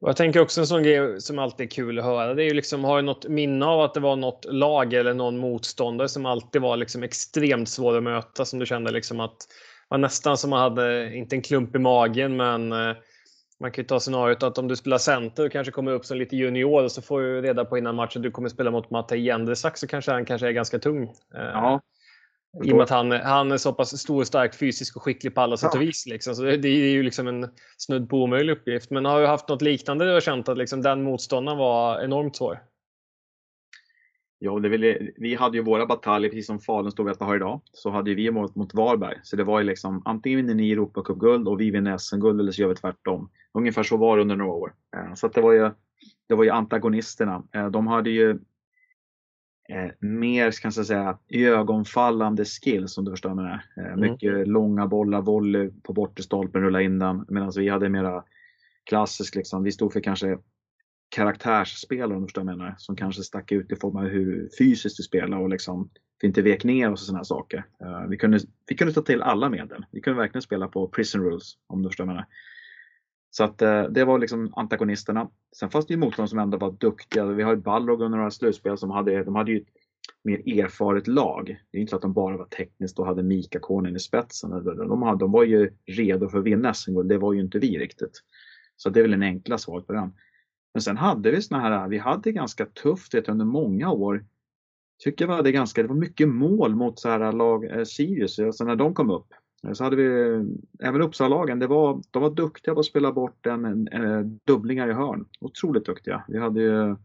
Jag 0.00 0.16
tänker 0.16 0.40
också 0.40 0.60
en 0.60 0.66
sån 0.66 0.82
grej 0.82 1.20
som 1.20 1.38
alltid 1.38 1.66
är 1.66 1.70
kul 1.70 1.98
att 1.98 2.04
höra. 2.04 2.34
Det 2.34 2.42
är 2.42 2.48
ju 2.48 2.54
liksom, 2.54 2.84
har 2.84 2.96
du 2.96 3.02
något 3.02 3.28
minne 3.28 3.66
av 3.66 3.80
att 3.80 3.94
det 3.94 4.00
var 4.00 4.16
något 4.16 4.44
lag 4.44 4.94
eller 4.94 5.14
någon 5.14 5.38
motståndare 5.38 6.08
som 6.08 6.26
alltid 6.26 6.62
var 6.62 6.76
liksom 6.76 7.02
extremt 7.02 7.68
svår 7.68 7.96
att 7.96 8.02
möta 8.02 8.44
som 8.44 8.58
du 8.58 8.66
kände 8.66 8.90
liksom 8.90 9.20
att 9.20 9.36
var 9.88 9.98
nästan 9.98 10.36
som 10.36 10.50
man 10.50 10.60
hade, 10.60 11.16
inte 11.16 11.36
en 11.36 11.42
klump 11.42 11.76
i 11.76 11.78
magen, 11.78 12.36
men 12.36 12.72
eh, 12.72 12.96
man 13.60 13.72
kan 13.72 13.82
ju 13.82 13.86
ta 13.86 14.00
scenariot 14.00 14.42
att 14.42 14.58
om 14.58 14.68
du 14.68 14.76
spelar 14.76 14.98
center 14.98 15.46
och 15.46 15.52
kanske 15.52 15.72
kommer 15.72 15.92
upp 15.92 16.04
som 16.04 16.18
lite 16.18 16.36
junior 16.36 16.88
så 16.88 17.02
får 17.02 17.20
du 17.20 17.42
reda 17.42 17.64
på 17.64 17.78
innan 17.78 17.94
matchen 17.94 18.20
att 18.20 18.22
du 18.22 18.30
kommer 18.30 18.48
spela 18.48 18.70
mot 18.70 18.90
Mattei 18.90 19.20
Jendrzak 19.20 19.76
så 19.76 19.86
kanske 19.86 20.12
han 20.12 20.24
kanske 20.24 20.48
är 20.48 20.52
ganska 20.52 20.78
tung. 20.78 21.02
Eh, 21.34 21.40
ja. 21.40 21.80
I 22.64 22.72
och 22.72 22.76
med 22.76 22.82
att 22.82 22.90
han, 22.90 23.12
han 23.12 23.52
är 23.52 23.56
så 23.56 23.72
pass 23.72 23.98
stor, 23.98 24.24
stark, 24.24 24.54
fysisk 24.54 24.96
och 24.96 25.02
skicklig 25.02 25.34
på 25.34 25.40
alla 25.40 25.56
sätt 25.56 25.74
och 25.74 25.82
vis. 25.82 26.06
Liksom. 26.06 26.34
Så 26.34 26.42
det, 26.42 26.56
det, 26.56 26.68
är 26.68 26.90
ju 26.90 27.02
liksom 27.02 27.28
en 27.28 27.48
snudd 27.78 28.08
på 28.08 28.16
omöjlig 28.16 28.52
uppgift. 28.52 28.90
Men 28.90 29.04
har 29.04 29.20
du 29.20 29.26
haft 29.26 29.48
något 29.48 29.62
liknande 29.62 30.04
du 30.04 30.12
har 30.12 30.20
känt 30.20 30.48
att 30.48 30.58
liksom 30.58 30.82
den 30.82 31.02
motståndaren 31.02 31.58
var 31.58 32.00
enormt 32.00 32.36
svår? 32.36 32.60
Ja, 34.42 34.58
det 34.58 34.68
vill, 34.68 35.12
vi 35.16 35.34
hade 35.34 35.56
ju 35.56 35.62
våra 35.62 35.86
bataljer, 35.86 36.30
precis 36.30 36.46
som 36.46 36.60
Falun 36.60 36.90
stod 36.90 37.16
har 37.20 37.36
idag, 37.36 37.60
så 37.72 37.90
hade 37.90 38.14
vi 38.14 38.30
mot, 38.30 38.54
mot 38.54 38.74
Varberg. 38.74 39.16
Så 39.22 39.36
det 39.36 39.44
var 39.44 39.60
ju 39.60 39.66
liksom 39.66 40.02
antingen 40.04 40.36
vinner 40.36 40.54
ni 40.54 40.72
Europacupguld 40.72 41.48
och 41.48 41.60
vi 41.60 41.70
vinner 41.70 41.98
SM-guld 41.98 42.40
eller 42.40 42.52
så 42.52 42.62
gör 42.62 42.68
vi 42.68 42.74
tvärtom. 42.74 43.30
Ungefär 43.52 43.82
så 43.82 43.96
var 43.96 44.16
det 44.16 44.22
under 44.22 44.36
några 44.36 44.52
år. 44.52 44.74
Eh, 44.96 45.14
så 45.14 45.26
att 45.26 45.32
det 45.32 45.40
var 45.40 45.52
ju 45.52 45.70
det 46.28 46.34
var 46.34 46.44
ju 46.44 46.50
antagonisterna. 46.50 47.42
De 47.72 47.86
hade 47.86 48.10
ju 48.10 48.30
eh, 49.68 49.90
mer, 49.98 50.50
kan 50.62 50.72
jag 50.76 50.86
säga, 50.86 51.18
ögonfallande 51.28 52.44
skills 52.44 52.98
om 52.98 53.04
du 53.04 53.10
förstår 53.10 53.28
vad 53.28 53.38
jag 53.38 53.44
menar. 53.44 53.64
Eh, 53.76 53.92
mm. 53.92 54.00
Mycket 54.00 54.48
långa 54.48 54.86
bollar, 54.86 55.22
volley 55.22 55.70
på 55.82 55.92
bortre 55.92 56.22
stolpen, 56.22 56.62
rulla 56.62 56.82
in 56.82 56.98
den. 56.98 57.24
Medan 57.28 57.52
vi 57.56 57.68
hade 57.68 57.88
mera 57.88 58.24
klassiskt, 58.84 59.34
liksom. 59.34 59.62
vi 59.62 59.72
stod 59.72 59.92
för 59.92 60.00
kanske 60.00 60.38
karaktärsspelare 61.10 62.16
om 62.16 62.22
du 62.22 62.26
förstår 62.26 62.42
vad 62.44 62.52
jag 62.52 62.58
menar. 62.58 62.74
Som 62.78 62.96
kanske 62.96 63.22
stack 63.22 63.52
ut 63.52 63.72
i 63.72 63.76
form 63.76 63.96
av 63.96 64.04
hur 64.04 64.48
fysiskt 64.58 65.00
vi 65.00 65.04
spelade 65.04 65.42
och 65.42 65.48
liksom 65.48 65.90
inte 66.22 66.42
vek 66.42 66.64
ner 66.64 66.92
oss 66.92 67.00
och 67.00 67.06
sådana 67.06 67.24
saker. 67.24 67.64
Uh, 67.82 68.06
vi, 68.08 68.16
kunde, 68.16 68.40
vi 68.68 68.76
kunde 68.76 68.94
ta 68.94 69.02
till 69.02 69.22
alla 69.22 69.48
medel. 69.48 69.84
Vi 69.90 70.00
kunde 70.00 70.20
verkligen 70.20 70.42
spela 70.42 70.68
på 70.68 70.88
prison 70.88 71.24
rules 71.24 71.52
om 71.66 71.82
du 71.82 71.88
förstår 71.88 72.04
vad 72.04 72.10
jag 72.10 72.14
menar. 72.14 72.28
Så 73.30 73.44
att 73.44 73.62
eh, 73.62 73.82
det 73.82 74.04
var 74.04 74.18
liksom 74.18 74.52
antagonisterna. 74.56 75.30
Sen 75.56 75.70
fanns 75.70 75.86
det 75.86 75.94
ju 75.94 75.98
motståndare 75.98 76.28
som 76.28 76.38
ändå 76.38 76.58
var 76.58 76.72
duktiga. 76.72 77.26
Vi 77.26 77.42
har 77.42 77.50
ju 77.50 77.60
Balrog 77.60 78.02
under 78.02 78.18
några 78.18 78.30
slutspel 78.30 78.78
som 78.78 78.90
hade, 78.90 79.24
de 79.24 79.34
hade 79.34 79.52
ju 79.52 79.58
ett 79.58 79.68
mer 80.24 80.60
erfaret 80.64 81.06
lag. 81.06 81.56
Det 81.70 81.78
är 81.78 81.80
inte 81.80 81.90
så 81.90 81.96
att 81.96 82.02
de 82.02 82.12
bara 82.12 82.36
var 82.36 82.44
tekniskt 82.44 82.98
och 82.98 83.06
hade 83.06 83.22
Mika 83.22 83.58
Konen 83.58 83.96
i 83.96 83.98
spetsen. 83.98 84.50
De, 84.50 85.02
hade, 85.02 85.18
de 85.18 85.32
var 85.32 85.44
ju 85.44 85.70
redo 85.86 86.28
för 86.28 86.38
att 86.38 86.44
vinna 86.44 86.74
SM-guld. 86.74 87.08
Det 87.08 87.18
var 87.18 87.32
ju 87.32 87.40
inte 87.40 87.58
vi 87.58 87.78
riktigt. 87.78 88.22
Så 88.76 88.90
det 88.90 89.00
är 89.00 89.02
väl 89.02 89.14
en 89.14 89.22
enkla 89.22 89.58
svaret 89.58 89.86
på 89.86 89.92
den. 89.92 90.12
Men 90.74 90.82
sen 90.82 90.96
hade 90.96 91.30
vi 91.30 91.42
såna 91.42 91.60
här, 91.60 91.88
vi 91.88 91.98
hade 91.98 92.32
ganska 92.32 92.66
tufft 92.66 93.14
vet, 93.14 93.28
under 93.28 93.44
många 93.44 93.90
år. 93.90 94.24
Tycker 95.04 95.28
jag 95.28 95.36
hade 95.36 95.52
ganska, 95.52 95.82
det 95.82 95.88
var 95.88 95.96
mycket 95.96 96.28
mål 96.28 96.74
mot 96.74 96.98
så 96.98 97.08
här 97.08 97.32
lag, 97.32 97.64
eh, 97.64 97.84
Sirius, 97.84 98.38
alltså 98.38 98.64
när 98.64 98.76
de 98.76 98.94
kom 98.94 99.10
upp. 99.10 99.26
Eh, 99.66 99.72
så 99.72 99.84
hade 99.84 99.96
vi 99.96 100.04
även 100.82 101.02
Uppsala-lagen, 101.02 101.58
de 101.58 101.68
var 102.12 102.34
duktiga 102.34 102.74
på 102.74 102.80
att 102.80 102.86
spela 102.86 103.12
bort 103.12 103.46
en, 103.46 103.64
en, 103.64 103.88
en 103.88 104.40
dubblingar 104.46 104.88
i 104.90 104.92
hörn. 104.92 105.24
Otroligt 105.40 105.84
duktiga. 105.84 106.24
Vi 106.28 106.38
hade 106.38 106.60
ju, 106.60 106.96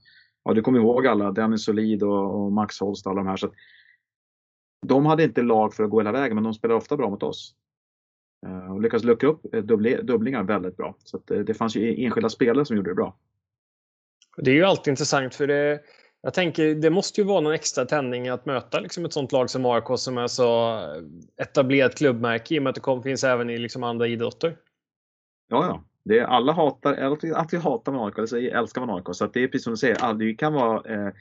ja 0.43 0.53
du 0.53 0.61
kommer 0.61 0.79
ihåg 0.79 1.07
alla, 1.07 1.31
Dennis 1.31 1.65
Solid 1.65 2.03
och, 2.03 2.45
och 2.45 2.51
Max 2.51 2.79
Holst 2.79 3.07
alla 3.07 3.17
de 3.17 3.27
här. 3.27 3.37
Så 3.37 3.51
de 4.87 5.05
hade 5.05 5.23
inte 5.23 5.41
lag 5.41 5.73
för 5.73 5.83
att 5.83 5.89
gå 5.89 5.99
hela 5.99 6.11
vägen 6.11 6.35
men 6.35 6.43
de 6.43 6.53
spelade 6.53 6.77
ofta 6.77 6.97
bra 6.97 7.09
mot 7.09 7.23
oss. 7.23 7.55
Och 8.69 8.81
lyckades 8.81 9.03
luckra 9.03 9.29
upp 9.29 9.41
dubblingar 10.03 10.43
väldigt 10.43 10.77
bra. 10.77 10.95
Så 10.99 11.17
det 11.27 11.53
fanns 11.53 11.75
ju 11.75 11.81
e-, 11.81 12.05
enskilda 12.05 12.29
spelare 12.29 12.65
som 12.65 12.77
gjorde 12.77 12.91
det 12.91 12.95
bra. 12.95 13.17
Det 14.37 14.51
är 14.51 14.55
ju 14.55 14.63
alltid 14.63 14.91
intressant 14.91 15.35
för 15.35 15.47
det, 15.47 15.79
jag 16.21 16.33
tänker, 16.33 16.75
det 16.75 16.89
måste 16.89 17.21
ju 17.21 17.27
vara 17.27 17.41
någon 17.41 17.53
extra 17.53 17.85
tändning 17.85 18.27
att 18.27 18.45
möta 18.45 18.79
liksom 18.79 19.05
ett 19.05 19.13
sånt 19.13 19.31
lag 19.31 19.49
som 19.49 19.65
AIK 19.65 19.83
som 19.95 20.17
är 20.17 20.27
så 20.27 20.79
etablerat 21.41 21.95
klubbmärke 21.97 22.55
i 22.55 22.59
och 22.59 22.63
med 22.63 22.69
att 22.69 22.75
det 22.75 22.81
kom, 22.81 23.03
finns 23.03 23.23
även 23.23 23.49
i 23.49 23.57
liksom 23.57 23.83
andra 23.83 24.07
idrotter. 24.07 24.57
Ja, 25.47 25.65
ja. 25.65 25.83
Det 26.03 26.19
är, 26.19 26.23
alla 26.23 26.53
hatar, 26.53 26.93
att 27.33 27.53
vi 27.53 27.57
hatar 27.57 27.91
man 27.91 28.05
AIK, 28.07 28.17
eller 28.17 28.27
så 28.27 28.37
älskar 28.37 28.85
man 28.85 28.95
AIK. 28.95 29.05
Så 29.11 29.25
att 29.25 29.33
det 29.33 29.43
är 29.43 29.47
precis 29.47 29.63
som 29.63 29.73
du 29.73 29.77
säger, 29.77 30.13
det 30.13 30.33
kan 30.33 30.53
vara 30.53 30.93
eh, 30.93 31.13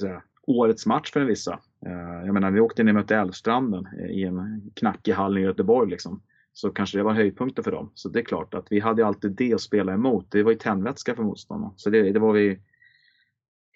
säga, 0.00 0.22
årets 0.46 0.86
match 0.86 1.12
för 1.12 1.20
vissa. 1.20 1.60
Eh, 1.86 2.26
jag 2.26 2.34
menar, 2.34 2.50
vi 2.50 2.60
åkte 2.60 2.82
ner 2.82 2.92
och 2.92 2.94
mötte 2.94 3.16
Älvstranden 3.16 3.88
eh, 3.98 4.10
i 4.10 4.24
en 4.24 4.70
knackig 4.74 5.12
hall 5.12 5.38
i 5.38 5.40
Göteborg. 5.40 5.90
Liksom. 5.90 6.22
Så 6.60 6.70
kanske 6.70 6.98
det 6.98 7.04
var 7.04 7.12
höjdpunkten 7.12 7.64
för 7.64 7.70
dem. 7.70 7.92
Så 7.94 8.08
det 8.08 8.18
är 8.18 8.24
klart 8.24 8.54
att 8.54 8.66
vi 8.70 8.80
hade 8.80 9.06
alltid 9.06 9.30
det 9.30 9.54
att 9.54 9.60
spela 9.60 9.92
emot. 9.92 10.26
Det 10.30 10.42
var 10.42 10.50
ju 10.50 10.58
tändvätska 10.58 11.14
för 11.14 11.22
motståndarna. 11.22 11.74
Så 11.76 11.90
det, 11.90 12.12
det 12.12 12.18
var 12.18 12.32
vi 12.32 12.60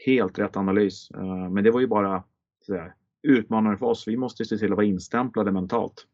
helt 0.06 0.38
rätt 0.38 0.56
analys. 0.56 1.10
Eh, 1.10 1.50
men 1.50 1.64
det 1.64 1.70
var 1.70 1.80
ju 1.80 1.86
bara 1.86 2.24
sådär, 2.60 2.94
utmanande 3.22 3.78
för 3.78 3.86
oss. 3.86 4.08
Vi 4.08 4.16
måste 4.16 4.44
se 4.44 4.56
till 4.56 4.72
att 4.72 4.76
vara 4.76 4.86
instämplade 4.86 5.52
mentalt 5.52 6.06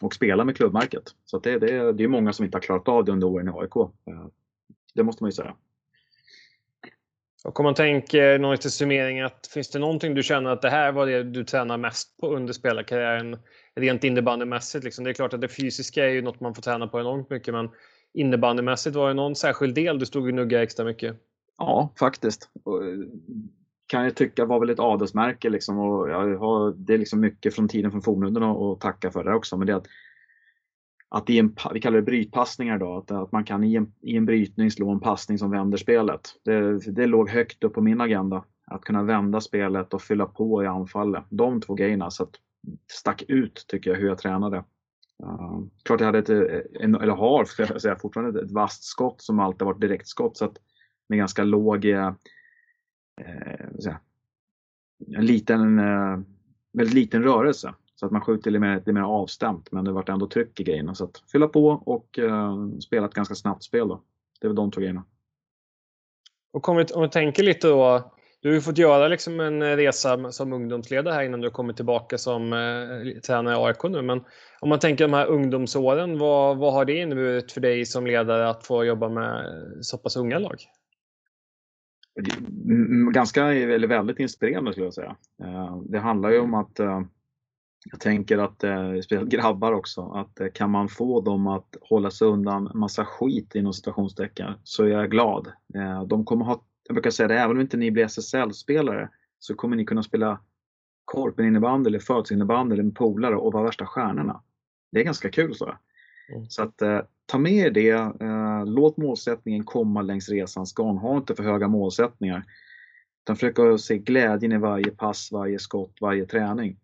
och 0.00 0.14
spela 0.14 0.44
med 0.44 0.56
klubbmärket. 0.56 1.14
Så 1.24 1.38
det, 1.38 1.58
det, 1.58 1.92
det 1.92 2.04
är 2.04 2.08
många 2.08 2.32
som 2.32 2.44
inte 2.44 2.56
har 2.56 2.62
klarat 2.62 2.88
av 2.88 3.04
det 3.04 3.12
under 3.12 3.26
åren 3.26 3.48
i 3.48 3.52
AIK. 3.54 3.76
Eh, 3.76 4.26
det 4.94 5.02
måste 5.02 5.22
man 5.22 5.28
ju 5.28 5.34
säga. 5.34 5.54
Och 7.44 7.60
om 7.60 7.64
man 7.64 7.74
tänker 7.74 8.34
eh, 8.34 8.40
någon 8.40 8.58
till 8.58 8.70
summering, 8.70 9.20
att 9.20 9.46
finns 9.54 9.70
det 9.70 9.78
någonting 9.78 10.14
du 10.14 10.22
känner 10.22 10.50
att 10.50 10.62
det 10.62 10.70
här 10.70 10.92
var 10.92 11.06
det 11.06 11.22
du 11.22 11.44
tränar 11.44 11.78
mest 11.78 12.16
på 12.16 12.36
under 12.36 12.52
spelarkarriären 12.52 13.38
rent 13.76 14.04
innebandymässigt? 14.04 14.84
Liksom. 14.84 15.04
Det 15.04 15.10
är 15.10 15.14
klart 15.14 15.34
att 15.34 15.40
det 15.40 15.48
fysiska 15.48 16.04
är 16.04 16.10
ju 16.10 16.22
något 16.22 16.40
man 16.40 16.54
får 16.54 16.62
träna 16.62 16.86
på 16.86 17.00
enormt 17.00 17.30
mycket, 17.30 17.54
men 17.54 17.70
innebandymässigt 18.14 18.96
var 18.96 19.08
det 19.08 19.14
någon 19.14 19.36
särskild 19.36 19.74
del 19.74 19.98
du 19.98 20.06
stod 20.06 20.28
och 20.28 20.34
nuggade 20.34 20.62
extra 20.62 20.84
mycket? 20.84 21.16
Ja, 21.58 21.92
faktiskt. 21.98 22.50
Eh, 22.54 23.08
kan 23.86 24.04
jag 24.04 24.16
tycka 24.16 24.44
var 24.44 24.60
väl 24.60 24.70
ett 24.70 24.80
adelsmärke 24.80 25.50
liksom 25.50 25.78
och 25.78 26.10
jag 26.10 26.38
har, 26.38 26.72
det 26.76 26.94
är 26.94 26.98
liksom 26.98 27.20
mycket 27.20 27.54
från 27.54 27.68
tiden 27.68 27.90
från 27.90 28.02
fornhunden 28.02 28.42
att 28.42 28.80
tacka 28.80 29.10
för 29.10 29.24
det 29.24 29.34
också. 29.34 29.56
Men 29.56 29.66
det 29.66 29.72
är 29.72 29.76
att, 29.76 29.86
att 31.08 31.30
i 31.30 31.38
en, 31.38 31.56
vi 31.72 31.80
kallar 31.80 31.96
det 31.96 32.02
brytpassningar 32.02 32.78
då, 32.78 32.96
att, 32.96 33.10
att 33.10 33.32
man 33.32 33.44
kan 33.44 33.64
i 33.64 33.74
en, 33.74 33.92
i 34.00 34.16
en 34.16 34.26
brytning 34.26 34.70
slå 34.70 34.90
en 34.90 35.00
passning 35.00 35.38
som 35.38 35.50
vänder 35.50 35.78
spelet. 35.78 36.20
Det, 36.44 36.78
det 36.78 37.06
låg 37.06 37.30
högt 37.30 37.64
upp 37.64 37.74
på 37.74 37.80
min 37.80 38.00
agenda. 38.00 38.44
Att 38.66 38.84
kunna 38.84 39.02
vända 39.02 39.40
spelet 39.40 39.94
och 39.94 40.02
fylla 40.02 40.26
på 40.26 40.62
i 40.62 40.66
anfallet. 40.66 41.24
De 41.28 41.60
två 41.60 41.74
grejerna 41.74 42.10
så 42.10 42.22
att 42.22 42.34
stack 42.92 43.22
ut 43.28 43.64
tycker 43.68 43.90
jag 43.90 43.98
hur 43.98 44.08
jag 44.08 44.18
tränade. 44.18 44.64
Uh, 45.22 45.60
klart 45.82 46.00
jag 46.00 46.06
hade 46.06 46.18
ett, 46.18 46.30
eh, 46.30 46.84
en, 46.84 46.94
eller 46.94 47.12
har 47.12 47.46
jag 47.58 47.80
säga, 47.80 47.96
fortfarande 47.96 48.40
ett 48.40 48.50
vasst 48.50 48.84
skott 48.84 49.22
som 49.22 49.40
alltid 49.40 49.66
varit 49.66 49.80
direktskott. 49.80 50.36
Så 50.36 50.44
att 50.44 50.56
med 51.08 51.18
ganska 51.18 51.44
låg, 51.44 51.84
eh, 51.84 52.06
eh 53.20 53.76
säga, 53.82 54.00
en 55.16 55.26
liten, 55.26 55.78
eh, 55.78 56.18
väldigt 56.72 56.94
liten 56.94 57.22
rörelse. 57.22 57.74
Så 57.94 58.06
att 58.06 58.12
man 58.12 58.20
skjuter 58.20 58.50
lite 58.50 58.60
mer, 58.60 58.76
lite 58.76 58.92
mer 58.92 59.02
avstämt 59.02 59.72
men 59.72 59.84
det 59.84 59.92
vart 59.92 60.08
ändå 60.08 60.26
tryck 60.26 60.60
i 60.60 60.64
grejerna. 60.64 60.94
Så 60.94 61.04
att 61.04 61.22
fylla 61.32 61.48
på 61.48 61.68
och 61.68 62.18
eh, 62.18 62.68
spela 62.78 63.06
ett 63.06 63.14
ganska 63.14 63.34
snabbt 63.34 63.62
spel 63.62 63.88
då. 63.88 64.02
Det 64.40 64.46
är 64.46 64.48
väl 64.48 64.56
de 64.56 64.70
två 64.70 64.80
grejerna. 64.80 65.04
Och 66.52 66.68
om 66.68 66.76
vi, 66.76 66.84
om 66.84 67.02
vi 67.02 67.08
tänker 67.08 67.42
lite 67.42 67.68
då. 67.68 68.10
Du 68.44 68.50
har 68.50 68.54
ju 68.54 68.60
fått 68.60 68.78
göra 68.78 69.08
liksom 69.08 69.40
en 69.40 69.76
resa 69.76 70.32
som 70.32 70.52
ungdomsledare 70.52 71.14
här 71.14 71.22
innan 71.22 71.40
du 71.40 71.50
kommit 71.50 71.76
tillbaka 71.76 72.18
som 72.18 72.52
eh, 72.52 73.20
tränare 73.20 73.54
i 73.54 73.66
AIK 73.66 73.82
nu. 73.82 74.02
Men 74.02 74.24
om 74.60 74.68
man 74.68 74.78
tänker 74.78 75.04
de 75.04 75.12
här 75.12 75.26
ungdomsåren, 75.26 76.18
vad, 76.18 76.56
vad 76.56 76.72
har 76.72 76.84
det 76.84 76.96
inneburit 76.96 77.52
för 77.52 77.60
dig 77.60 77.86
som 77.86 78.06
ledare 78.06 78.48
att 78.48 78.66
få 78.66 78.84
jobba 78.84 79.08
med 79.08 79.44
så 79.80 79.98
pass 79.98 80.16
unga 80.16 80.38
lag? 80.38 80.56
ganska, 83.12 83.54
eller 83.54 83.88
väldigt 83.88 84.18
inspirerande 84.18 84.72
skulle 84.72 84.86
jag 84.86 84.94
säga. 84.94 85.16
Eh, 85.42 85.82
det 85.84 85.98
handlar 85.98 86.30
ju 86.30 86.38
om 86.38 86.54
att 86.54 86.80
eh, 86.80 87.00
jag 87.90 88.00
tänker 88.00 88.38
att, 88.38 88.64
eh, 88.64 89.00
speciellt 89.00 89.30
grabbar 89.30 89.72
också, 89.72 90.12
att 90.12 90.54
kan 90.54 90.70
man 90.70 90.88
få 90.88 91.20
dem 91.20 91.46
att 91.46 91.76
hålla 91.80 92.10
sig 92.10 92.28
undan 92.28 92.70
massa 92.74 93.04
skit 93.04 93.54
inom 93.54 93.72
situationstecken 93.72 94.52
så 94.64 94.84
är 94.84 94.88
jag 94.88 95.10
glad. 95.10 95.52
De 96.06 96.24
kommer 96.24 96.44
ha, 96.44 96.64
jag 96.88 96.94
brukar 96.94 97.10
säga 97.10 97.28
det, 97.28 97.38
även 97.38 97.56
om 97.56 97.60
inte 97.60 97.76
ni 97.76 97.90
blir 97.90 98.04
SSL-spelare 98.04 99.08
så 99.38 99.54
kommer 99.54 99.76
ni 99.76 99.84
kunna 99.84 100.02
spela 100.02 100.40
korpen 101.04 101.56
eller 101.56 101.60
födelsedagsinnebandy 101.60 102.72
eller 102.72 102.82
med 102.82 102.94
polare 102.94 103.36
och 103.36 103.52
vara 103.52 103.64
värsta 103.64 103.86
stjärnorna. 103.86 104.42
Det 104.92 105.00
är 105.00 105.04
ganska 105.04 105.30
kul 105.30 105.54
så. 105.54 105.76
Mm. 106.32 106.46
Så 106.48 106.62
att 106.62 106.82
ta 107.26 107.38
med 107.38 107.52
er 107.52 107.70
det. 107.70 107.90
Eh, 107.90 108.66
låt 108.66 108.96
målsättningen 108.96 109.64
komma 109.64 110.02
längs 110.02 110.28
resans 110.28 110.72
gång. 110.72 110.96
Ha 110.96 111.16
inte 111.16 111.34
för 111.34 111.42
höga 111.42 111.68
målsättningar. 111.68 112.44
Utan 113.24 113.36
försök 113.36 113.80
se 113.80 113.98
glädjen 113.98 114.52
i 114.52 114.58
varje 114.58 114.90
pass, 114.90 115.32
varje 115.32 115.58
skott, 115.58 115.96
varje 116.00 116.26
träning. 116.26 116.78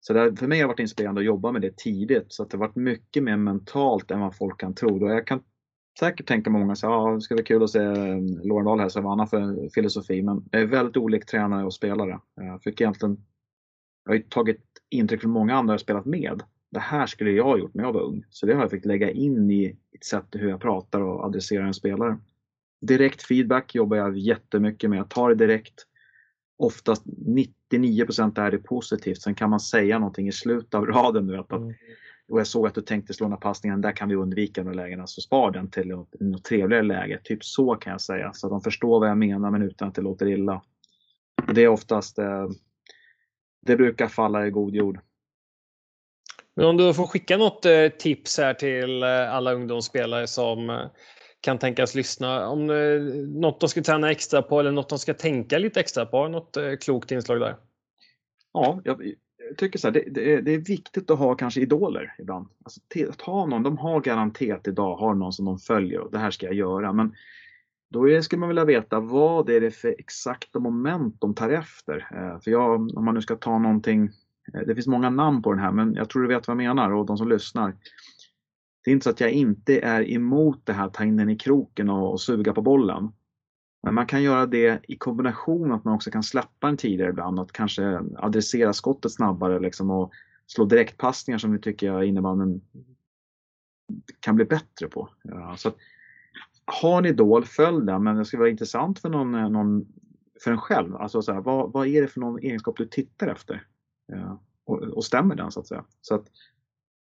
Så 0.00 0.12
det, 0.12 0.36
för 0.36 0.46
mig 0.46 0.58
har 0.58 0.64
det 0.64 0.68
varit 0.68 0.80
inspirerande 0.80 1.20
att 1.20 1.24
jobba 1.24 1.52
med 1.52 1.62
det 1.62 1.76
tidigt. 1.76 2.32
Så 2.32 2.42
att 2.42 2.50
det 2.50 2.56
har 2.56 2.66
varit 2.66 2.76
mycket 2.76 3.22
mer 3.22 3.36
mentalt 3.36 4.10
än 4.10 4.20
vad 4.20 4.36
folk 4.36 4.60
kan 4.60 4.74
tro. 4.74 5.04
Och 5.04 5.10
jag 5.10 5.26
kan 5.26 5.40
säkert 5.98 6.28
tänka 6.28 6.50
många 6.50 6.76
så 6.76 7.08
att 7.08 7.16
det 7.16 7.20
ska 7.20 7.34
bli 7.34 7.44
kul 7.44 7.62
att 7.62 7.70
se 7.70 7.82
eh, 7.82 8.18
Lorendal 8.44 8.80
här, 8.80 8.88
så 8.88 9.00
vad 9.00 9.10
han 9.10 9.18
har 9.18 9.26
för 9.26 9.68
filosofi. 9.74 10.22
Men 10.22 10.44
jag 10.50 10.62
är 10.62 10.66
väldigt 10.66 10.96
olik 10.96 11.26
tränare 11.26 11.64
och 11.64 11.74
spelare. 11.74 12.20
Jag, 12.34 12.62
fick 12.62 12.80
egentligen, 12.80 13.24
jag 14.04 14.12
har 14.12 14.18
tagit 14.18 14.62
intryck 14.90 15.20
från 15.20 15.32
många 15.32 15.56
andra 15.56 15.74
jag 15.74 15.80
spelat 15.80 16.04
med 16.04 16.42
det 16.72 16.80
här 16.80 17.06
skulle 17.06 17.30
jag 17.30 17.44
ha 17.44 17.58
gjort 17.58 17.74
när 17.74 17.84
jag 17.84 17.92
var 17.92 18.00
ung. 18.00 18.24
Så 18.30 18.46
det 18.46 18.54
har 18.54 18.60
jag 18.60 18.70
fått 18.70 18.84
lägga 18.84 19.10
in 19.10 19.50
i 19.50 19.76
ett 19.92 20.04
sätt 20.04 20.26
hur 20.32 20.48
jag 20.48 20.60
pratar 20.60 21.00
och 21.00 21.24
adresserar 21.24 21.64
en 21.64 21.74
spelare. 21.74 22.18
Direkt 22.80 23.22
feedback 23.22 23.74
jobbar 23.74 23.96
jag 23.96 24.18
jättemycket 24.18 24.90
med. 24.90 24.98
Jag 24.98 25.10
tar 25.10 25.28
det 25.28 25.34
direkt. 25.34 25.86
Oftast 26.58 27.02
99% 27.06 28.40
är 28.40 28.50
det 28.50 28.58
positivt. 28.58 29.22
Sen 29.22 29.34
kan 29.34 29.50
man 29.50 29.60
säga 29.60 29.98
någonting 29.98 30.28
i 30.28 30.32
slutet 30.32 30.74
av 30.74 30.86
raden. 30.86 31.26
Du 31.26 31.36
vet, 31.36 31.52
att, 31.52 31.60
mm 31.60 31.74
och 32.32 32.40
jag 32.40 32.46
såg 32.46 32.66
att 32.66 32.74
du 32.74 32.82
tänkte 32.82 33.14
slå 33.14 33.24
den 33.24 33.32
här 33.32 33.40
passningen, 33.40 33.80
där 33.80 33.92
kan 33.92 34.08
vi 34.08 34.14
undvika 34.14 34.62
de 34.62 34.72
lägena. 34.72 35.06
Så 35.06 35.20
spar 35.20 35.50
den 35.50 35.70
till 35.70 35.88
något, 35.88 36.44
trevligare 36.44 36.82
läge. 36.82 37.20
Typ 37.24 37.44
så 37.44 37.74
kan 37.74 37.90
jag 37.90 38.00
säga. 38.00 38.32
Så 38.32 38.46
att 38.46 38.50
de 38.50 38.60
förstår 38.60 39.00
vad 39.00 39.08
jag 39.08 39.18
menar 39.18 39.50
men 39.50 39.62
utan 39.62 39.88
att 39.88 39.94
det 39.94 40.02
låter 40.02 40.26
illa. 40.26 40.62
Det 41.54 41.62
är 41.62 41.68
oftast, 41.68 42.18
eh, 42.18 42.48
det 43.66 43.76
brukar 43.76 44.08
falla 44.08 44.46
i 44.46 44.50
god 44.50 44.74
jord. 44.74 45.00
Men 46.56 46.66
om 46.66 46.76
du 46.76 46.94
får 46.94 47.06
skicka 47.06 47.36
något 47.36 47.64
eh, 47.64 47.88
tips 47.88 48.38
här 48.38 48.54
till 48.54 49.02
eh, 49.02 49.34
alla 49.34 49.52
ungdomsspelare 49.52 50.26
som 50.26 50.88
kan 51.40 51.58
tänkas 51.58 51.94
lyssna. 51.94 52.48
Om 52.48 52.66
något 53.40 53.60
de 53.60 53.68
ska 53.68 53.82
träna 53.82 54.10
extra 54.10 54.42
på 54.42 54.60
eller 54.60 54.72
något 54.72 54.88
de 54.88 54.98
ska 54.98 55.14
tänka 55.14 55.58
lite 55.58 55.80
extra 55.80 56.06
på. 56.06 56.28
Något 56.28 56.56
klokt 56.80 57.10
inslag 57.10 57.40
där? 57.40 57.56
Ja, 58.52 58.80
jag 58.84 59.14
tycker 59.58 59.78
så 59.78 59.86
här, 59.88 59.92
det, 59.92 60.04
det, 60.10 60.32
är, 60.32 60.42
det, 60.42 60.54
är, 60.54 60.58
viktigt 60.58 61.10
att 61.10 61.18
ha 61.18 61.34
kanske 61.34 61.60
idoler 61.60 62.14
ibland. 62.18 62.48
Alltså, 62.64 62.80
att 63.10 63.20
ha 63.20 63.46
någon, 63.46 63.62
de 63.62 63.78
har 63.78 64.00
garanterat 64.00 64.68
idag 64.68 64.96
har 64.96 65.14
någon 65.14 65.32
som 65.32 65.44
de 65.44 65.58
följer 65.58 66.00
och 66.00 66.10
det 66.12 66.18
här 66.18 66.30
ska 66.30 66.46
jag 66.46 66.54
göra. 66.54 66.92
Men 66.92 67.14
Då 67.90 68.10
är, 68.10 68.20
skulle 68.20 68.40
man 68.40 68.48
vilja 68.48 68.64
veta 68.64 69.00
vad 69.00 69.50
är 69.50 69.60
det 69.60 69.70
för 69.70 69.94
exakta 69.98 70.58
moment 70.58 71.20
de 71.20 71.34
tar 71.34 71.50
efter. 71.50 72.08
Eh, 72.14 72.40
för 72.40 72.50
jag, 72.50 72.96
om 72.96 73.04
man 73.04 73.14
nu 73.14 73.22
ska 73.22 73.36
ta 73.36 73.58
någonting, 73.58 74.10
eh, 74.54 74.60
det 74.66 74.74
finns 74.74 74.86
många 74.86 75.10
namn 75.10 75.42
på 75.42 75.52
den 75.52 75.60
här 75.60 75.72
men 75.72 75.94
jag 75.94 76.10
tror 76.10 76.22
du 76.22 76.28
vet 76.28 76.48
vad 76.48 76.54
jag 76.54 76.64
menar 76.64 76.90
och 76.90 77.06
de 77.06 77.16
som 77.16 77.28
lyssnar. 77.28 77.76
Det 78.84 78.90
är 78.90 78.92
inte 78.92 79.04
så 79.04 79.10
att 79.10 79.20
jag 79.20 79.30
inte 79.30 79.80
är 79.80 80.10
emot 80.10 80.66
det 80.66 80.72
här, 80.72 80.88
ta 80.88 81.04
in 81.04 81.16
den 81.16 81.30
i 81.30 81.36
kroken 81.36 81.90
och, 81.90 82.12
och 82.12 82.20
suga 82.20 82.52
på 82.52 82.62
bollen. 82.62 83.12
Men 83.82 83.94
man 83.94 84.06
kan 84.06 84.22
göra 84.22 84.46
det 84.46 84.80
i 84.88 84.96
kombination 84.96 85.68
med 85.68 85.76
att 85.76 85.84
man 85.84 85.94
också 85.94 86.10
kan 86.10 86.22
släppa 86.22 86.66
den 86.66 86.76
tidigare 86.76 87.10
ibland, 87.10 87.40
att 87.40 87.52
kanske 87.52 88.00
adressera 88.16 88.72
skottet 88.72 89.12
snabbare 89.12 89.60
liksom 89.60 89.90
och 89.90 90.12
slå 90.46 90.64
direktpassningar 90.64 91.38
som 91.38 91.52
vi 91.52 91.58
tycker 91.58 92.02
innebandyn 92.02 92.60
kan 94.20 94.36
bli 94.36 94.44
bättre 94.44 94.88
på. 94.88 95.08
Ja, 95.22 95.56
så 95.56 95.68
att, 95.68 95.76
har 96.64 96.98
en 96.98 97.06
idol, 97.06 97.44
följ 97.44 97.86
den, 97.86 98.02
men 98.02 98.16
det 98.16 98.24
skulle 98.24 98.40
vara 98.40 98.50
intressant 98.50 98.98
för 98.98 99.08
någon, 99.08 99.34
eh, 99.34 99.48
någon 99.48 99.86
för 100.44 100.50
en 100.50 100.58
själv. 100.58 100.96
Alltså 100.96 101.22
så 101.22 101.32
här, 101.32 101.40
vad, 101.40 101.72
vad 101.72 101.86
är 101.86 102.02
det 102.02 102.08
för 102.08 102.20
någon 102.20 102.38
egenskap 102.38 102.76
du 102.76 102.86
tittar 102.86 103.28
efter? 103.28 103.66
Ja, 104.06 104.42
och, 104.64 104.78
och, 104.82 105.04
stämmer 105.04 105.34
den 105.34 105.52
så 105.52 105.60
att 105.60 105.66
säga? 105.66 105.84
Så 106.00 106.14
att, 106.14 106.26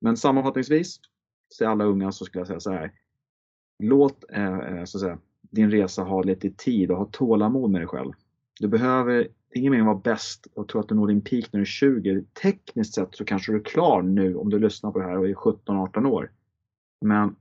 men 0.00 0.16
sammanfattningsvis, 0.16 1.00
till 1.58 1.66
alla 1.66 1.84
unga 1.84 2.12
så 2.12 2.24
skulle 2.24 2.40
jag 2.40 2.46
säga 2.46 2.60
så 2.60 2.70
här. 2.70 2.92
Låt 3.78 4.24
eh, 4.32 4.58
eh 4.58 4.84
så 4.84 4.98
att 4.98 5.02
säga, 5.02 5.18
din 5.50 5.70
resa 5.70 6.02
ha 6.02 6.22
lite 6.22 6.50
tid 6.50 6.90
och 6.90 6.96
ha 6.96 7.04
tålamod 7.04 7.70
med 7.70 7.80
dig 7.80 7.88
själv. 7.88 8.12
Du 8.60 8.68
behöver, 8.68 9.28
ingen 9.54 9.70
mening 9.70 9.88
att 9.88 9.94
vara 9.94 10.14
bäst 10.14 10.46
och 10.54 10.68
tro 10.68 10.80
att 10.80 10.88
du 10.88 10.94
når 10.94 11.08
din 11.08 11.20
peak 11.20 11.52
när 11.52 11.60
du 11.60 11.62
är 11.62 11.64
20. 11.64 12.24
Tekniskt 12.42 12.94
sett 12.94 13.14
så 13.14 13.24
kanske 13.24 13.52
du 13.52 13.58
är 13.58 13.64
klar 13.64 14.02
nu 14.02 14.36
om 14.36 14.50
du 14.50 14.58
lyssnar 14.58 14.90
på 14.90 14.98
det 14.98 15.04
här 15.04 15.18
och 15.18 15.28
är 15.28 15.34
17-18 15.34 16.06
år. 16.06 16.30
Men 17.00 17.36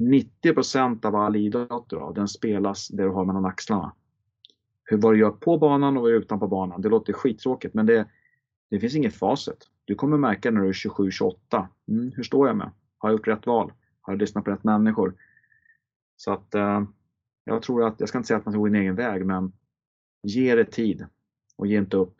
90% 0.00 1.06
av 1.06 1.16
all 1.16 1.36
idrott 1.36 1.90
då, 1.90 2.12
den 2.12 2.28
spelas 2.28 2.88
där 2.88 3.04
du 3.04 3.10
har 3.10 3.24
mellan 3.24 3.44
axlarna. 3.44 3.94
Hur 4.84 4.96
vad 4.96 5.14
du 5.14 5.18
gör 5.18 5.30
på 5.30 5.58
banan 5.58 5.96
och 5.96 6.02
vad 6.02 6.10
du 6.10 6.14
gör 6.14 6.20
utanpå 6.20 6.48
banan, 6.48 6.80
det 6.80 6.88
låter 6.88 7.12
skittråkigt 7.12 7.74
men 7.74 7.86
det, 7.86 8.08
det 8.70 8.80
finns 8.80 8.94
inget 8.94 9.14
facit. 9.14 9.68
Du 9.84 9.94
kommer 9.94 10.16
märka 10.16 10.50
när 10.50 10.60
du 10.60 10.68
är 10.68 10.72
27-28. 10.72 11.66
Mm, 11.88 12.12
hur 12.16 12.22
står 12.22 12.46
jag 12.46 12.56
med? 12.56 12.70
Har 12.98 13.08
jag 13.08 13.16
gjort 13.16 13.28
rätt 13.28 13.46
val? 13.46 13.72
Har 14.00 14.12
jag 14.12 14.20
lyssnat 14.20 14.44
på 14.44 14.50
rätt 14.50 14.64
människor? 14.64 15.14
Så 16.16 16.32
att 16.32 16.54
eh, 16.54 16.82
jag 17.44 17.62
tror 17.62 17.86
att, 17.86 17.94
jag 17.98 18.08
ska 18.08 18.18
inte 18.18 18.26
säga 18.26 18.38
att 18.38 18.44
man 18.44 18.52
ska 18.52 18.58
gå 18.58 18.66
en 18.66 18.74
egen 18.74 18.94
väg, 18.94 19.26
men 19.26 19.52
ge 20.22 20.54
det 20.54 20.64
tid 20.64 21.06
och 21.56 21.66
ge 21.66 21.78
inte 21.78 21.96
upp. 21.96 22.16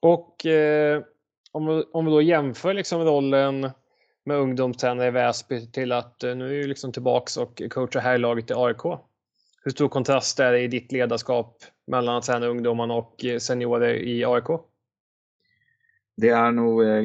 Och 0.00 0.46
eh, 0.46 1.02
om, 1.52 1.84
om 1.92 2.04
vi 2.04 2.10
då 2.10 2.22
jämför 2.22 2.74
liksom 2.74 3.00
rollen 3.00 3.70
med 4.24 4.36
ungdomstränare 4.36 5.08
i 5.08 5.10
Väsby 5.10 5.66
till 5.66 5.92
att 5.92 6.22
eh, 6.24 6.36
nu 6.36 6.46
är 6.46 6.62
du 6.62 6.68
liksom 6.68 6.92
tillbaks 6.92 7.36
och 7.36 7.62
coachar 7.70 8.00
här 8.00 8.14
i 8.14 8.18
laget 8.18 8.50
i 8.50 8.54
AIK. 8.56 8.82
Hur 9.62 9.70
stor 9.70 9.88
kontrast 9.88 10.40
är 10.40 10.52
det 10.52 10.60
i 10.60 10.68
ditt 10.68 10.92
ledarskap 10.92 11.64
mellan 11.86 12.16
att 12.16 12.24
träna 12.24 12.46
ungdomarna 12.46 12.94
och 12.94 13.24
eh, 13.24 13.38
seniorer 13.38 13.94
i 13.94 14.24
AIK? 14.24 14.60
Det 16.16 16.28
är 16.28 16.52
nog 16.52 16.84
eh, 16.84 17.04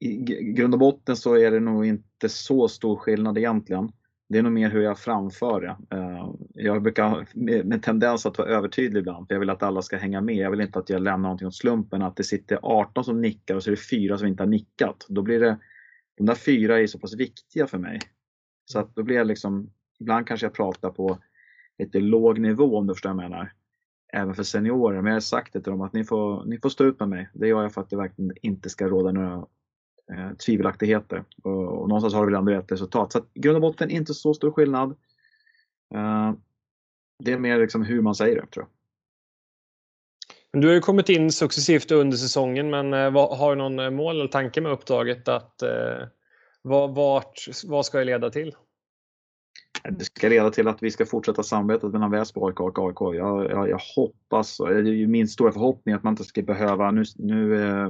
i 0.00 0.16
grund 0.56 0.74
och 0.74 0.80
botten 0.80 1.16
så 1.16 1.36
är 1.36 1.50
det 1.50 1.60
nog 1.60 1.86
inte 1.86 2.28
så 2.28 2.68
stor 2.68 2.96
skillnad 2.96 3.38
egentligen. 3.38 3.92
Det 4.28 4.38
är 4.38 4.42
nog 4.42 4.52
mer 4.52 4.70
hur 4.70 4.82
jag 4.82 4.98
framför 4.98 5.60
det. 5.60 5.96
Eh, 5.96 6.30
jag 6.54 6.82
brukar 6.82 7.26
med 7.64 7.82
tendens 7.82 8.26
att 8.26 8.38
vara 8.38 8.48
övertydlig 8.48 9.00
ibland, 9.00 9.28
för 9.28 9.34
jag 9.34 9.40
vill 9.40 9.50
att 9.50 9.62
alla 9.62 9.82
ska 9.82 9.96
hänga 9.96 10.20
med. 10.20 10.36
Jag 10.36 10.50
vill 10.50 10.60
inte 10.60 10.78
att 10.78 10.90
jag 10.90 11.02
lämnar 11.02 11.28
någonting 11.28 11.48
åt 11.48 11.54
slumpen, 11.54 12.02
att 12.02 12.16
det 12.16 12.24
sitter 12.24 12.58
18 12.62 13.04
som 13.04 13.20
nickar 13.20 13.54
och 13.54 13.62
så 13.62 13.70
är 13.70 13.76
det 13.76 13.82
fyra 13.90 14.18
som 14.18 14.26
inte 14.26 14.42
har 14.42 14.48
nickat. 14.48 15.06
Då 15.08 15.22
blir 15.22 15.40
det 15.40 15.58
de 16.18 16.26
där 16.26 16.34
fyra 16.34 16.80
är 16.80 16.86
så 16.86 16.98
pass 16.98 17.14
viktiga 17.14 17.66
för 17.66 17.78
mig. 17.78 18.00
Så 18.64 18.78
att 18.78 18.94
då 18.94 19.02
blir 19.02 19.16
jag 19.16 19.26
liksom, 19.26 19.70
ibland 20.00 20.26
kanske 20.26 20.46
jag 20.46 20.54
pratar 20.54 20.90
på 20.90 21.18
lite 21.78 22.00
låg 22.00 22.38
nivå 22.38 22.78
om 22.78 22.86
du 22.86 22.94
förstår 22.94 23.14
vad 23.14 23.24
jag 23.24 23.30
menar. 23.30 23.52
Även 24.12 24.34
för 24.34 24.42
seniorer. 24.42 25.02
Men 25.02 25.06
jag 25.06 25.16
har 25.16 25.20
sagt 25.20 25.52
det 25.52 25.60
till 25.60 25.72
dem 25.72 25.80
att 25.80 25.92
ni 25.92 26.04
får, 26.04 26.44
ni 26.44 26.58
får 26.58 26.68
stå 26.68 26.84
ut 26.84 27.00
med 27.00 27.08
mig. 27.08 27.28
Det 27.34 27.48
gör 27.48 27.62
jag 27.62 27.72
för 27.72 27.80
att 27.80 27.90
det 27.90 27.96
verkligen 27.96 28.32
inte 28.42 28.70
ska 28.70 28.88
råda 28.88 29.12
några 29.12 29.46
eh, 30.12 30.36
tvivelaktigheter. 30.46 31.24
Och, 31.42 31.80
och 31.80 31.88
någonstans 31.88 32.14
har 32.14 32.20
det 32.20 32.32
väl 32.32 32.38
ändå 32.38 32.52
rätt 32.52 32.72
resultat. 32.72 33.12
Så 33.12 33.18
att 33.18 33.34
grund 33.34 33.56
och 33.56 33.62
botten 33.62 33.90
inte 33.90 34.14
så 34.14 34.34
stor 34.34 34.52
skillnad. 34.52 34.90
Eh, 35.94 36.32
det 37.24 37.32
är 37.32 37.38
mer 37.38 37.58
liksom 37.58 37.82
hur 37.82 38.02
man 38.02 38.14
säger 38.14 38.34
det 38.34 38.46
tror 38.46 38.66
jag. 38.66 38.78
Du 40.52 40.66
har 40.66 40.74
ju 40.74 40.80
kommit 40.80 41.08
in 41.08 41.32
successivt 41.32 41.90
under 41.90 42.16
säsongen, 42.16 42.70
men 42.70 42.94
eh, 42.94 43.10
vad, 43.10 43.38
har 43.38 43.56
du 43.56 43.62
någon 43.62 43.78
eh, 43.78 43.90
mål 43.90 44.16
eller 44.16 44.28
tanke 44.28 44.60
med 44.60 44.72
uppdraget? 44.72 45.28
Att, 45.28 45.62
eh, 45.62 46.06
vad, 46.62 46.94
vart, 46.94 47.44
vad 47.66 47.86
ska 47.86 47.98
det 47.98 48.04
leda 48.04 48.30
till? 48.30 48.54
Det 49.90 50.04
ska 50.04 50.28
leda 50.28 50.50
till 50.50 50.68
att 50.68 50.82
vi 50.82 50.90
ska 50.90 51.06
fortsätta 51.06 51.42
samarbetet 51.42 51.92
mellan 51.92 52.10
Väsby 52.10 52.40
och 52.40 52.78
AIK. 52.88 53.16
Jag, 53.16 53.50
jag, 53.50 53.68
jag 53.68 53.80
hoppas, 53.96 54.56
det 54.58 54.74
är 54.74 54.82
ju 54.82 55.06
min 55.06 55.28
stora 55.28 55.52
förhoppning 55.52 55.94
att 55.94 56.02
man 56.02 56.12
inte 56.12 56.24
ska 56.24 56.42
behöva, 56.42 56.90
nu, 56.90 57.04
nu 57.16 57.64
eh, 57.64 57.88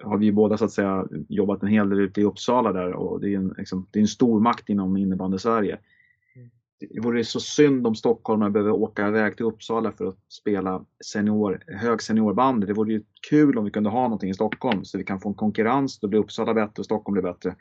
har 0.00 0.18
vi 0.18 0.32
båda 0.32 0.56
så 0.56 0.64
att 0.64 0.72
säga 0.72 1.06
jobbat 1.28 1.62
en 1.62 1.68
hel 1.68 1.88
del 1.88 2.00
ute 2.00 2.20
i 2.20 2.24
Uppsala 2.24 2.72
där 2.72 2.92
och 2.92 3.20
det 3.20 3.34
är 3.34 3.36
en, 3.36 3.54
liksom, 3.58 3.86
det 3.90 3.98
är 3.98 4.00
en 4.00 4.08
stor 4.08 4.40
makt 4.40 4.68
inom 4.68 4.96
innebandy 4.96 5.38
Sverige 5.38 5.78
det 6.80 7.00
vore 7.00 7.24
så 7.24 7.40
synd 7.40 7.86
om 7.86 7.94
stockholmare 7.94 8.50
behöver 8.50 8.72
åka 8.72 9.08
iväg 9.08 9.36
till 9.36 9.46
Uppsala 9.46 9.92
för 9.92 10.06
att 10.06 10.18
spela 10.28 10.84
senior, 11.04 11.62
hög 11.66 12.02
seniorbandy. 12.02 12.66
Det 12.66 12.72
vore 12.72 12.92
ju 12.92 13.02
kul 13.30 13.58
om 13.58 13.64
vi 13.64 13.70
kunde 13.70 13.90
ha 13.90 14.02
någonting 14.02 14.30
i 14.30 14.34
Stockholm 14.34 14.84
så 14.84 14.98
vi 14.98 15.04
kan 15.04 15.20
få 15.20 15.28
en 15.28 15.34
konkurrens. 15.34 15.98
Då 15.98 16.08
blir 16.08 16.20
Uppsala 16.20 16.54
bättre 16.54 16.80
och 16.80 16.84
Stockholm 16.84 17.12
blir 17.12 17.32
bättre. 17.32 17.54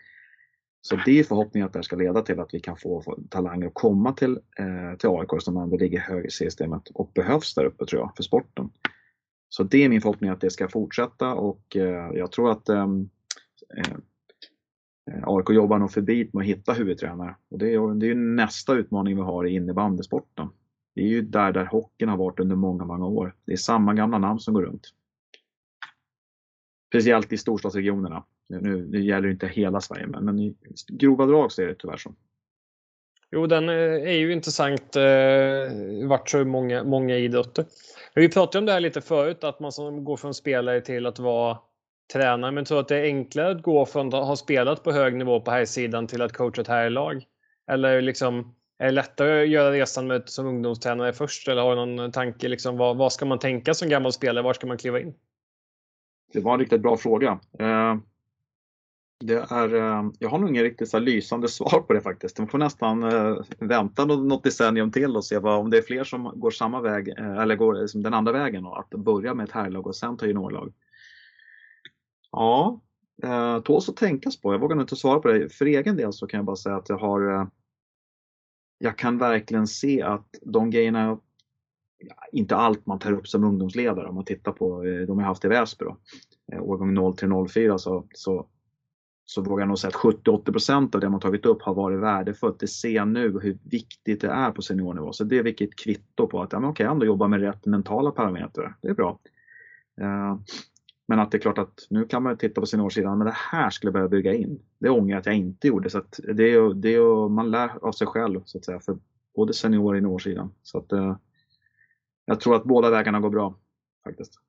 Så 0.82 0.96
det 1.06 1.20
är 1.20 1.24
förhoppningen 1.24 1.66
att 1.66 1.74
det 1.74 1.80
här 1.80 1.84
ska 1.84 1.96
leda 1.96 2.22
till 2.22 2.40
att 2.40 2.54
vi 2.54 2.60
kan 2.60 2.78
få, 2.78 3.02
få 3.02 3.20
talanger 3.30 3.68
att 3.68 3.74
komma 3.74 4.14
till, 4.14 4.40
eh, 4.60 4.98
till 4.98 5.10
AIK 5.10 5.42
som 5.42 5.58
ändå 5.58 5.78
ligger 5.78 6.00
högre 6.00 6.28
i 6.28 6.32
systemet 6.32 6.90
och 6.94 7.12
behövs 7.16 7.56
där 7.56 7.66
uppe 7.66 7.86
tror 7.86 8.02
jag 8.02 8.16
för 8.16 8.24
sporten. 8.24 8.70
Så 9.56 9.64
det 9.64 9.84
är 9.84 9.90
min 9.90 10.02
förhoppning 10.02 10.30
att 10.30 10.42
det 10.42 10.50
ska 10.50 10.68
fortsätta 10.68 11.34
och 11.34 11.76
eh, 11.76 12.12
jag 12.14 12.32
tror 12.32 12.52
att 12.52 12.70
ehm, 12.70 13.10
eh, 13.78 13.94
eh, 15.12 15.24
AIK 15.24 15.50
jobbar 15.50 15.80
nog 15.80 15.92
förbi 15.92 16.30
med 16.34 16.42
att 16.42 16.48
hitta 16.48 16.74
huvudtränare. 16.74 17.36
Och 17.50 17.60
det 17.60 17.74
är, 17.74 17.96
det 17.96 18.08
är 18.08 18.16
nästa 18.16 18.74
utmaning 18.74 19.16
vi 19.16 19.22
har 19.22 19.48
i 19.48 19.56
innebandysporten. 19.56 20.50
Det 20.96 21.02
är 21.02 21.08
ju 21.08 21.22
där, 21.22 21.52
där 21.52 21.66
hockeyn 21.66 22.10
har 22.10 22.18
varit 22.18 22.40
under 22.40 22.56
många, 22.56 22.86
många 22.86 23.06
år. 23.06 23.36
Det 23.46 23.54
är 23.54 23.58
samma 23.58 23.94
gamla 23.94 24.18
namn 24.18 24.40
som 24.40 24.54
går 24.54 24.62
runt. 24.62 24.94
Speciellt 26.88 27.34
i 27.34 27.38
storstadsregionerna. 27.38 28.24
Nu, 28.50 28.88
nu 28.90 29.06
gäller 29.06 29.28
det 29.28 29.34
inte 29.34 29.48
hela 29.48 29.82
Sverige, 29.82 30.08
men, 30.08 30.26
men 30.26 30.40
i 30.40 30.56
grova 30.88 31.26
drag 31.26 31.52
så 31.52 31.62
är 31.62 31.68
det 31.68 31.76
tyvärr 31.76 31.98
så. 31.98 32.16
Jo, 33.34 33.48
den 33.48 33.70
eh, 33.70 33.76
är 33.76 34.18
ju 34.18 34.34
intressant 34.34 34.96
eh, 34.96 36.08
vart 36.08 36.30
så 36.30 36.46
många, 36.46 36.84
många 36.84 37.18
idrotter. 37.18 37.66
Men 38.14 38.22
vi 38.22 38.30
pratade 38.30 38.60
om 38.60 38.66
det 38.66 38.72
här 38.72 38.80
lite 38.80 39.02
förut, 39.02 39.44
att 39.44 39.60
man 39.60 39.72
som 39.72 40.04
går 40.04 40.18
från 40.18 40.34
spelare 40.34 40.82
till 40.82 41.06
att 41.06 41.20
vara 41.20 41.58
tränare, 42.14 42.52
men 42.52 42.66
tror 42.66 42.80
att 42.80 42.88
det 42.88 42.98
är 42.98 43.04
enklare 43.04 43.52
att 43.52 43.62
gå 43.62 43.86
från 43.86 44.08
att 44.08 44.26
ha 44.26 44.36
spelat 44.36 44.84
på 44.84 44.92
hög 44.92 45.16
nivå 45.16 45.40
på 45.42 45.52
här 45.52 45.66
sidan 45.66 46.08
till 46.08 46.22
att 46.22 46.34
coacha 46.34 46.62
ett 46.62 46.68
här 46.68 46.90
lag? 46.90 47.24
Eller 47.72 48.02
liksom, 48.02 48.56
är 48.80 48.86
det 48.86 48.92
lättare 48.92 49.42
att 49.42 49.50
göra 49.50 49.72
resan 49.72 50.08
med, 50.08 50.24
som 50.26 50.48
ungdomstränare 50.48 51.14
först? 51.14 51.48
Eller 51.48 51.62
har 51.62 51.76
du 51.76 51.86
någon 51.86 52.12
tanke? 52.12 52.48
Liksom, 52.48 52.78
vad, 52.78 52.98
vad 52.98 53.14
ska 53.14 53.26
man 53.26 53.40
tänka 53.40 53.74
som 53.74 53.90
gammal 53.90 54.14
spelare? 54.14 54.44
Var 54.44 54.54
ska 54.54 54.68
man 54.68 54.78
kliva 54.78 55.00
in? 55.00 55.14
Det 56.34 56.40
var 56.40 56.54
en 56.54 56.60
riktigt 56.60 56.82
bra 56.82 56.98
fråga. 56.98 57.40
Eh, 57.60 57.96
det 59.26 59.46
är, 59.50 59.76
eh, 59.76 60.12
jag 60.20 60.30
har 60.30 60.38
nog 60.38 60.50
inget 60.50 60.64
riktigt 60.64 60.90
så 60.90 61.00
lysande 61.00 61.48
svar 61.50 61.82
på 61.82 61.94
det 61.94 62.02
faktiskt. 62.02 62.38
Man 62.38 62.48
får 62.48 62.58
nästan 62.58 63.04
eh, 63.04 63.38
vänta 63.60 64.06
något 64.06 64.44
decennium 64.44 64.92
till 64.92 65.16
och 65.16 65.26
se 65.26 65.40
vad, 65.40 65.60
om 65.60 65.70
det 65.70 65.78
är 65.78 65.82
fler 65.82 66.04
som 66.04 66.32
går 66.36 66.52
samma 66.52 66.82
väg 66.82 67.10
eh, 67.10 67.38
eller 67.38 67.56
går 67.56 67.74
liksom 67.74 68.04
den 68.04 68.14
andra 68.14 68.32
vägen 68.32 68.66
och 68.66 68.80
att 68.80 68.90
börja 68.90 69.34
med 69.34 69.44
ett 69.44 69.52
herrlag 69.52 69.88
och 69.88 69.96
sen 69.96 70.18
ta 70.18 70.26
juniorlag. 70.26 70.74
Ja, 72.32 72.80
tåls 73.64 73.90
att 73.90 73.98
tänkas 73.98 74.42
på. 74.42 74.54
Jag 74.54 74.60
vågar 74.60 74.76
nog 74.76 74.84
inte 74.84 74.96
svara 74.96 75.20
på 75.20 75.28
det. 75.28 75.50
För 75.50 75.66
egen 75.66 75.98
del 75.98 76.14
så 76.14 76.28
kan 76.28 76.38
jag 76.38 76.46
bara 76.46 76.56
säga 76.56 76.76
att 76.76 76.90
jag 76.90 76.98
har 76.98 77.48
jag 78.78 78.98
kan 78.98 79.18
verkligen 79.18 79.68
se 79.68 80.02
att 80.02 80.28
de 80.42 80.70
grejerna, 80.70 81.20
inte 82.32 82.56
allt 82.56 82.86
man 82.86 83.00
tar 83.00 83.12
upp 83.12 83.28
som 83.28 83.44
ungdomsledare 83.44 84.08
om 84.08 84.16
man 84.16 84.26
tittar 84.26 84.52
på 84.52 84.84
de 85.08 85.20
jag 85.20 85.26
haft 85.26 85.46
i 85.46 85.48
Väsby 85.48 85.86
då, 85.86 85.98
årgång 86.60 86.98
03-04 86.98 87.78
så, 87.78 88.08
så, 88.14 88.48
så 89.26 89.42
vågar 89.42 89.62
jag 89.62 89.68
nog 89.68 89.80
säga 89.80 89.90
att 89.90 90.24
70-80% 90.24 90.96
av 90.96 91.02
det 91.02 91.10
man 91.10 91.20
tagit 91.20 91.46
upp 91.46 91.62
har 91.62 91.74
varit 91.74 92.00
värdefullt. 92.00 92.60
Det 92.60 92.68
ser 92.68 92.90
jag 92.90 93.08
nu 93.08 93.40
hur 93.40 93.58
viktigt 93.64 94.22
det 94.22 94.28
är 94.28 94.52
på 94.52 94.62
seniornivå. 94.62 95.14
Så 95.14 95.24
det 95.24 95.38
är 95.38 95.44
vilket 95.44 95.76
kvitto 95.76 96.28
på 96.28 96.42
att 96.42 96.54
ja, 96.54 96.60
men 96.60 96.70
okej, 96.70 96.86
ändå 96.86 97.06
jobba 97.06 97.28
med 97.28 97.42
rätt 97.42 97.66
mentala 97.66 98.12
parametrar. 98.12 98.76
Det 98.82 98.88
är 98.88 98.94
bra. 98.94 99.20
Eh, 100.02 100.38
men 101.08 101.20
att 101.20 101.32
det 101.32 101.38
är 101.38 101.40
klart 101.40 101.58
att 101.58 101.88
nu 101.90 102.06
kan 102.06 102.24
man 102.24 102.38
titta 102.38 102.62
på 102.62 102.68
seniorsidan, 102.68 103.18
men 103.18 103.28
det 103.28 103.36
här 103.36 103.70
skulle 103.70 103.88
jag 103.88 103.94
behöva 103.94 104.10
bygga 104.10 104.34
in. 104.34 104.60
Det 104.80 104.90
ångrar 104.90 105.10
jag 105.10 105.20
att 105.20 105.26
jag 105.26 105.36
inte 105.36 105.68
gjorde. 105.68 105.90
Så 105.90 106.02
det 106.34 106.54
är, 106.54 106.74
det 106.74 106.96
är, 106.96 107.30
man 107.30 107.52
lär 107.52 107.86
av 107.86 107.92
sig 107.92 108.08
själv 108.08 108.42
så 108.46 108.58
att 108.58 108.66
säga, 108.66 108.80
för 108.80 108.98
både 109.36 109.54
senior 109.54 109.90
och 109.90 109.96
juniorsidan. 109.96 110.52
Så 110.64 110.78
att, 110.78 110.92
eh, 110.92 111.18
jag 112.26 112.40
tror 112.40 112.56
att 112.56 112.64
båda 112.64 112.90
vägarna 112.90 113.20
går 113.20 113.30
bra 113.30 113.56
faktiskt. 114.04 114.40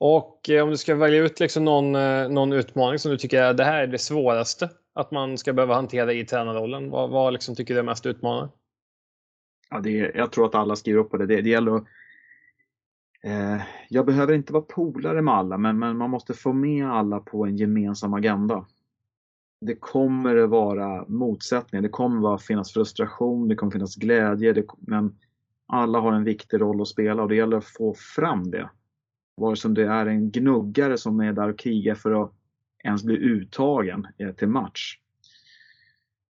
Och 0.00 0.50
eh, 0.50 0.64
om 0.64 0.70
du 0.70 0.76
ska 0.76 0.94
välja 0.94 1.24
ut 1.24 1.40
liksom 1.40 1.64
någon, 1.64 1.94
eh, 1.94 2.28
någon 2.28 2.52
utmaning 2.52 2.98
som 2.98 3.10
du 3.10 3.16
tycker 3.16 3.42
är 3.42 3.54
det 3.54 3.64
här 3.64 3.82
är 3.82 3.86
det 3.86 3.98
svåraste 3.98 4.70
att 4.94 5.10
man 5.10 5.38
ska 5.38 5.52
behöva 5.52 5.74
hantera 5.74 6.12
i 6.12 6.24
tränarrollen? 6.24 6.90
Vad, 6.90 7.10
vad 7.10 7.32
liksom 7.32 7.54
tycker 7.54 7.74
du 7.74 7.80
är 7.80 7.84
mest 7.84 8.06
utmanande? 8.06 8.52
Ja, 9.70 9.80
det 9.80 10.00
är, 10.00 10.16
jag 10.16 10.32
tror 10.32 10.46
att 10.46 10.54
alla 10.54 10.76
skriver 10.76 11.00
upp 11.00 11.10
på 11.10 11.16
det. 11.16 11.26
Det, 11.26 11.40
det 11.40 11.50
gäller 11.50 11.76
att 11.76 11.84
eh, 13.24 13.62
jag 13.88 14.06
behöver 14.06 14.32
inte 14.32 14.52
vara 14.52 14.62
polare 14.62 15.22
med 15.22 15.34
alla, 15.34 15.58
men, 15.58 15.78
men 15.78 15.96
man 15.96 16.10
måste 16.10 16.34
få 16.34 16.52
med 16.52 16.90
alla 16.90 17.20
på 17.20 17.46
en 17.46 17.56
gemensam 17.56 18.14
agenda. 18.14 18.66
Det 19.60 19.74
kommer 19.74 20.36
att 20.36 20.50
vara 20.50 21.04
motsättningar, 21.08 21.82
det 21.82 21.88
kommer 21.88 22.34
att 22.34 22.42
finnas 22.42 22.72
frustration, 22.72 23.48
det 23.48 23.54
kommer 23.54 23.72
finnas 23.72 23.96
glädje, 23.96 24.52
det, 24.52 24.66
men 24.78 25.18
alla 25.66 26.00
har 26.00 26.12
en 26.12 26.24
viktig 26.24 26.60
roll 26.60 26.82
att 26.82 26.88
spela 26.88 27.22
och 27.22 27.28
det 27.28 27.36
gäller 27.36 27.56
att 27.56 27.64
få 27.64 27.94
fram 27.94 28.50
det. 28.50 28.70
Vare 29.40 29.56
sig 29.56 29.70
det 29.70 29.84
är 29.84 30.06
en 30.06 30.30
gnuggare 30.30 30.98
som 30.98 31.20
är 31.20 31.32
där 31.32 31.48
och 31.48 31.58
krigar 31.58 31.94
för 31.94 32.22
att 32.22 32.32
ens 32.84 33.04
bli 33.04 33.16
uttagen 33.16 34.06
eh, 34.18 34.32
till 34.32 34.48
match. 34.48 34.98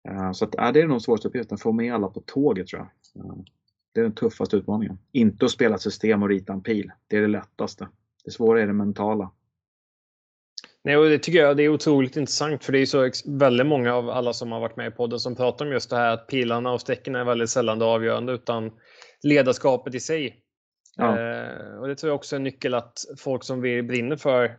Eh, 0.08 0.32
så 0.32 0.44
att, 0.44 0.54
är 0.54 0.72
det 0.72 0.80
är 0.80 0.86
nog 0.86 1.02
svåraste 1.02 1.28
uppgiften, 1.28 1.58
få 1.58 1.72
med 1.72 1.94
alla 1.94 2.08
på 2.08 2.20
tåget 2.20 2.66
tror 2.66 2.82
jag. 2.82 2.90
Det 3.92 4.00
är 4.00 4.04
den 4.04 4.14
tuffaste 4.14 4.56
utmaningen. 4.56 4.98
Inte 5.12 5.44
att 5.44 5.50
spela 5.50 5.78
system 5.78 6.22
och 6.22 6.28
rita 6.28 6.52
en 6.52 6.62
pil. 6.62 6.90
Det 7.08 7.16
är 7.16 7.20
det 7.20 7.28
lättaste. 7.28 7.88
Det 8.24 8.30
svåra 8.30 8.62
är 8.62 8.66
det 8.66 8.72
mentala. 8.72 9.30
Nej, 10.84 10.96
och 10.96 11.08
det 11.08 11.18
tycker 11.18 11.38
jag 11.38 11.56
det 11.56 11.62
är 11.62 11.68
otroligt 11.68 12.16
intressant 12.16 12.64
för 12.64 12.72
det 12.72 12.78
är 12.78 12.86
så 12.86 13.10
väldigt 13.26 13.66
många 13.66 13.94
av 13.94 14.10
alla 14.10 14.32
som 14.32 14.52
har 14.52 14.60
varit 14.60 14.76
med 14.76 14.88
i 14.88 14.90
podden 14.90 15.20
som 15.20 15.36
pratar 15.36 15.66
om 15.66 15.72
just 15.72 15.90
det 15.90 15.96
här 15.96 16.12
att 16.12 16.26
pilarna 16.26 16.72
och 16.72 16.80
strecken 16.80 17.14
är 17.14 17.24
väldigt 17.24 17.50
sällan 17.50 17.78
det 17.78 17.84
avgörande 17.84 18.32
utan 18.32 18.72
ledarskapet 19.22 19.94
i 19.94 20.00
sig. 20.00 20.45
Ja. 20.96 21.18
Eh, 21.18 21.78
och 21.78 21.88
det 21.88 21.94
tror 21.94 22.10
jag 22.10 22.16
också 22.16 22.36
är 22.36 22.38
en 22.38 22.44
nyckel 22.44 22.74
att 22.74 23.04
folk 23.18 23.44
som 23.44 23.60
vi 23.60 23.82
brinner 23.82 24.16
för 24.16 24.58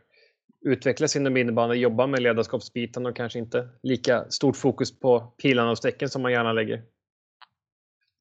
utvecklas 0.62 1.16
inom 1.16 1.38
innebandy 1.38 1.76
jobbar 1.76 2.08
med 2.08 2.22
ledarskapsbiten 2.22 3.06
och 3.06 3.16
kanske 3.16 3.40
inte 3.40 3.70
lika 3.84 4.26
stort 4.30 4.56
fokus 4.56 5.00
på 5.00 5.20
pilarna 5.20 5.72
och 5.72 5.78
strecken 5.78 6.10
som 6.10 6.22
man 6.22 6.32
gärna 6.32 6.54
lägger. 6.54 6.84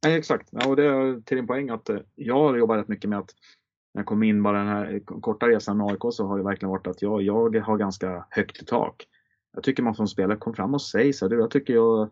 Nej, 0.07 0.19
exakt, 0.19 0.49
ja, 0.51 0.69
och 0.69 0.77
det 0.77 0.85
är 0.85 1.21
till 1.21 1.37
din 1.37 1.47
poäng 1.47 1.71
att 1.71 1.89
eh, 1.89 1.99
jag 2.15 2.39
har 2.39 2.57
jobbat 2.57 2.79
rätt 2.79 2.89
mycket 2.89 3.11
med 3.11 3.19
att 3.19 3.35
när 3.95 4.01
jag 4.01 4.07
kom 4.07 4.23
in 4.23 4.43
bara 4.43 4.59
den 4.59 4.69
här 4.69 5.01
korta 5.21 5.49
resan 5.49 5.77
med 5.77 5.87
AIK 5.87 6.01
så 6.11 6.27
har 6.27 6.39
det 6.39 6.45
verkligen 6.45 6.71
varit 6.71 6.87
att 6.87 7.03
jag, 7.03 7.23
jag 7.23 7.61
har 7.61 7.77
ganska 7.77 8.27
högt 8.31 8.63
i 8.63 8.65
tak. 8.65 9.07
Jag 9.53 9.63
tycker 9.63 9.83
man 9.83 9.95
som 9.95 10.09
spelare 10.09 10.39
kom 10.39 10.55
fram 10.55 10.75
och 10.75 10.83
säg 10.83 11.13
så 11.13 11.29
här, 11.29 11.37
jag 11.37 11.51
tycker 11.51 11.75
jag, 11.75 12.11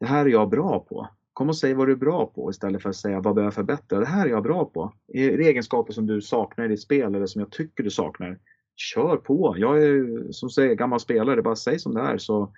det 0.00 0.06
här 0.06 0.26
är 0.26 0.30
jag 0.30 0.50
bra 0.50 0.80
på. 0.80 1.08
Kom 1.32 1.48
och 1.48 1.56
säg 1.56 1.74
vad 1.74 1.88
du 1.88 1.92
är 1.92 1.96
bra 1.96 2.26
på 2.26 2.50
istället 2.50 2.82
för 2.82 2.88
att 2.88 2.96
säga 2.96 3.20
vad 3.20 3.34
behöver 3.34 3.46
jag 3.46 3.54
förbättra? 3.54 4.00
Det 4.00 4.06
här 4.06 4.26
är 4.26 4.30
jag 4.30 4.42
bra 4.42 4.64
på. 4.64 4.92
Är 5.08 5.38
det 5.38 5.44
egenskaper 5.44 5.92
som 5.92 6.06
du 6.06 6.20
saknar 6.20 6.64
i 6.64 6.68
ditt 6.68 6.82
spel 6.82 7.14
eller 7.14 7.26
som 7.26 7.40
jag 7.40 7.50
tycker 7.50 7.84
du 7.84 7.90
saknar? 7.90 8.38
Kör 8.76 9.16
på! 9.16 9.54
Jag 9.58 9.82
är 9.82 10.26
som 10.32 10.50
säger 10.50 10.74
gammal 10.74 11.00
spelare, 11.00 11.42
bara 11.42 11.56
säg 11.56 11.78
som 11.78 11.94
det 11.94 12.00
är 12.00 12.18
så, 12.18 12.52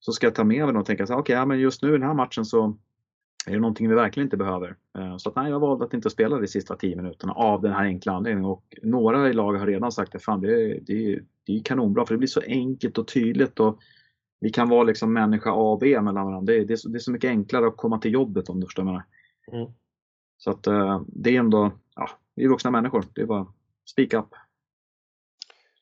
så 0.00 0.12
ska 0.12 0.26
jag 0.26 0.34
ta 0.34 0.44
med 0.44 0.66
mig 0.66 0.76
och 0.76 0.86
tänka 0.86 1.06
så 1.06 1.12
okej, 1.12 1.20
okay, 1.20 1.36
ja, 1.36 1.46
men 1.46 1.60
just 1.60 1.82
nu 1.82 1.88
i 1.88 1.92
den 1.92 2.02
här 2.02 2.14
matchen 2.14 2.44
så 2.44 2.78
är 3.46 3.52
det 3.52 3.60
någonting 3.60 3.88
vi 3.88 3.94
verkligen 3.94 4.26
inte 4.26 4.36
behöver? 4.36 4.76
Eh, 4.98 5.16
så 5.16 5.28
att, 5.28 5.36
nej, 5.36 5.50
jag 5.50 5.60
valde 5.60 5.84
att 5.84 5.94
inte 5.94 6.10
spela 6.10 6.38
de 6.38 6.46
sista 6.46 6.76
10 6.76 6.96
minuterna 6.96 7.32
av 7.32 7.62
den 7.62 7.72
här 7.72 7.84
enkla 7.84 8.12
anledningen. 8.12 8.50
Och 8.50 8.74
några 8.82 9.28
i 9.28 9.32
laget 9.32 9.60
har 9.60 9.66
redan 9.66 9.92
sagt 9.92 10.14
att 10.14 10.22
fan, 10.22 10.40
det, 10.40 10.52
är, 10.52 10.80
det, 10.82 11.12
är, 11.12 11.22
det 11.46 11.56
är 11.56 11.62
kanonbra 11.62 12.06
för 12.06 12.14
det 12.14 12.18
blir 12.18 12.28
så 12.28 12.40
enkelt 12.46 12.98
och 12.98 13.08
tydligt. 13.08 13.60
Och 13.60 13.78
vi 14.40 14.50
kan 14.50 14.68
vara 14.68 14.82
liksom 14.82 15.12
människa 15.12 15.50
A 15.50 15.72
och 15.72 15.78
B 15.78 16.00
mellan 16.00 16.26
varandra. 16.26 16.52
Det, 16.52 16.64
det, 16.64 16.74
är, 16.74 16.76
så, 16.76 16.88
det 16.88 16.98
är 16.98 17.00
så 17.00 17.10
mycket 17.10 17.28
enklare 17.28 17.66
att 17.66 17.76
komma 17.76 17.98
till 17.98 18.12
jobbet 18.12 18.48
om 18.48 18.60
du 18.60 18.66
förstår 18.66 18.82
vad 18.82 18.94
jag 18.94 19.02
menar. 19.52 19.62
Mm. 19.62 19.74
Så 20.38 20.50
att 20.50 20.66
eh, 20.66 21.02
det 21.06 21.36
är 21.36 21.40
ändå, 21.40 21.72
ja, 21.94 22.10
vi 22.34 22.44
är 22.44 22.48
vuxna 22.48 22.70
människor. 22.70 23.04
Det 23.14 23.20
är 23.20 23.26
bara 23.26 23.46
speak 23.90 24.14
up. 24.14 24.28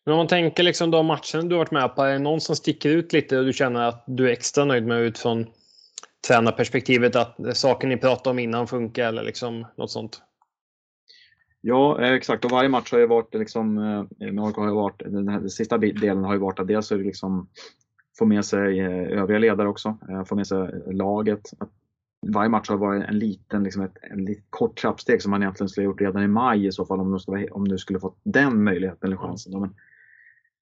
Men 0.05 0.13
om 0.13 0.19
man 0.19 0.27
tänker 0.27 0.63
liksom 0.63 0.91
de 0.91 1.07
matcherna 1.07 1.43
du 1.43 1.55
har 1.55 1.59
varit 1.59 1.71
med 1.71 1.97
på, 1.97 2.03
är 2.03 2.13
det 2.13 2.19
någon 2.19 2.41
som 2.41 2.57
sticker 2.57 2.91
ut 2.91 3.13
lite 3.13 3.39
och 3.39 3.45
du 3.45 3.53
känner 3.53 3.81
att 3.81 4.05
du 4.07 4.29
är 4.29 4.33
extra 4.33 4.65
nöjd 4.65 4.87
med 4.87 5.03
utifrån 5.03 5.47
tränarperspektivet 6.29 7.17
att 7.17 7.37
saker 7.57 7.89
ni 7.89 7.97
pratade 7.97 8.31
om 8.31 8.39
innan 8.39 8.67
funkar 8.67 9.09
eller 9.09 9.23
liksom 9.23 9.67
något 9.77 9.91
sånt? 9.91 10.23
Ja, 11.61 12.03
eh, 12.03 12.13
exakt. 12.13 12.45
Och 12.45 12.51
varje 12.51 12.69
match 12.69 12.93
har 12.93 12.99
ju 12.99 13.07
varit 13.07 13.35
liksom, 13.35 13.79
eh, 13.79 14.33
med 14.33 14.45
AIK 14.45 14.57
har 14.57 14.67
ju 14.67 14.75
varit, 14.75 14.99
den, 14.99 15.29
här, 15.29 15.41
den 15.41 15.51
sista 15.51 15.79
delen 15.79 16.25
har 16.25 16.35
ju 16.35 16.41
varit 16.41 16.59
att 16.59 16.69
dels 16.69 16.93
är 16.93 16.99
det 16.99 17.05
liksom 17.05 17.49
få 18.19 18.25
med 18.25 18.45
sig 18.45 18.81
eh, 18.81 19.21
övriga 19.21 19.39
ledare 19.39 19.69
också, 19.69 19.99
få 20.27 20.35
med 20.35 20.47
sig 20.47 20.83
laget. 20.87 21.51
Att 21.59 21.71
varje 22.33 22.49
match 22.49 22.69
har 22.69 22.77
varit 22.77 23.05
en 23.09 23.19
liten, 23.19 23.65
liksom 23.65 23.83
ett, 23.83 23.97
en 24.03 24.25
liten 24.25 24.45
kort 24.51 24.77
trappsteg 24.77 25.23
som 25.23 25.31
man 25.31 25.43
egentligen 25.43 25.69
skulle 25.69 25.87
ha 25.87 25.91
gjort 25.91 26.01
redan 26.01 26.23
i 26.23 26.29
maj 26.29 26.67
i 26.67 26.73
så 26.73 26.87
fall 26.87 27.01
om 27.01 27.13
du 27.13 27.19
skulle, 27.19 27.49
om 27.49 27.69
du 27.69 27.79
skulle 27.79 28.01
fått 28.01 28.19
den 28.23 28.65
möjligheten 28.65 29.07
eller 29.07 29.17
chansen. 29.17 29.61
Men 29.61 29.75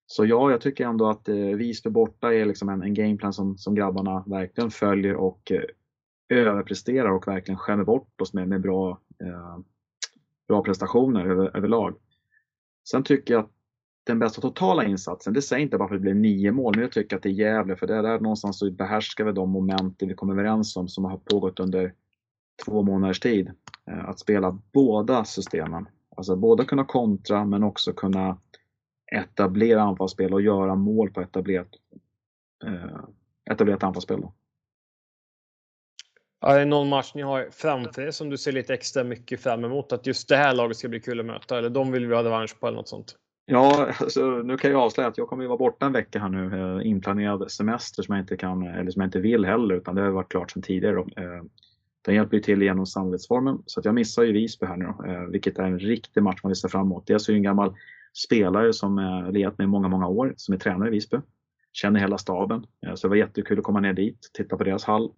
så 0.05 0.25
ja, 0.25 0.51
jag 0.51 0.61
tycker 0.61 0.85
ändå 0.85 1.09
att 1.09 1.29
eh, 1.29 1.35
Visby 1.35 1.89
borta 1.89 2.33
är 2.33 2.45
liksom 2.45 2.69
en, 2.69 2.83
en 2.83 2.93
gameplan 2.93 3.33
som, 3.33 3.57
som 3.57 3.75
grabbarna 3.75 4.23
verkligen 4.27 4.71
följer 4.71 5.15
och 5.15 5.51
eh, 5.51 5.63
överpresterar 6.29 7.11
och 7.11 7.27
verkligen 7.27 7.57
skämmer 7.57 7.83
bort 7.83 8.21
oss 8.21 8.33
med, 8.33 8.47
med 8.47 8.61
bra, 8.61 8.99
eh, 9.19 9.57
bra 10.47 10.63
prestationer 10.63 11.25
över, 11.25 11.57
överlag. 11.57 11.95
Sen 12.89 13.03
tycker 13.03 13.33
jag 13.33 13.43
att 13.43 13.51
den 14.03 14.19
bästa 14.19 14.41
totala 14.41 14.85
insatsen, 14.85 15.33
det 15.33 15.41
säger 15.41 15.63
inte 15.63 15.77
bara 15.77 15.85
att 15.85 15.91
det 15.91 15.99
blev 15.99 16.15
nio 16.15 16.51
mål, 16.51 16.73
men 16.75 16.81
jag 16.81 16.91
tycker 16.91 17.15
att 17.15 17.23
det 17.23 17.29
är 17.29 17.33
Gävle, 17.33 17.75
för 17.75 17.87
det 17.87 17.95
är 17.95 18.03
där 18.03 18.19
någonstans 18.19 18.59
så 18.59 18.71
behärskar 18.71 19.23
vi 19.23 19.31
de 19.31 19.49
momenten 19.49 20.07
vi 20.07 20.13
kom 20.13 20.29
överens 20.29 20.75
om 20.75 20.87
som 20.87 21.05
har 21.05 21.17
pågått 21.17 21.59
under 21.59 21.93
två 22.65 22.83
månaders 22.83 23.19
tid. 23.19 23.51
Eh, 23.87 24.09
att 24.09 24.19
spela 24.19 24.59
båda 24.71 25.25
systemen. 25.25 25.87
Alltså 26.15 26.35
både 26.35 26.65
kunna 26.65 26.85
kontra 26.85 27.45
men 27.45 27.63
också 27.63 27.93
kunna 27.93 28.37
etablera 29.11 29.81
anfallsspel 29.81 30.33
och 30.33 30.41
göra 30.41 30.75
mål 30.75 31.09
på 31.09 31.21
etablerat, 31.21 31.69
eh, 32.65 32.99
etablerat 33.51 33.83
anfallsspel. 33.83 34.21
Då. 34.21 34.33
är 36.41 36.59
det 36.59 36.65
någon 36.65 36.89
match 36.89 37.11
ni 37.15 37.21
har 37.21 37.49
framför 37.51 38.01
er 38.01 38.11
som 38.11 38.29
du 38.29 38.37
ser 38.37 38.51
lite 38.51 38.73
extra 38.73 39.03
mycket 39.03 39.41
fram 39.41 39.65
emot? 39.65 39.91
Att 39.91 40.07
just 40.07 40.29
det 40.29 40.35
här 40.35 40.53
laget 40.53 40.77
ska 40.77 40.89
bli 40.89 40.99
kul 40.99 41.19
att 41.19 41.25
möta 41.25 41.57
eller 41.57 41.69
de 41.69 41.91
vill 41.91 42.07
vi 42.07 42.15
ha 42.15 42.23
revansch 42.23 42.59
på 42.59 42.67
eller 42.67 42.77
något 42.77 42.87
sånt? 42.87 43.17
Ja, 43.45 43.93
alltså, 43.99 44.25
nu 44.25 44.57
kan 44.57 44.71
jag 44.71 44.81
avslöja 44.81 45.07
att 45.09 45.17
jag 45.17 45.27
kommer 45.27 45.43
ju 45.43 45.47
vara 45.47 45.57
borta 45.57 45.85
en 45.85 45.91
vecka 45.91 46.19
här 46.19 46.29
nu. 46.29 46.59
Eh, 46.59 46.87
inplanerad 46.87 47.51
semester 47.51 48.03
som 48.03 48.15
jag 48.15 48.23
inte 48.23 48.37
kan, 48.37 48.63
eller 48.63 48.91
som 48.91 49.01
jag 49.01 49.07
inte 49.07 49.19
vill 49.19 49.45
heller, 49.45 49.75
utan 49.75 49.95
det 49.95 50.01
har 50.01 50.09
varit 50.09 50.31
klart 50.31 50.51
sedan 50.51 50.61
tidigare. 50.61 50.99
Eh, 50.99 51.43
den 52.01 52.15
hjälper 52.15 52.37
ju 52.37 52.43
till 52.43 52.61
genom 52.61 52.85
samarbetsformen. 52.85 53.63
Så 53.65 53.79
att 53.79 53.85
jag 53.85 53.95
missar 53.95 54.23
ju 54.23 54.31
Visby 54.31 54.65
här 54.65 54.77
nu 54.77 54.85
då, 54.85 55.05
eh, 55.05 55.23
vilket 55.23 55.59
är 55.59 55.63
en 55.63 55.79
riktig 55.79 56.23
match 56.23 56.39
man 56.43 56.49
vill 56.49 56.55
se 56.55 56.69
fram 56.69 56.81
emot. 56.81 57.07
Dels 57.07 57.29
är 57.29 57.33
det 57.33 57.39
en 57.39 57.43
gammal 57.43 57.75
spelare 58.25 58.73
som 58.73 58.97
jag 58.97 59.33
legat 59.33 59.57
med 59.57 59.65
i 59.65 59.67
många, 59.67 59.87
många 59.87 60.07
år, 60.07 60.33
som 60.37 60.53
är 60.53 60.59
tränare 60.59 60.89
i 60.89 60.91
Visby. 60.91 61.17
Känner 61.73 61.99
hela 61.99 62.17
staben. 62.17 62.65
Eh, 62.85 62.95
så 62.95 63.07
det 63.07 63.09
var 63.09 63.15
jättekul 63.15 63.59
att 63.59 63.65
komma 63.65 63.79
ner 63.79 63.93
dit, 63.93 64.29
titta 64.33 64.57
på 64.57 64.63
deras 64.63 64.83
hall. 64.83 65.11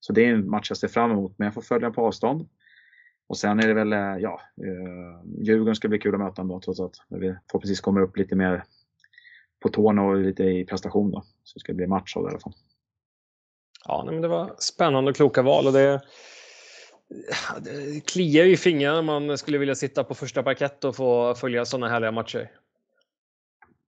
Så 0.00 0.12
det 0.12 0.26
är 0.26 0.34
en 0.34 0.50
match 0.50 0.70
jag 0.70 0.78
ser 0.78 0.88
fram 0.88 1.10
emot, 1.10 1.34
men 1.38 1.46
jag 1.46 1.54
får 1.54 1.62
följa 1.62 1.86
den 1.86 1.92
på 1.92 2.06
avstånd. 2.06 2.48
Och 3.26 3.38
sen 3.38 3.60
är 3.60 3.68
det 3.68 3.74
väl, 3.74 3.92
eh, 3.92 3.98
ja, 3.98 4.40
eh, 4.56 5.44
Djurgården 5.44 5.74
ska 5.74 5.88
bli 5.88 5.98
kul 5.98 6.14
att 6.14 6.20
möta 6.20 6.42
ändå 6.42 6.60
trots 6.60 6.80
att 6.80 6.94
vi 7.08 7.36
förhoppningsvis 7.50 7.80
kommer 7.80 8.00
upp 8.00 8.16
lite 8.16 8.36
mer 8.36 8.64
på 9.60 9.68
tårna 9.68 10.02
och 10.02 10.16
lite 10.16 10.44
i 10.44 10.64
prestation 10.64 11.10
då. 11.10 11.24
Så 11.42 11.54
det 11.54 11.60
ska 11.60 11.72
bli 11.72 11.86
match 11.86 12.16
av 12.16 12.22
det 12.22 12.28
i 12.28 12.30
alla 12.30 12.40
fall. 12.40 12.54
Ja, 13.84 14.02
men 14.06 14.20
det 14.20 14.28
var 14.28 14.54
spännande 14.58 15.10
och 15.10 15.16
kloka 15.16 15.42
val 15.42 15.66
och 15.66 15.72
det 15.72 16.00
det 17.60 18.06
kliar 18.06 18.44
i 18.44 18.56
fingrarna 18.56 19.02
man 19.02 19.38
skulle 19.38 19.58
vilja 19.58 19.74
sitta 19.74 20.04
på 20.04 20.14
första 20.14 20.42
parkett 20.42 20.84
och 20.84 20.96
få 20.96 21.34
följa 21.34 21.64
sådana 21.64 21.88
härliga 21.88 22.12
matcher. 22.12 22.50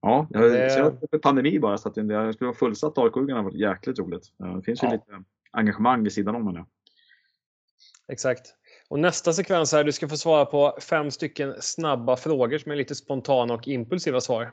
Ja, 0.01 0.26
jag 0.30 0.72
ser 0.72 0.97
det... 1.11 1.18
pandemi 1.18 1.59
bara 1.59 1.78
så 1.78 1.89
att 1.89 1.95
det 1.95 2.32
skulle 2.32 2.49
vara 2.49 2.55
fullsatt 2.55 2.99
AIK 2.99 3.14
hade 3.14 3.43
varit 3.43 3.55
jäkligt 3.55 3.99
roligt. 3.99 4.32
Det 4.39 4.62
finns 4.64 4.82
ju 4.82 4.87
ja. 4.87 4.93
lite 4.93 5.24
engagemang 5.51 6.03
vid 6.03 6.12
sidan 6.12 6.35
om 6.35 6.55
nu. 6.55 6.64
Exakt. 8.09 8.55
Och 8.95 9.01
nästa 9.01 9.32
sekvens 9.32 9.72
här, 9.72 9.84
du 9.84 9.92
ska 9.92 10.09
få 10.09 10.16
svara 10.16 10.47
på 10.47 10.78
fem 10.80 11.11
stycken 11.11 11.62
snabba 11.62 12.16
frågor 12.16 12.59
som 12.59 12.72
är 12.72 12.76
lite 12.76 12.95
spontana 12.95 13.55
och 13.55 13.68
impulsiva 13.68 14.20
svar. 14.20 14.53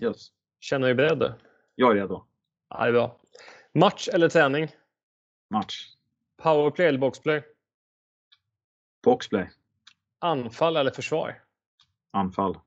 Yes. 0.00 0.28
Känner 0.60 0.88
du 0.88 0.94
dig 0.94 1.16
beredd? 1.16 1.34
Jag 1.74 1.90
är 1.90 1.94
redo. 1.94 2.24
Ja, 2.68 2.82
det 2.82 2.88
är 2.88 2.92
bra. 2.92 3.20
Match 3.72 4.08
eller 4.08 4.28
träning? 4.28 4.68
Match. 5.50 5.88
Powerplay 6.36 6.86
eller 6.86 6.98
boxplay? 6.98 7.42
Boxplay. 9.02 9.50
Anfall 10.18 10.76
eller 10.76 10.90
försvar? 10.90 11.42
Anfall. 12.10 12.58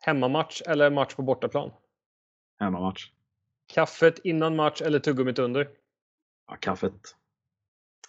Hemmamatch 0.00 0.62
eller 0.66 0.90
match 0.90 1.14
på 1.14 1.22
bortaplan? 1.22 1.70
Hemmamatch. 2.60 3.10
Kaffet 3.66 4.18
innan 4.18 4.56
match 4.56 4.82
eller 4.82 4.98
tuggummit 4.98 5.38
under? 5.38 5.70
Ja, 6.46 6.56
kaffet. 6.60 7.14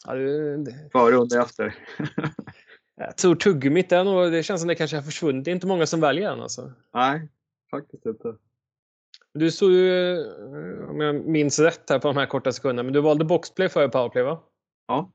Ja, 0.07 0.13
det... 0.13 0.89
Före, 0.91 1.15
under, 1.15 1.41
efter. 1.41 1.75
jag 2.95 3.17
tror 3.17 3.35
tuggummit 3.35 3.91
är 3.91 4.03
nog, 4.03 4.31
det 4.31 4.43
känns 4.43 4.61
som 4.61 4.67
det 4.67 4.75
kanske 4.75 4.97
har 4.97 5.03
försvunnit. 5.03 5.45
Det 5.45 5.51
är 5.51 5.55
inte 5.55 5.67
många 5.67 5.85
som 5.85 5.99
väljer 5.99 6.29
den 6.29 6.41
alltså. 6.41 6.71
Nej, 6.93 7.29
faktiskt 7.71 8.05
inte. 8.05 8.35
Du 9.33 9.51
såg 9.51 9.71
ju, 9.71 10.25
om 10.89 11.01
jag 11.01 11.15
minns 11.15 11.59
rätt 11.59 11.89
här 11.89 11.99
på 11.99 12.07
de 12.07 12.17
här 12.17 12.25
korta 12.25 12.51
sekunderna, 12.51 12.83
men 12.83 12.93
du 12.93 13.01
valde 13.01 13.25
boxplay 13.25 13.69
före 13.69 13.89
powerplay 13.89 14.23
va? 14.23 14.43
Ja. 14.87 15.11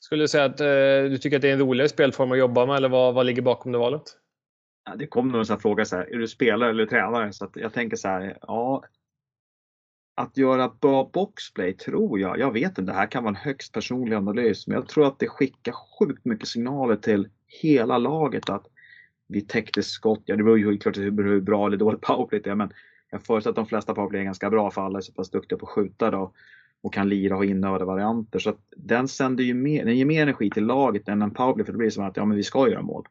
Skulle 0.00 0.24
du 0.24 0.28
säga 0.28 0.44
att 0.44 0.60
eh, 0.60 1.10
du 1.10 1.18
tycker 1.18 1.36
att 1.36 1.42
det 1.42 1.48
är 1.48 1.52
en 1.52 1.58
roligare 1.58 1.88
spelform 1.88 2.32
att 2.32 2.38
jobba 2.38 2.66
med 2.66 2.76
eller 2.76 2.88
vad, 2.88 3.14
vad 3.14 3.26
ligger 3.26 3.42
bakom 3.42 3.72
det 3.72 3.78
valet? 3.78 4.02
Ja, 4.84 4.96
det 4.96 5.06
kom 5.06 5.28
nog 5.28 5.38
en 5.38 5.46
sån 5.46 5.60
fråga 5.60 5.84
så 5.84 5.96
här, 5.96 6.14
är 6.14 6.18
du 6.18 6.28
spelare 6.28 6.70
eller 6.70 6.86
tränare? 6.86 7.32
Så 7.32 7.50
jag 7.54 7.72
tänker 7.72 7.96
så 7.96 8.08
här, 8.08 8.38
ja 8.40 8.84
att 10.14 10.36
göra 10.36 10.72
bra 10.80 11.10
boxplay 11.12 11.72
tror 11.72 12.20
jag, 12.20 12.38
jag 12.38 12.52
vet 12.52 12.78
inte, 12.78 12.82
det 12.82 12.92
här 12.92 13.06
kan 13.06 13.22
vara 13.24 13.30
en 13.30 13.42
högst 13.42 13.72
personlig 13.72 14.16
analys, 14.16 14.66
men 14.66 14.74
jag 14.74 14.88
tror 14.88 15.06
att 15.06 15.18
det 15.18 15.28
skickar 15.28 15.72
sjukt 15.72 16.24
mycket 16.24 16.48
signaler 16.48 16.96
till 16.96 17.28
hela 17.46 17.98
laget 17.98 18.50
att 18.50 18.66
vi 19.26 19.40
täckte 19.40 19.82
skott. 19.82 20.22
Ja, 20.24 20.36
det 20.36 20.42
beror 20.42 20.58
ju 20.58 20.78
klart 20.78 20.96
hur 20.96 21.40
bra 21.40 21.66
eller 21.66 21.76
dåligt 21.76 22.00
powerplay 22.00 22.40
det 22.44 22.50
är, 22.50 22.54
men 22.54 22.72
jag 23.10 23.22
förutsätter 23.22 23.50
att 23.50 23.56
de 23.56 23.66
flesta 23.66 23.94
powerplay 23.94 24.20
är 24.20 24.24
ganska 24.24 24.50
bra 24.50 24.70
för 24.70 24.82
alla 24.82 24.98
är 24.98 25.02
så 25.02 25.12
pass 25.12 25.30
duktiga 25.30 25.58
på 25.58 25.66
att 25.66 25.72
skjuta 25.72 26.10
då 26.10 26.32
och 26.82 26.94
kan 26.94 27.08
lira 27.08 27.34
och 27.34 27.38
ha 27.38 27.44
inövade 27.44 27.84
varianter. 27.84 28.38
Så 28.38 28.50
att 28.50 28.60
den 28.76 29.08
sänder 29.08 29.44
ju 29.44 29.54
mer, 29.54 29.84
den 29.84 29.96
ger 29.96 30.04
mer 30.04 30.22
energi 30.22 30.50
till 30.50 30.66
laget 30.66 31.08
än 31.08 31.22
en 31.22 31.30
powerplay 31.30 31.64
för 31.64 31.72
det 31.72 31.78
blir 31.78 31.90
som 31.90 32.04
att 32.04 32.16
ja, 32.16 32.24
men 32.24 32.36
vi 32.36 32.42
ska 32.42 32.68
göra 32.68 32.82
mål. 32.82 33.06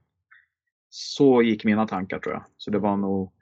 Så 0.89 1.41
gick 1.41 1.65
mina 1.65 1.87
tankar 1.87 2.19
tror 2.19 2.33
jag. 2.33 2.43
Så 2.57 2.71
det 2.71 2.79
var 2.79 2.97
nog 2.97 3.33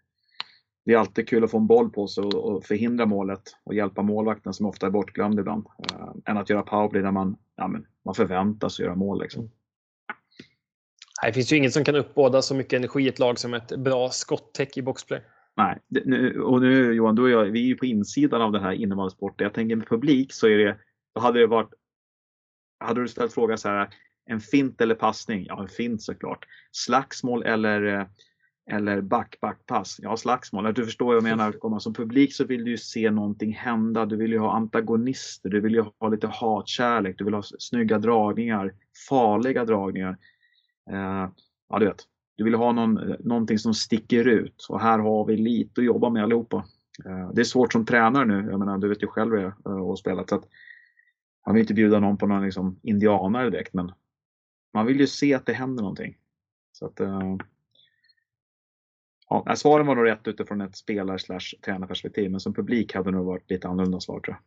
det 0.86 0.94
är 0.94 0.98
alltid 0.98 1.30
kul 1.30 1.44
att 1.44 1.52
få 1.52 1.58
en 1.58 1.68
boll 1.68 1.90
på 1.90 2.08
sig 2.08 2.24
och, 2.24 2.66
förhindra 2.66 3.06
målet 3.06 3.42
och 3.64 3.74
hjälpa 3.74 4.02
målvakten 4.02 4.54
som 4.54 4.66
ofta 4.66 4.88
är 4.88 4.92
bortglömd 4.92 5.40
ibland. 5.40 5.66
Äh, 5.92 6.10
än 6.26 6.38
att 6.38 6.50
göra 6.50 6.62
powerplay 6.62 7.02
där 7.02 7.12
man, 7.12 7.38
ja, 7.56 7.68
men, 7.68 7.86
man 8.06 8.16
förväntas 8.16 8.80
göra 8.80 8.96
mål. 8.96 9.22
Liksom. 9.22 9.52
Det 11.26 11.34
finns 11.34 11.54
ju 11.54 11.58
inget 11.58 11.74
som 11.74 11.84
kan 11.84 11.96
uppbåda 11.96 12.42
så 12.42 12.56
mycket 12.56 12.74
energi 12.74 13.04
i 13.04 13.08
ett 13.08 13.20
lag 13.20 13.40
som 13.40 13.54
ett 13.54 13.78
bra 13.78 14.10
skottäck 14.10 14.78
i 14.78 14.82
boxplay. 14.82 15.22
Nej, 15.58 15.80
nu, 15.88 16.42
och 16.42 16.62
nu 16.62 16.94
Johan, 16.94 17.16
du 17.16 17.22
och 17.22 17.30
jag, 17.30 17.46
vi 17.46 17.60
är 17.60 17.68
ju 17.68 17.76
på 17.76 17.86
insidan 17.86 18.42
av 18.42 18.52
den 18.52 18.64
här 18.64 18.72
innebandysporten. 18.72 19.46
Jag 19.46 19.54
tänker 19.54 19.76
med 19.76 19.88
publik 19.88 20.34
så 20.34 20.48
är 20.48 20.58
det, 20.58 20.78
då 21.16 21.22
hade 21.22 21.40
det 21.40 21.48
varit, 21.48 21.74
hade 22.80 23.02
du 23.02 23.08
ställt 23.08 23.34
frågan 23.34 23.58
så 23.58 23.70
här, 23.70 23.90
en 24.26 24.40
fint 24.40 24.82
eller 24.82 24.96
passning? 24.96 25.46
Ja, 25.46 25.62
en 25.62 25.68
fint 25.68 26.02
såklart. 26.02 26.46
Slagsmål 26.72 27.44
eller, 27.44 28.08
eller 28.70 29.02
back, 29.02 29.38
backpass? 29.42 30.00
Ja, 30.02 30.18
slagsmål. 30.18 30.74
Du 30.74 30.86
förstår 30.86 31.06
vad 31.06 31.16
jag 31.16 31.24
menar. 31.24 31.80
Som 31.80 31.94
publik 31.94 32.34
så 32.34 32.46
vill 32.46 32.64
du 32.64 32.72
ju 32.72 32.78
se 32.78 33.12
någonting 33.12 33.54
hända. 33.54 34.06
Du 34.06 34.16
vill 34.16 34.32
ju 34.32 34.40
ha 34.40 34.54
antagonister. 34.54 35.50
Du 35.50 35.60
vill 35.60 35.74
ju 35.74 35.84
ha 36.00 36.08
lite 36.10 36.28
hatkärlek. 36.28 37.18
Du 37.18 37.24
vill 37.24 37.34
ha 37.34 37.44
snygga 37.60 38.00
dragningar, 38.00 38.74
farliga 39.10 39.66
dragningar. 39.66 40.18
Uh, 40.92 41.30
ja, 41.70 41.80
du 41.80 41.86
vet. 41.86 42.04
Du 42.36 42.44
vill 42.44 42.56
ha 42.56 42.72
någon, 42.72 42.94
någonting 43.20 43.60
som 43.60 43.74
sticker 43.74 44.28
ut 44.28 44.66
och 44.70 44.82
här 44.82 45.00
har 45.00 45.26
vi 45.26 45.38
lite 45.38 45.82
att 45.82 45.86
jobba 45.86 46.10
med 46.10 46.24
allihopa. 46.24 46.66
Uh, 47.06 47.32
det 47.34 47.42
är 47.42 47.46
svårt 47.46 47.74
som 47.74 47.86
tränare 47.86 48.26
nu. 48.26 48.48
Jag 48.52 48.60
menar, 48.60 48.78
du 48.78 48.90
vet 48.90 49.04
ju 49.04 49.08
själv 49.08 49.32
hur 49.32 49.42
jag 49.42 49.54
har 49.64 49.96
spelat. 49.96 50.30
Så 50.30 50.36
att, 50.36 50.46
man 51.46 51.56
vill 51.56 51.62
inte 51.62 51.74
bjuda 51.74 52.00
någon 52.00 52.18
på 52.18 52.28
någon 52.28 52.44
liksom 52.44 52.80
indianare 52.84 53.50
direkt, 53.50 53.74
men 53.74 53.92
man 54.74 54.86
vill 54.86 55.00
ju 55.00 55.08
se 55.08 55.34
att 55.34 55.46
det 55.46 55.54
händer 55.54 55.84
någonting. 55.84 56.18
Så 56.72 56.86
att, 56.86 57.00
ja, 59.32 59.56
svaren 59.56 59.88
var 59.88 59.96
nog 59.96 60.06
rätt 60.06 60.28
utifrån 60.28 60.62
ett 60.62 60.76
spelar 60.76 61.18
tränarperspektiv, 61.66 62.32
men 62.32 62.40
som 62.40 62.54
publik 62.54 62.96
hade 62.96 63.12
det 63.12 63.18
nog 63.18 63.26
varit 63.26 63.50
lite 63.50 63.68
annorlunda 63.68 64.00
svar 64.00 64.20
tror 64.20 64.36
jag. 64.36 64.42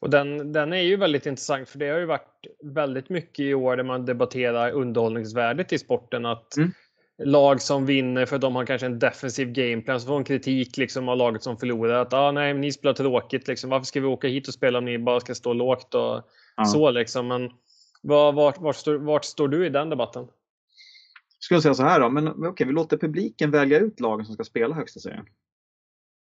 Och 0.00 0.10
den, 0.10 0.52
den 0.52 0.72
är 0.72 0.82
ju 0.82 0.96
väldigt 0.96 1.26
intressant 1.26 1.68
för 1.68 1.78
det 1.78 1.88
har 1.88 1.98
ju 1.98 2.06
varit 2.06 2.46
väldigt 2.62 3.08
mycket 3.08 3.40
i 3.40 3.54
år 3.54 3.76
där 3.76 3.84
man 3.84 4.06
debatterar 4.06 4.70
underhållningsvärdet 4.70 5.72
i 5.72 5.78
sporten. 5.78 6.26
Att 6.26 6.56
mm. 6.56 6.70
lag 7.24 7.62
som 7.62 7.86
vinner 7.86 8.26
för 8.26 8.38
de 8.38 8.56
har 8.56 8.66
kanske 8.66 8.86
en 8.86 8.98
defensiv 8.98 9.52
gameplan 9.52 10.00
så 10.00 10.06
får 10.06 10.16
en 10.16 10.24
kritik 10.24 10.76
liksom 10.76 11.08
av 11.08 11.16
laget 11.16 11.42
som 11.42 11.56
förlorar. 11.56 11.94
Att 11.94 12.12
ah, 12.12 12.32
nej, 12.32 12.54
ni 12.54 12.72
spelar 12.72 12.94
tråkigt. 12.94 13.48
Liksom. 13.48 13.70
Varför 13.70 13.86
ska 13.86 14.00
vi 14.00 14.06
åka 14.06 14.28
hit 14.28 14.48
och 14.48 14.54
spela 14.54 14.78
om 14.78 14.84
ni 14.84 14.98
bara 14.98 15.20
ska 15.20 15.34
stå 15.34 15.52
lågt 15.52 15.94
och 15.94 16.22
ja. 16.56 16.64
så 16.64 16.90
liksom. 16.90 17.28
Men 17.28 17.50
var, 18.02 18.32
vart, 18.32 18.58
vart, 18.58 18.76
står, 18.76 18.94
vart 18.94 19.24
står 19.24 19.48
du 19.48 19.66
i 19.66 19.68
den 19.68 19.90
debatten? 19.90 20.26
Jag 21.38 21.44
skulle 21.44 21.60
säga 21.60 21.74
så 21.74 21.82
här 21.82 22.00
då, 22.00 22.10
men 22.10 22.28
okej, 22.28 22.66
vi 22.66 22.72
låter 22.72 22.96
publiken 22.96 23.50
välja 23.50 23.78
ut 23.78 24.00
lagen 24.00 24.26
som 24.26 24.34
ska 24.34 24.44
spela 24.44 24.74
högsta 24.74 25.00
serien. 25.00 25.26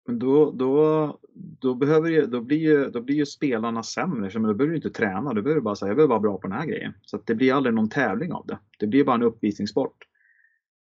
Men 0.07 0.19
då, 0.19 0.51
då, 0.51 1.19
då, 1.61 1.75
behöver 1.75 2.11
ju, 2.11 2.27
då, 2.27 2.41
blir 2.41 2.59
ju, 2.59 2.91
då 2.91 3.01
blir 3.01 3.17
ju 3.17 3.27
spelarna 3.27 3.83
sämre, 3.83 4.31
så 4.31 4.39
då 4.39 4.55
behöver 4.55 4.67
du 4.67 4.77
inte 4.77 4.91
träna. 4.91 5.35
Du 5.35 5.43
behöver 5.43 5.61
bara 5.61 5.77
säga, 5.77 5.89
jag 5.89 5.97
behöver 5.97 6.11
vara 6.11 6.21
bra 6.21 6.39
på 6.39 6.49
den 6.49 6.57
här 6.57 6.67
grejen. 6.67 6.93
Så 7.03 7.21
det 7.25 7.35
blir 7.35 7.55
aldrig 7.55 7.75
någon 7.75 7.89
tävling 7.89 8.33
av 8.33 8.47
det. 8.47 8.59
Det 8.79 8.87
blir 8.87 9.05
bara 9.05 9.15
en 9.15 9.23
uppvisningssport. 9.23 10.05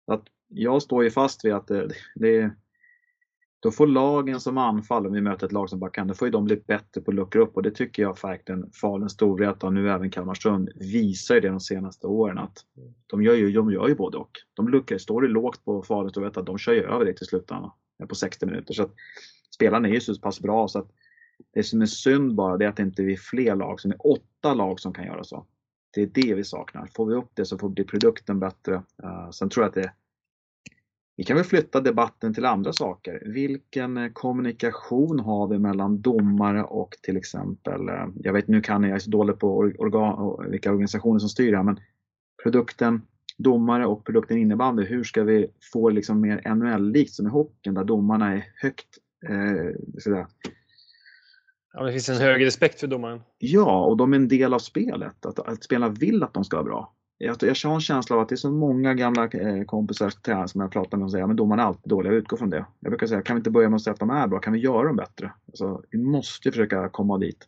att 0.07 0.23
jag 0.47 0.81
står 0.81 1.03
ju 1.03 1.09
fast 1.09 1.45
vid 1.45 1.53
att 1.53 1.71
eh, 1.71 1.77
det, 1.77 1.95
det, 2.15 2.51
då 3.65 3.71
får 3.71 3.87
lagen 3.87 4.39
som 4.39 4.57
anfaller, 4.57 5.07
om 5.09 5.15
vi 5.15 5.21
möter 5.21 5.45
ett 5.45 5.51
lag 5.51 5.69
som 5.69 5.79
bara 5.79 5.89
kan, 5.89 6.07
då 6.07 6.13
får 6.13 6.27
ju 6.27 6.31
de 6.31 6.45
bli 6.45 6.55
bättre 6.55 7.01
på 7.01 7.11
att 7.11 7.15
luckra 7.15 7.41
upp 7.41 7.55
och 7.55 7.63
det 7.63 7.71
tycker 7.71 8.03
jag 8.03 8.17
verkligen 8.23 8.71
Falun, 8.71 9.09
Storvreta 9.09 9.67
och 9.67 9.73
nu 9.73 9.91
även 9.91 10.11
Kalmarsund 10.11 10.69
visar 10.75 11.35
ju 11.35 11.41
det 11.41 11.47
de 11.47 11.59
senaste 11.59 12.07
åren 12.07 12.37
att 12.37 12.57
de 13.07 13.23
gör 13.23 13.33
ju, 13.33 13.51
de 13.51 13.71
gör 13.71 13.87
ju 13.87 13.95
både 13.95 14.17
och. 14.17 14.31
De 14.53 14.67
luckrar, 14.67 14.97
står 14.97 15.21
det 15.21 15.27
lågt 15.27 15.65
på 15.65 15.83
Falun, 15.83 16.09
Storvreta, 16.09 16.41
de 16.41 16.57
kör 16.57 16.73
ju 16.73 16.83
över 16.83 17.05
det 17.05 17.13
till 17.13 17.25
slutändan 17.25 17.71
eh, 18.01 18.07
på 18.07 18.15
60 18.15 18.45
minuter. 18.45 18.73
Så 18.73 18.83
att 18.83 18.93
spelarna 19.55 19.87
är 19.87 19.93
ju 19.93 20.01
så 20.01 20.19
pass 20.19 20.39
bra 20.39 20.67
så 20.67 20.79
att 20.79 20.91
det 21.53 21.63
som 21.63 21.81
är 21.81 21.85
synd 21.85 22.35
bara 22.35 22.57
det 22.57 22.65
är 22.65 22.69
att 22.69 22.77
det 22.77 22.83
inte 22.83 23.03
är 23.03 23.15
fler 23.15 23.55
lag, 23.55 23.81
som 23.81 23.91
är 23.91 23.97
åtta 24.07 24.53
lag 24.53 24.79
som 24.79 24.93
kan 24.93 25.05
göra 25.05 25.23
så. 25.23 25.45
Det 25.93 26.01
är 26.01 26.07
det 26.07 26.33
vi 26.33 26.43
saknar. 26.43 26.89
Får 26.95 27.05
vi 27.05 27.15
upp 27.15 27.29
det 27.33 27.45
så 27.45 27.57
får 27.57 27.69
bli 27.69 27.83
produkten 27.83 28.39
bättre. 28.39 28.73
Uh, 29.03 29.29
sen 29.31 29.49
tror 29.49 29.63
jag 29.63 29.69
att 29.69 29.75
det 29.75 29.93
vi 31.17 31.23
kan 31.23 31.35
väl 31.35 31.45
flytta 31.45 31.81
debatten 31.81 32.33
till 32.33 32.45
andra 32.45 32.73
saker. 32.73 33.21
Vilken 33.25 33.97
eh, 33.97 34.11
kommunikation 34.13 35.19
har 35.19 35.47
vi 35.47 35.59
mellan 35.59 36.01
domare 36.01 36.63
och 36.63 36.97
till 37.01 37.17
exempel, 37.17 37.89
eh, 37.89 38.07
jag 38.15 38.33
vet 38.33 38.47
nu 38.47 38.61
kan 38.61 38.83
jag, 38.83 38.89
jag 38.89 38.95
är 38.95 38.99
så 38.99 39.09
dålig 39.09 39.39
på 39.39 39.57
organ, 39.57 40.45
vilka 40.51 40.71
organisationer 40.71 41.19
som 41.19 41.29
styr 41.29 41.51
det 41.51 41.57
här, 41.57 41.63
men 41.63 41.79
produkten 42.43 43.01
domare 43.37 43.85
och 43.85 44.05
produkten 44.05 44.37
innebandy, 44.37 44.83
hur 44.83 45.03
ska 45.03 45.23
vi 45.23 45.47
få 45.73 45.89
liksom 45.89 46.21
mer 46.21 46.55
NHL-likt 46.55 47.13
som 47.13 47.27
i 47.27 47.29
hockeyn 47.29 47.73
där 47.73 47.83
domarna 47.83 48.33
är 48.33 48.45
högt 48.55 48.87
eh, 49.29 49.99
sådär. 49.99 50.27
Ja, 51.73 51.83
det 51.83 51.91
finns 51.91 52.09
en 52.09 52.17
hög 52.17 52.45
respekt 52.45 52.79
för 52.79 52.87
domaren. 52.87 53.21
Ja, 53.37 53.85
och 53.85 53.97
de 53.97 54.13
är 54.13 54.17
en 54.17 54.27
del 54.27 54.53
av 54.53 54.59
spelet. 54.59 55.25
Att, 55.25 55.39
att 55.39 55.63
spelarna 55.63 55.93
vill 55.93 56.23
att 56.23 56.33
de 56.33 56.43
ska 56.43 56.57
vara 56.57 56.65
bra. 56.65 56.93
Jag, 57.17 57.37
jag 57.41 57.55
har 57.63 57.73
en 57.75 57.81
känsla 57.81 58.15
av 58.15 58.21
att 58.21 58.29
det 58.29 58.35
är 58.35 58.37
så 58.37 58.51
många 58.51 58.93
gamla 58.93 59.27
eh, 59.27 59.63
kompisar, 59.63 60.09
tränare 60.09 60.47
som 60.47 60.61
jag 60.61 60.71
pratar 60.71 60.97
med 60.97 61.05
och 61.05 61.11
säger 61.11 61.29
att 61.29 61.37
domarna 61.37 61.63
är 61.63 61.67
alltid 61.67 61.89
dåliga, 61.89 62.13
jag 62.13 62.19
utgår 62.19 62.37
från 62.37 62.49
det. 62.49 62.65
Jag 62.79 62.91
brukar 62.91 63.07
säga, 63.07 63.21
kan 63.21 63.35
vi 63.35 63.39
inte 63.39 63.49
börja 63.49 63.69
med 63.69 63.75
att 63.75 63.83
säga 63.83 63.93
att 63.93 63.99
de 63.99 64.09
är 64.09 64.27
bra? 64.27 64.39
Kan 64.39 64.53
vi 64.53 64.59
göra 64.59 64.87
dem 64.87 64.95
bättre? 64.95 65.33
Alltså, 65.47 65.83
vi 65.91 65.97
måste 65.97 66.51
försöka 66.51 66.89
komma 66.89 67.17
dit. 67.17 67.47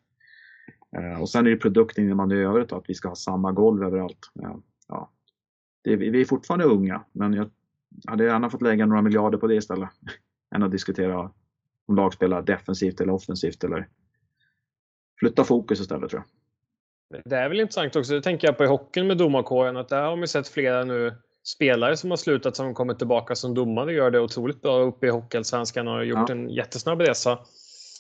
Eh, 0.98 1.22
och 1.22 1.30
sen 1.30 1.48
är 1.48 1.52
det 1.52 1.58
produkten 1.58 2.04
innan 2.04 2.18
man 2.18 2.32
i 2.32 2.36
övrigt 2.36 2.72
att 2.72 2.84
vi 2.88 2.94
ska 2.94 3.08
ha 3.08 3.16
samma 3.16 3.52
golv 3.52 3.84
överallt. 3.84 4.32
Eh, 4.44 4.56
ja. 4.88 5.12
Det, 5.84 5.96
vi 5.96 6.22
är 6.22 6.26
fortfarande 6.26 6.66
unga, 6.66 7.04
men 7.12 7.34
jag 7.34 7.50
hade 8.08 8.24
gärna 8.24 8.50
fått 8.50 8.62
lägga 8.62 8.86
några 8.86 9.02
miljarder 9.02 9.38
på 9.38 9.48
det 9.48 9.56
istället. 9.56 9.90
än 10.56 10.64
att 10.64 10.72
diskutera 10.72 11.32
om 11.86 11.96
lag 11.96 12.14
spelar 12.14 12.42
defensivt 12.42 13.02
eller 13.02 13.14
offensivt 13.14 13.64
eller 13.64 13.90
flytta 15.20 15.44
fokus 15.44 15.80
istället 15.80 16.10
tror 16.10 16.24
jag. 16.26 16.37
Det 17.26 17.36
är 17.36 17.50
väl 17.50 17.60
intressant 17.60 17.96
också, 17.96 18.14
det 18.14 18.22
tänker 18.22 18.48
jag 18.48 18.58
på 18.58 18.64
i 18.64 18.68
hockeyn 18.68 19.08
med 19.08 19.18
domarkåren, 19.18 19.78
att 19.78 19.90
där 19.90 20.02
har 20.02 20.16
man 20.16 20.28
sett 20.28 20.48
flera 20.48 20.84
nu 20.84 21.14
spelare 21.44 21.98
som 21.98 22.10
har 22.10 22.18
slutat 22.18 22.56
som 22.56 22.74
kommer 22.74 22.94
tillbaka 22.94 23.36
som 23.36 23.54
domare 23.54 23.94
gör 23.94 24.12
det 24.12 24.20
otroligt 24.20 24.62
bra 24.62 24.80
uppe 24.80 25.08
i 25.08 25.10
Hockeyallsvenskan 25.10 25.88
och 25.88 25.94
har 25.94 26.04
gjort 26.04 26.30
ja. 26.30 26.36
en 26.36 26.50
jättesnabb 26.50 27.02
resa. 27.02 27.40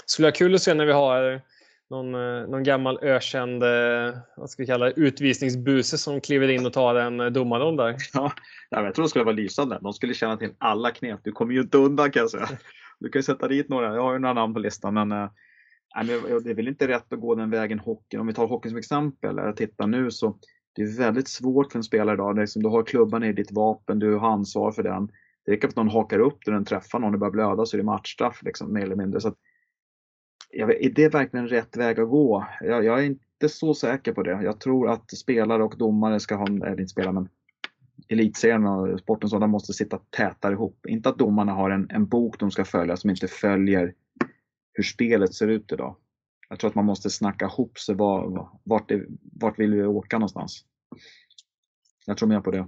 Skulle 0.05 0.25
vara 0.25 0.35
kul 0.35 0.55
att 0.55 0.61
se 0.61 0.73
när 0.73 0.85
vi 0.85 0.91
har 0.91 1.41
någon, 1.89 2.15
eh, 2.15 2.47
någon 2.47 2.63
gammal 2.63 2.99
ökänd 3.01 3.63
eh, 3.63 4.17
vad 4.37 4.49
ska 4.49 4.63
vi 4.63 4.67
kalla 4.67 4.85
det, 4.85 4.93
utvisningsbuse 4.95 5.97
som 5.97 6.21
kliver 6.21 6.47
in 6.47 6.65
och 6.65 6.73
tar 6.73 6.95
en 6.95 7.19
eh, 7.19 7.25
domarroll 7.25 7.75
där. 7.75 7.95
Ja, 8.69 8.83
jag 8.83 8.95
tror 8.95 9.03
det 9.03 9.09
skulle 9.09 9.25
vara 9.25 9.35
lysande. 9.35 9.79
De 9.81 9.93
skulle 9.93 10.13
känna 10.13 10.37
till 10.37 10.53
alla 10.57 10.91
knep. 10.91 11.19
Du 11.23 11.31
kommer 11.31 11.53
ju 11.53 11.61
inte 11.61 11.77
undan 11.77 12.11
kan 12.11 12.19
jag 12.19 12.29
säga. 12.29 12.49
Du 12.99 13.09
kan 13.09 13.19
ju 13.19 13.23
sätta 13.23 13.47
dit 13.47 13.69
några. 13.69 13.95
Jag 13.95 14.01
har 14.01 14.13
ju 14.13 14.19
några 14.19 14.33
namn 14.33 14.53
på 14.53 14.59
listan 14.59 14.93
men 14.93 15.29
det 16.43 16.49
är 16.49 16.53
väl 16.53 16.67
inte 16.67 16.87
rätt 16.87 17.13
att 17.13 17.19
gå 17.19 17.35
den 17.35 17.49
vägen 17.49 17.79
hockeyn. 17.79 18.21
Om 18.21 18.27
vi 18.27 18.33
tar 18.33 18.47
hockeyn 18.47 18.69
som 18.69 18.77
exempel, 18.77 19.39
eller 19.39 19.53
tittar 19.53 19.87
nu 19.87 20.11
så 20.11 20.37
det 20.77 20.81
är 20.83 20.97
väldigt 20.97 21.27
svårt 21.27 21.71
för 21.71 21.79
en 21.79 21.83
spelare 21.83 22.13
idag. 22.13 22.39
Liksom, 22.39 22.63
du 22.63 22.69
har 22.69 22.83
klubban 22.83 23.23
i 23.23 23.33
ditt 23.33 23.51
vapen, 23.51 23.99
du 23.99 24.15
har 24.15 24.29
ansvar 24.29 24.71
för 24.71 24.83
den. 24.83 25.11
Det 25.45 25.51
räcker 25.51 25.67
att 25.67 25.75
någon 25.75 25.89
hakar 25.89 26.19
upp 26.19 26.45
den, 26.45 26.53
den 26.53 26.65
träffar 26.65 26.99
någon 26.99 27.11
det 27.11 27.17
börjar 27.17 27.31
blöda 27.31 27.65
så 27.65 27.75
är 27.75 27.77
det 27.77 27.85
matchstraff 27.85 28.43
liksom, 28.43 28.73
mer 28.73 28.81
eller 28.81 28.95
mindre. 28.95 29.21
Så 29.21 29.27
att, 29.27 29.35
vet, 30.67 30.81
är 30.81 30.89
det 30.89 31.09
verkligen 31.09 31.47
rätt 31.47 31.77
väg 31.77 31.99
att 31.99 32.09
gå? 32.09 32.47
Jag, 32.61 32.85
jag, 32.85 32.99
är 32.99 33.03
inte 33.03 33.49
så 33.49 33.73
säker 33.73 34.13
på 34.13 34.23
det. 34.23 34.43
Jag 34.43 34.59
tror 34.59 34.89
att 34.89 35.17
spelare 35.17 35.63
och 35.63 35.77
domare 35.77 36.19
ska 36.19 36.35
ha, 36.35 36.47
eller 36.47 36.79
inte 36.79 36.87
spelare 36.87 37.13
men 37.13 37.29
elitserien 38.07 38.65
och 38.65 38.99
sporten 38.99 39.29
sådana 39.29 39.47
måste 39.47 39.73
sitta 39.73 39.99
tätare 40.09 40.53
ihop. 40.53 40.85
Inte 40.87 41.09
att 41.09 41.17
domarna 41.17 41.51
har 41.51 41.69
en, 41.69 41.89
en 41.89 42.07
bok 42.07 42.39
de 42.39 42.51
ska 42.51 42.65
följa 42.65 42.97
som 42.97 43.09
inte 43.09 43.27
följer 43.27 43.93
hur 44.77 44.83
spelet 44.83 45.33
ser 45.33 45.47
ut 45.47 45.71
idag. 45.71 45.95
Jag 46.49 46.59
tror 46.59 46.69
att 46.69 46.75
man 46.75 46.85
måste 46.85 47.09
snacka 47.09 47.45
ihop 47.45 47.79
sig. 47.79 47.95
Var, 47.95 48.49
vart, 48.63 48.91
vart 49.21 49.59
vill 49.59 49.73
vi 49.73 49.83
åka 49.83 50.17
någonstans? 50.17 50.65
Jag 52.05 52.17
tror 52.17 52.29
mer 52.29 52.41
på 52.41 52.51
det. 52.51 52.67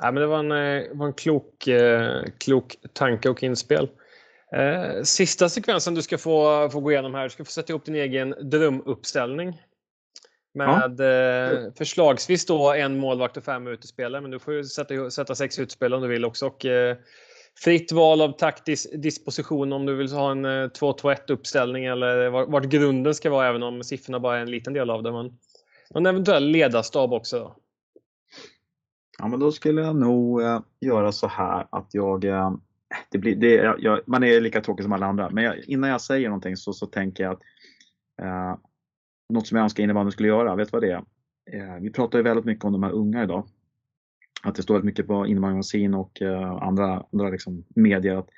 Ja, 0.00 0.12
men 0.12 0.14
det 0.14 0.26
var 0.26 0.38
en, 0.38 0.52
eh, 0.52 0.96
var 0.96 1.06
en 1.06 1.12
klok, 1.12 1.66
eh, 1.66 2.22
klok 2.38 2.76
tanke 2.92 3.28
och 3.28 3.42
inspel. 3.42 3.88
Eh, 4.56 5.02
sista 5.02 5.48
sekvensen 5.48 5.94
du 5.94 6.02
ska 6.02 6.18
få, 6.18 6.68
få 6.70 6.80
gå 6.80 6.92
igenom 6.92 7.14
här. 7.14 7.24
Du 7.24 7.30
ska 7.30 7.44
få 7.44 7.50
sätta 7.50 7.72
ihop 7.72 7.84
din 7.84 7.94
egen 7.94 8.50
drömuppställning. 8.50 9.62
Med 10.54 11.00
ja. 11.00 11.70
förslagsvis 11.78 12.46
då 12.46 12.72
en 12.72 12.98
målvakt 12.98 13.36
och 13.36 13.44
fem 13.44 13.66
utespelare. 13.66 14.22
Men 14.22 14.30
du 14.30 14.38
får 14.38 14.54
ju 14.54 14.64
sätta, 14.64 15.10
sätta 15.10 15.34
sex 15.34 15.58
utspel 15.58 15.94
om 15.94 16.02
du 16.02 16.08
vill 16.08 16.24
också. 16.24 16.46
Och, 16.46 16.66
fritt 17.58 17.92
val 17.92 18.20
av 18.20 18.32
taktisk 18.32 19.02
disposition 19.02 19.72
om 19.72 19.86
du 19.86 19.94
vill 19.94 20.12
ha 20.12 20.30
en 20.30 20.44
eh, 20.44 20.48
2-2-1 20.48 21.30
uppställning 21.32 21.84
eller 21.84 22.28
vart 22.28 22.64
grunden 22.64 23.14
ska 23.14 23.30
vara 23.30 23.48
även 23.48 23.62
om 23.62 23.82
siffrorna 23.82 24.20
bara 24.20 24.36
är 24.36 24.42
en 24.42 24.50
liten 24.50 24.72
del 24.72 24.90
av 24.90 25.02
det. 25.02 25.12
Men 25.12 25.38
någon 25.90 26.06
eventuell 26.06 26.48
ledarstab 26.48 27.12
också. 27.12 27.38
Då. 27.38 27.56
Ja, 29.18 29.28
men 29.28 29.40
då 29.40 29.52
skulle 29.52 29.82
jag 29.82 29.96
nog 29.96 30.42
eh, 30.42 30.60
göra 30.80 31.12
så 31.12 31.26
här 31.26 31.66
att 31.70 31.88
jag 31.92 32.24
eh, 32.24 32.50
det 33.10 33.18
blir, 33.18 33.36
det, 33.36 33.76
jag, 33.78 34.00
man 34.06 34.24
är 34.24 34.40
lika 34.40 34.60
tråkig 34.60 34.84
som 34.84 34.92
alla 34.92 35.06
andra, 35.06 35.30
men 35.30 35.44
jag, 35.44 35.58
innan 35.58 35.90
jag 35.90 36.00
säger 36.00 36.28
någonting 36.28 36.56
så, 36.56 36.72
så 36.72 36.86
tänker 36.86 37.24
jag 37.24 37.32
att 37.32 37.42
eh, 38.22 38.58
något 39.32 39.46
som 39.46 39.56
jag 39.56 39.64
önskar 39.64 39.82
innebandyn 39.82 40.12
skulle 40.12 40.28
göra, 40.28 40.56
vet 40.56 40.68
du 40.68 40.72
vad 40.72 40.82
det 40.82 40.92
är? 40.92 41.04
Eh, 41.52 41.80
vi 41.80 41.90
pratar 41.90 42.18
ju 42.18 42.22
väldigt 42.22 42.44
mycket 42.44 42.64
om 42.64 42.72
de 42.72 42.82
här 42.82 42.92
unga 42.92 43.22
idag. 43.22 43.48
Att 44.46 44.54
det 44.54 44.62
står 44.62 44.74
väldigt 44.74 44.86
mycket 44.86 45.06
på 45.06 45.26
innebandymagasin 45.26 45.94
och 45.94 46.22
eh, 46.22 46.62
andra, 46.62 47.04
andra 47.12 47.28
liksom 47.28 47.64
medier 47.68 48.16
att 48.16 48.28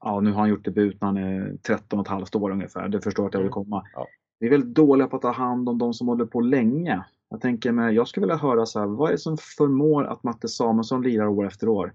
ja, 0.00 0.20
nu 0.20 0.32
har 0.32 0.40
han 0.40 0.48
gjort 0.48 0.64
debut 0.64 1.00
när 1.00 1.06
han 1.08 1.16
är 1.16 1.56
13 1.62 1.98
och 1.98 2.06
ett 2.06 2.10
halvt 2.10 2.34
år 2.34 2.50
ungefär. 2.50 2.88
Du 2.88 3.00
förstår 3.00 3.26
att 3.26 3.34
jag 3.34 3.40
vill 3.40 3.46
mm. 3.46 3.52
komma. 3.52 3.84
Ja. 3.94 4.06
Vi 4.38 4.46
är 4.46 4.50
väldigt 4.50 4.74
dåliga 4.74 5.06
på 5.06 5.16
att 5.16 5.22
ta 5.22 5.32
hand 5.32 5.68
om 5.68 5.78
de 5.78 5.94
som 5.94 6.08
håller 6.08 6.24
på 6.24 6.40
länge. 6.40 7.04
Jag 7.30 7.40
tänker 7.40 7.72
mig, 7.72 7.94
jag 7.94 8.08
skulle 8.08 8.26
vilja 8.26 8.36
höra 8.36 8.66
så 8.66 8.80
här, 8.80 8.86
vad 8.86 9.08
är 9.08 9.12
det 9.12 9.18
som 9.18 9.36
förmår 9.36 10.04
att 10.04 10.22
Matte 10.22 10.48
Samuelsson 10.48 11.02
lirar 11.02 11.26
år 11.26 11.46
efter 11.46 11.68
år? 11.68 11.92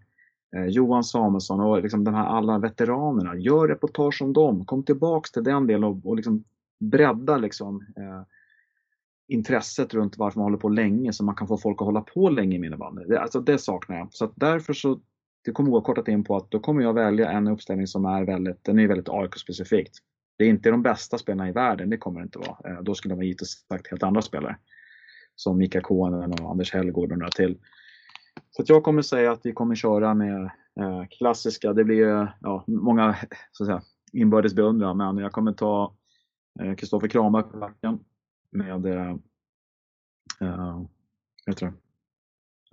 Eh, 0.55 0.65
Johan 0.65 1.03
Samuelsson 1.03 1.59
och 1.59 1.81
liksom 1.81 2.03
de 2.03 2.13
här 2.13 2.25
alla 2.25 2.57
veteranerna. 2.57 3.35
Gör 3.35 3.67
reportage 3.67 4.21
om 4.21 4.33
dem. 4.33 4.65
Kom 4.65 4.83
tillbaks 4.83 5.31
till 5.31 5.43
den 5.43 5.67
delen 5.67 5.83
och, 5.83 6.05
och 6.05 6.15
liksom 6.15 6.43
bredda 6.79 7.37
liksom, 7.37 7.85
eh, 7.97 8.21
intresset 9.29 9.93
runt 9.93 10.17
varför 10.17 10.39
man 10.39 10.45
håller 10.45 10.57
på 10.57 10.69
länge 10.69 11.13
så 11.13 11.23
man 11.23 11.35
kan 11.35 11.47
få 11.47 11.57
folk 11.57 11.81
att 11.81 11.85
hålla 11.85 12.01
på 12.01 12.29
länge 12.29 12.57
i 12.57 12.65
innebandy. 12.65 13.03
Det, 13.03 13.19
alltså 13.19 13.41
det 13.41 13.57
saknar 13.57 13.97
jag. 13.97 14.07
Så 14.11 14.31
därför 14.35 14.73
så, 14.73 14.99
det 15.45 15.51
kommer 15.51 15.71
gå 15.71 15.81
kortat 15.81 16.07
in 16.07 16.23
på 16.23 16.35
att 16.35 16.51
då 16.51 16.59
kommer 16.59 16.81
jag 16.81 16.93
välja 16.93 17.31
en 17.31 17.47
uppställning 17.47 17.87
som 17.87 18.05
är 18.05 18.25
väldigt, 18.25 18.63
den 18.63 18.79
är 18.79 18.87
väldigt 18.87 19.09
AIK-specifikt. 19.09 19.97
Det 20.37 20.43
är 20.43 20.49
inte 20.49 20.71
de 20.71 20.83
bästa 20.83 21.17
spelarna 21.17 21.49
i 21.49 21.51
världen, 21.51 21.89
det 21.89 21.97
kommer 21.97 22.19
det 22.19 22.23
inte 22.23 22.39
vara. 22.39 22.71
Eh, 22.71 22.81
då 22.81 22.95
skulle 22.95 23.15
man 23.15 23.25
givetvis 23.25 23.65
sagt 23.67 23.87
helt 23.87 24.03
andra 24.03 24.21
spelare. 24.21 24.57
Som 25.35 25.57
Mika 25.57 25.81
Konen 25.81 26.33
och 26.33 26.51
Anders 26.51 26.73
Hellgård 26.73 27.11
och 27.11 27.17
några 27.17 27.31
till. 27.31 27.57
Så 28.51 28.63
jag 28.65 28.83
kommer 28.83 29.01
säga 29.01 29.31
att 29.31 29.41
vi 29.43 29.51
kommer 29.51 29.75
köra 29.75 30.13
med 30.13 30.43
eh, 30.79 31.03
klassiska, 31.17 31.73
det 31.73 31.83
blir 31.83 32.33
ja, 32.39 32.63
många 32.67 33.15
så 33.51 33.63
att 33.63 33.67
säga, 33.67 33.81
inbördes 34.13 34.53
beundran, 34.53 34.97
men 34.97 35.17
jag 35.17 35.31
kommer 35.31 35.53
ta 35.53 35.95
eh, 36.61 36.75
Kristoffer 36.75 37.07
eh, 37.07 37.11
Kramark 37.11 37.51
på 37.51 37.57
backen 37.57 37.99
med 38.51 38.85
äh, 38.85 39.17
heter 41.45 41.65
det? 41.65 41.73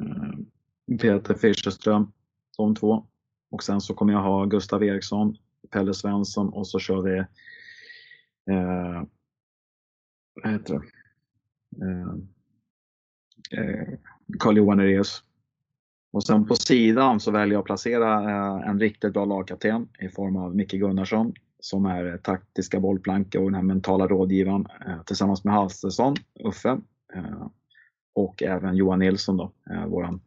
Eh, 0.05 0.99
Peter 0.99 1.35
Fischerström, 1.35 2.13
de 2.57 2.75
två. 2.75 3.07
Och 3.51 3.63
sen 3.63 3.81
så 3.81 3.95
kommer 3.95 4.13
jag 4.13 4.23
ha 4.23 4.45
Gustav 4.45 4.85
Eriksson, 4.85 5.37
Pelle 5.71 5.95
Svensson 5.95 6.49
och 6.49 6.69
så 6.69 6.79
kör 6.79 7.03
vi 7.03 7.19
äh, 8.53 9.03
vad 10.35 10.53
heter 10.53 10.75
det? 10.75 10.83
Carl-Johan 14.39 14.81
Ereus 14.81 15.23
och 16.17 16.25
sen 16.25 16.47
på 16.47 16.55
sidan 16.55 17.21
så 17.21 17.31
väljer 17.31 17.53
jag 17.53 17.61
att 17.61 17.67
placera 17.67 18.31
eh, 18.31 18.69
en 18.69 18.81
riktigt 18.81 19.13
bra 19.13 19.25
lagkapten 19.25 19.89
i 19.99 20.09
form 20.09 20.37
av 20.37 20.57
Micke 20.57 20.73
Gunnarsson 20.73 21.35
som 21.67 21.87
är 21.87 22.19
taktiska 22.19 22.81
bollplanka 22.81 23.41
och 23.41 23.45
den 23.45 23.55
här 23.55 23.63
mentala 23.63 24.07
rådgivaren 24.07 24.67
eh, 24.87 25.03
tillsammans 25.03 25.45
med 25.45 25.55
Halstesson, 25.55 26.17
Uffe 26.45 26.81
eh, 27.15 27.47
och 28.15 28.43
även 28.43 28.77
Johan 28.77 28.99
Nilsson 28.99 29.37
då, 29.37 29.53
våran 29.87 30.21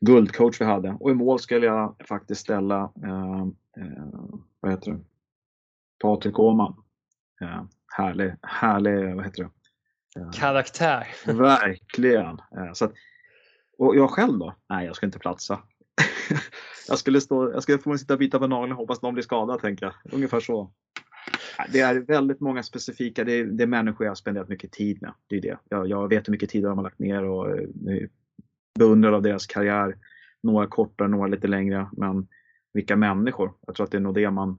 guldcoach 0.00 0.60
vi 0.60 0.64
hade. 0.64 0.96
Och 1.00 1.10
i 1.10 1.14
mål 1.14 1.38
skulle 1.38 1.66
jag 1.66 1.96
faktiskt 2.08 2.40
ställa, 2.40 2.92
vad 4.60 4.72
heter 4.72 4.92
det, 4.92 5.00
Patrik 6.02 6.38
Åhman. 6.38 6.82
Härlig, 7.96 8.34
härlig, 8.42 9.14
vad 9.14 9.24
heter 9.24 9.42
det? 9.42 9.50
Karaktär. 10.38 11.06
Verkligen. 11.32 12.40
Så 12.74 12.84
att, 12.84 12.92
och 13.78 13.96
jag 13.96 14.10
själv 14.10 14.38
då? 14.38 14.54
Nej, 14.68 14.86
jag 14.86 14.96
ska 14.96 15.06
inte 15.06 15.18
platsa. 15.18 15.58
jag 16.90 16.98
skulle 16.98 17.20
stå, 17.20 17.52
jag 17.52 17.62
skulle 17.62 17.78
få 17.78 17.98
sitta 17.98 18.12
och 18.12 18.18
bita 18.18 18.38
på 18.38 18.46
naglarna 18.46 18.74
och 18.74 18.80
hoppas 18.80 19.02
någon 19.02 19.14
blir 19.14 19.24
skadad, 19.24 19.60
tänker 19.60 19.86
jag. 19.86 20.14
Ungefär 20.14 20.40
så. 20.40 20.70
Det 21.72 21.80
är 21.80 22.00
väldigt 22.00 22.40
många 22.40 22.62
specifika, 22.62 23.24
det 23.24 23.32
är, 23.32 23.44
det 23.44 23.62
är 23.62 23.66
människor 23.66 24.04
jag 24.04 24.10
har 24.10 24.16
spenderat 24.16 24.48
mycket 24.48 24.72
tid 24.72 25.02
med. 25.02 25.14
Det 25.26 25.36
är 25.36 25.40
det. 25.40 25.58
Jag, 25.68 25.88
jag 25.88 26.08
vet 26.08 26.28
hur 26.28 26.30
mycket 26.30 26.50
tid 26.50 26.62
de 26.62 26.78
har 26.78 26.84
lagt 26.84 26.98
ner 26.98 27.24
och 27.24 27.58
eh, 27.58 28.08
beundrar 28.78 29.12
av 29.12 29.22
deras 29.22 29.46
karriär. 29.46 29.96
Några 30.42 30.66
kortare, 30.66 31.08
några 31.08 31.26
lite 31.26 31.46
längre. 31.46 31.88
Men 31.92 32.28
vilka 32.72 32.96
människor. 32.96 33.52
Jag 33.66 33.74
tror 33.74 33.84
att 33.84 33.90
det 33.90 33.98
är 33.98 34.00
nog 34.00 34.14
det 34.14 34.30
man 34.30 34.58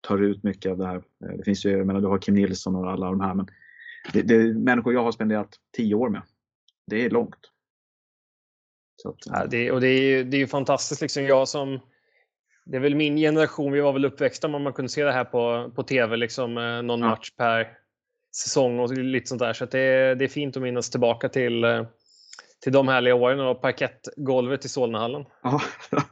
tar 0.00 0.22
ut 0.22 0.42
mycket 0.42 0.72
av 0.72 0.78
det 0.78 0.86
här. 0.86 0.96
Eh, 0.96 1.36
det 1.36 1.44
finns 1.44 1.64
ju, 1.66 1.70
jag 1.70 1.86
menar, 1.86 2.00
du 2.00 2.06
har 2.06 2.18
Kim 2.18 2.34
Nilsson 2.34 2.76
och 2.76 2.90
alla 2.90 3.06
de 3.06 3.20
här. 3.20 3.34
Men 3.34 3.46
det, 4.12 4.22
det 4.22 4.34
är 4.34 4.54
människor 4.54 4.92
jag 4.94 5.02
har 5.02 5.12
spenderat 5.12 5.56
tio 5.76 5.94
år 5.94 6.08
med. 6.08 6.22
Det 6.86 7.04
är 7.04 7.10
långt. 7.10 7.50
Att, 9.04 9.26
ja, 9.26 9.46
det, 9.46 9.70
och 9.70 9.80
det 9.80 9.88
är 9.88 10.00
ju 10.00 10.24
det 10.24 10.42
är 10.42 10.46
fantastiskt. 10.46 11.02
Liksom 11.02 11.24
jag 11.24 11.48
som, 11.48 11.80
det 12.64 12.76
är 12.76 12.80
väl 12.80 12.94
min 12.94 13.16
generation, 13.16 13.72
vi 13.72 13.80
var 13.80 13.92
väl 13.92 14.04
uppväxta 14.04 14.46
om 14.46 14.62
man 14.62 14.72
kunde 14.72 14.88
se 14.88 15.04
det 15.04 15.12
här 15.12 15.24
på, 15.24 15.70
på 15.74 15.82
tv, 15.82 16.16
liksom, 16.16 16.54
någon 16.54 17.00
ja. 17.00 17.08
match 17.08 17.30
per 17.30 17.78
säsong 18.36 18.78
och 18.78 18.92
lite 18.92 19.26
sånt 19.26 19.38
där. 19.38 19.52
Så 19.52 19.64
det, 19.64 20.14
det 20.14 20.24
är 20.24 20.28
fint 20.28 20.56
att 20.56 20.62
minnas 20.62 20.90
tillbaka 20.90 21.28
till, 21.28 21.64
eh, 21.64 21.86
till 22.62 22.72
de 22.72 22.88
härliga 22.88 23.14
åren 23.14 23.40
och 23.40 23.60
parkettgolvet 23.60 24.64
i 24.64 24.68
Solnahallen. 24.68 25.24
Ja, 25.42 25.60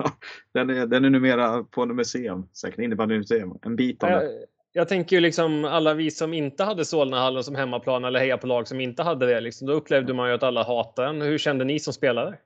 den 0.55 0.71
är, 0.71 0.87
den 0.87 1.05
är 1.05 1.11
numera 1.11 1.65
på 1.65 1.87
museum, 1.87 2.49
säkert 2.53 2.79
innebandymuseum. 2.79 3.59
En 3.63 3.77
bit 3.77 4.03
av 4.03 4.11
det. 4.11 4.47
Jag 4.73 4.89
tänker 4.89 5.17
ju 5.17 5.21
liksom 5.21 5.65
alla 5.65 5.95
vi 5.95 6.11
som 6.11 6.35
inte 6.35 6.65
hade 6.65 6.85
Solnahallen 6.85 7.45
som 7.45 7.55
hemmaplan 7.55 8.05
eller 8.05 8.21
heja 8.21 8.39
på 8.39 8.47
lag 8.47 8.69
som 8.69 8.81
inte 8.81 9.03
hade 9.03 9.27
det. 9.27 9.41
Liksom, 9.41 9.67
då 9.67 9.73
upplevde 9.73 10.15
man 10.15 10.29
ju 10.29 10.35
att 10.35 10.43
alla 10.43 10.63
hatade 10.63 11.09
den. 11.09 11.23
Hur 11.23 11.39
kände 11.39 11.65
ni 11.65 11.81
som 11.81 11.93
spelare? 11.93 12.39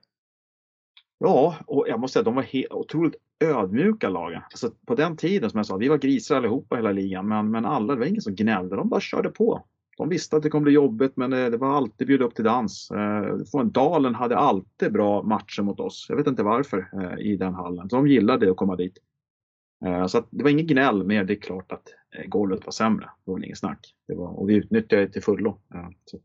Ja, 1.23 1.55
och 1.65 1.85
jag 1.87 1.99
måste 1.99 2.13
säga 2.13 2.21
att 2.21 2.25
de 2.25 2.35
var 2.35 2.43
helt, 2.43 2.71
otroligt 2.71 3.15
ödmjuka 3.39 4.09
lagen. 4.09 4.41
Alltså, 4.43 4.71
på 4.85 4.95
den 4.95 5.17
tiden 5.17 5.49
som 5.49 5.57
jag 5.57 5.65
sa, 5.65 5.77
vi 5.77 5.87
var 5.87 5.97
grisar 5.97 6.35
allihopa 6.35 6.75
hela 6.75 6.91
ligan, 6.91 7.27
men, 7.27 7.51
men 7.51 7.65
alla, 7.65 7.93
det 7.93 7.99
var 7.99 8.05
ingen 8.05 8.21
som 8.21 8.35
gnällde, 8.35 8.75
de 8.75 8.89
bara 8.89 8.99
körde 8.99 9.29
på. 9.29 9.65
De 9.97 10.09
visste 10.09 10.37
att 10.37 10.43
det 10.43 10.49
kommer 10.49 10.63
bli 10.63 10.73
jobbigt, 10.73 11.17
men 11.17 11.29
det, 11.29 11.49
det 11.49 11.57
var 11.57 11.75
alltid 11.75 12.07
bjuda 12.07 12.25
upp 12.25 12.35
till 12.35 12.43
dans. 12.43 12.91
Eh, 12.91 13.63
Dalen 13.65 14.15
hade 14.15 14.37
alltid 14.37 14.93
bra 14.93 15.23
matcher 15.23 15.61
mot 15.61 15.79
oss. 15.79 16.05
Jag 16.09 16.15
vet 16.15 16.27
inte 16.27 16.43
varför 16.43 16.89
eh, 16.93 17.25
i 17.25 17.37
den 17.37 17.53
hallen. 17.53 17.89
Så 17.89 17.95
de 17.95 18.07
gillade 18.07 18.51
att 18.51 18.57
komma 18.57 18.75
dit. 18.75 18.97
Eh, 19.85 20.07
så 20.07 20.23
det 20.29 20.43
var 20.43 20.49
inget 20.49 20.67
gnäll, 20.67 21.03
men 21.03 21.27
det 21.27 21.33
är 21.33 21.41
klart 21.41 21.71
att 21.71 21.87
eh, 22.15 22.25
golvet 22.27 22.65
var 22.65 22.71
sämre. 22.71 23.09
Det 23.25 23.31
var 23.31 23.45
inget 23.45 23.57
snack. 23.57 23.93
Det 24.07 24.15
var, 24.15 24.39
och 24.39 24.49
vi 24.49 24.53
utnyttjade 24.53 25.05
det 25.05 25.11
till 25.11 25.23
fullo. 25.23 25.57
Så 26.05 26.17
att, 26.17 26.23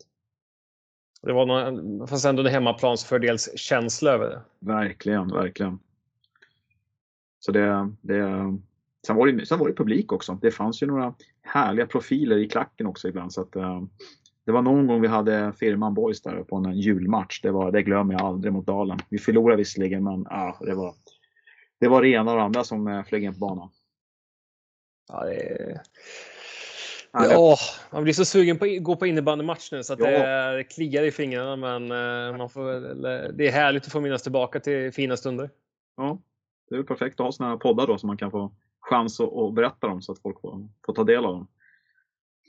det 1.27 1.33
var 1.33 1.47
någon, 1.47 2.09
fast 2.09 2.24
ändå 2.24 2.43
en 2.43 2.53
hemmaplansfördelskänsla 2.53 4.11
över 4.11 4.29
det. 4.29 4.43
Verkligen, 4.59 5.29
verkligen. 5.29 5.79
Så 7.41 7.53
det, 7.53 7.93
det, 8.01 8.22
sen, 9.07 9.16
var 9.16 9.27
det, 9.27 9.47
sen 9.47 9.59
var 9.59 9.68
det 9.68 9.74
publik 9.74 10.12
också. 10.12 10.39
Det 10.43 10.51
fanns 10.51 10.83
ju 10.83 10.87
några 10.87 11.14
härliga 11.43 11.87
profiler 11.87 12.37
i 12.37 12.49
klacken 12.49 12.87
också 12.87 13.09
ibland. 13.09 13.33
Så 13.33 13.41
att, 13.41 13.57
uh, 13.57 13.83
det 14.45 14.53
var 14.53 14.62
någon 14.62 14.87
gång 14.87 15.01
vi 15.01 15.09
hade 15.09 15.53
firman 15.53 15.95
Boys 15.95 16.22
där 16.22 16.43
på 16.43 16.57
en 16.57 16.81
julmatch. 16.81 17.41
Det, 17.43 17.51
var, 17.51 17.72
det 17.72 17.83
glömmer 17.83 18.14
jag 18.14 18.22
aldrig 18.22 18.53
mot 18.53 18.66
Dalen. 18.66 18.99
Vi 19.09 19.18
förlorade 19.18 19.57
visserligen, 19.57 20.05
men 20.05 20.27
uh, 20.27 20.61
det, 20.61 20.74
var, 20.74 20.95
det 21.81 21.89
var 21.89 22.03
det 22.03 22.09
ena 22.09 22.31
och 22.31 22.37
det 22.37 22.45
andra 22.45 22.64
som 22.64 22.87
uh, 22.87 23.05
flög 23.05 23.24
in 23.24 23.33
på 23.33 23.39
banan. 23.39 23.70
Ja, 25.09 25.24
det, 25.24 25.81
Ja, 27.19 27.57
man 27.91 28.03
blir 28.03 28.12
så 28.12 28.25
sugen 28.25 28.59
på 28.59 28.64
att 28.64 28.83
gå 28.83 28.97
på 28.97 29.07
innebandymatch 29.07 29.73
nu 29.73 29.83
så 29.83 29.93
att 29.93 29.99
ja. 29.99 30.53
det 30.53 30.64
kliar 30.64 31.03
i 31.03 31.11
fingrarna. 31.11 31.57
Men 31.57 31.83
eh, 31.83 32.39
man 32.39 32.51
får, 32.51 32.95
det 33.33 33.49
är 33.49 33.53
härligt 33.53 33.87
att 33.87 33.93
få 33.93 34.01
minnas 34.01 34.23
tillbaka 34.23 34.61
till 34.61 34.93
fina 34.93 35.17
stunder. 35.17 35.51
Ja, 35.97 36.19
det 36.71 36.77
är 36.77 36.83
perfekt 36.83 37.21
att 37.21 37.27
ha 37.27 37.33
sådana 37.33 37.53
här 37.53 37.59
poddar 37.59 37.87
då 37.87 37.99
som 37.99 38.07
man 38.07 38.17
kan 38.17 38.31
få 38.31 38.53
chans 38.81 39.21
att, 39.21 39.55
berätta 39.55 39.87
dem 39.87 40.03
så 40.03 40.12
att 40.12 40.19
folk 40.19 40.41
får, 40.41 40.69
får 40.87 40.93
ta 40.93 41.05
del 41.05 41.25
av 41.25 41.33
dem. 41.33 41.49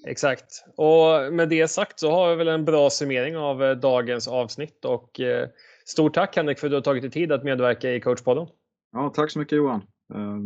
Exakt. 0.05 0.65
Och 0.75 1.33
med 1.33 1.49
det 1.49 1.67
sagt 1.67 1.99
så 1.99 2.11
har 2.11 2.29
vi 2.29 2.35
väl 2.35 2.47
en 2.47 2.65
bra 2.65 2.89
summering 2.89 3.37
av 3.37 3.63
eh, 3.63 3.75
dagens 3.75 4.27
avsnitt. 4.27 4.85
Och 4.85 5.19
eh, 5.19 5.47
stort 5.85 6.13
tack 6.13 6.35
Henrik 6.35 6.59
för 6.59 6.67
att 6.67 6.71
du 6.71 6.75
har 6.75 6.81
tagit 6.81 7.03
dig 7.03 7.11
tid 7.11 7.31
att 7.31 7.43
medverka 7.43 7.91
i 7.91 8.01
coachpodden. 8.01 8.47
Ja, 8.91 9.11
tack 9.15 9.31
så 9.31 9.39
mycket 9.39 9.57
Johan. 9.57 9.81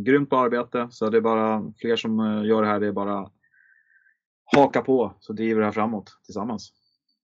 grymt 0.04 0.32
arbete. 0.32 0.88
Så 0.90 1.10
det 1.10 1.16
är 1.16 1.20
bara 1.20 1.72
fler 1.78 1.96
som 1.96 2.44
gör 2.44 2.62
det 2.62 2.68
här. 2.68 2.80
Det 2.80 2.86
är 2.86 2.92
bara 2.92 3.30
haka 4.44 4.82
på 4.82 5.14
så 5.20 5.32
driver 5.32 5.60
det 5.60 5.66
här 5.66 5.72
framåt 5.72 6.10
tillsammans. 6.24 6.72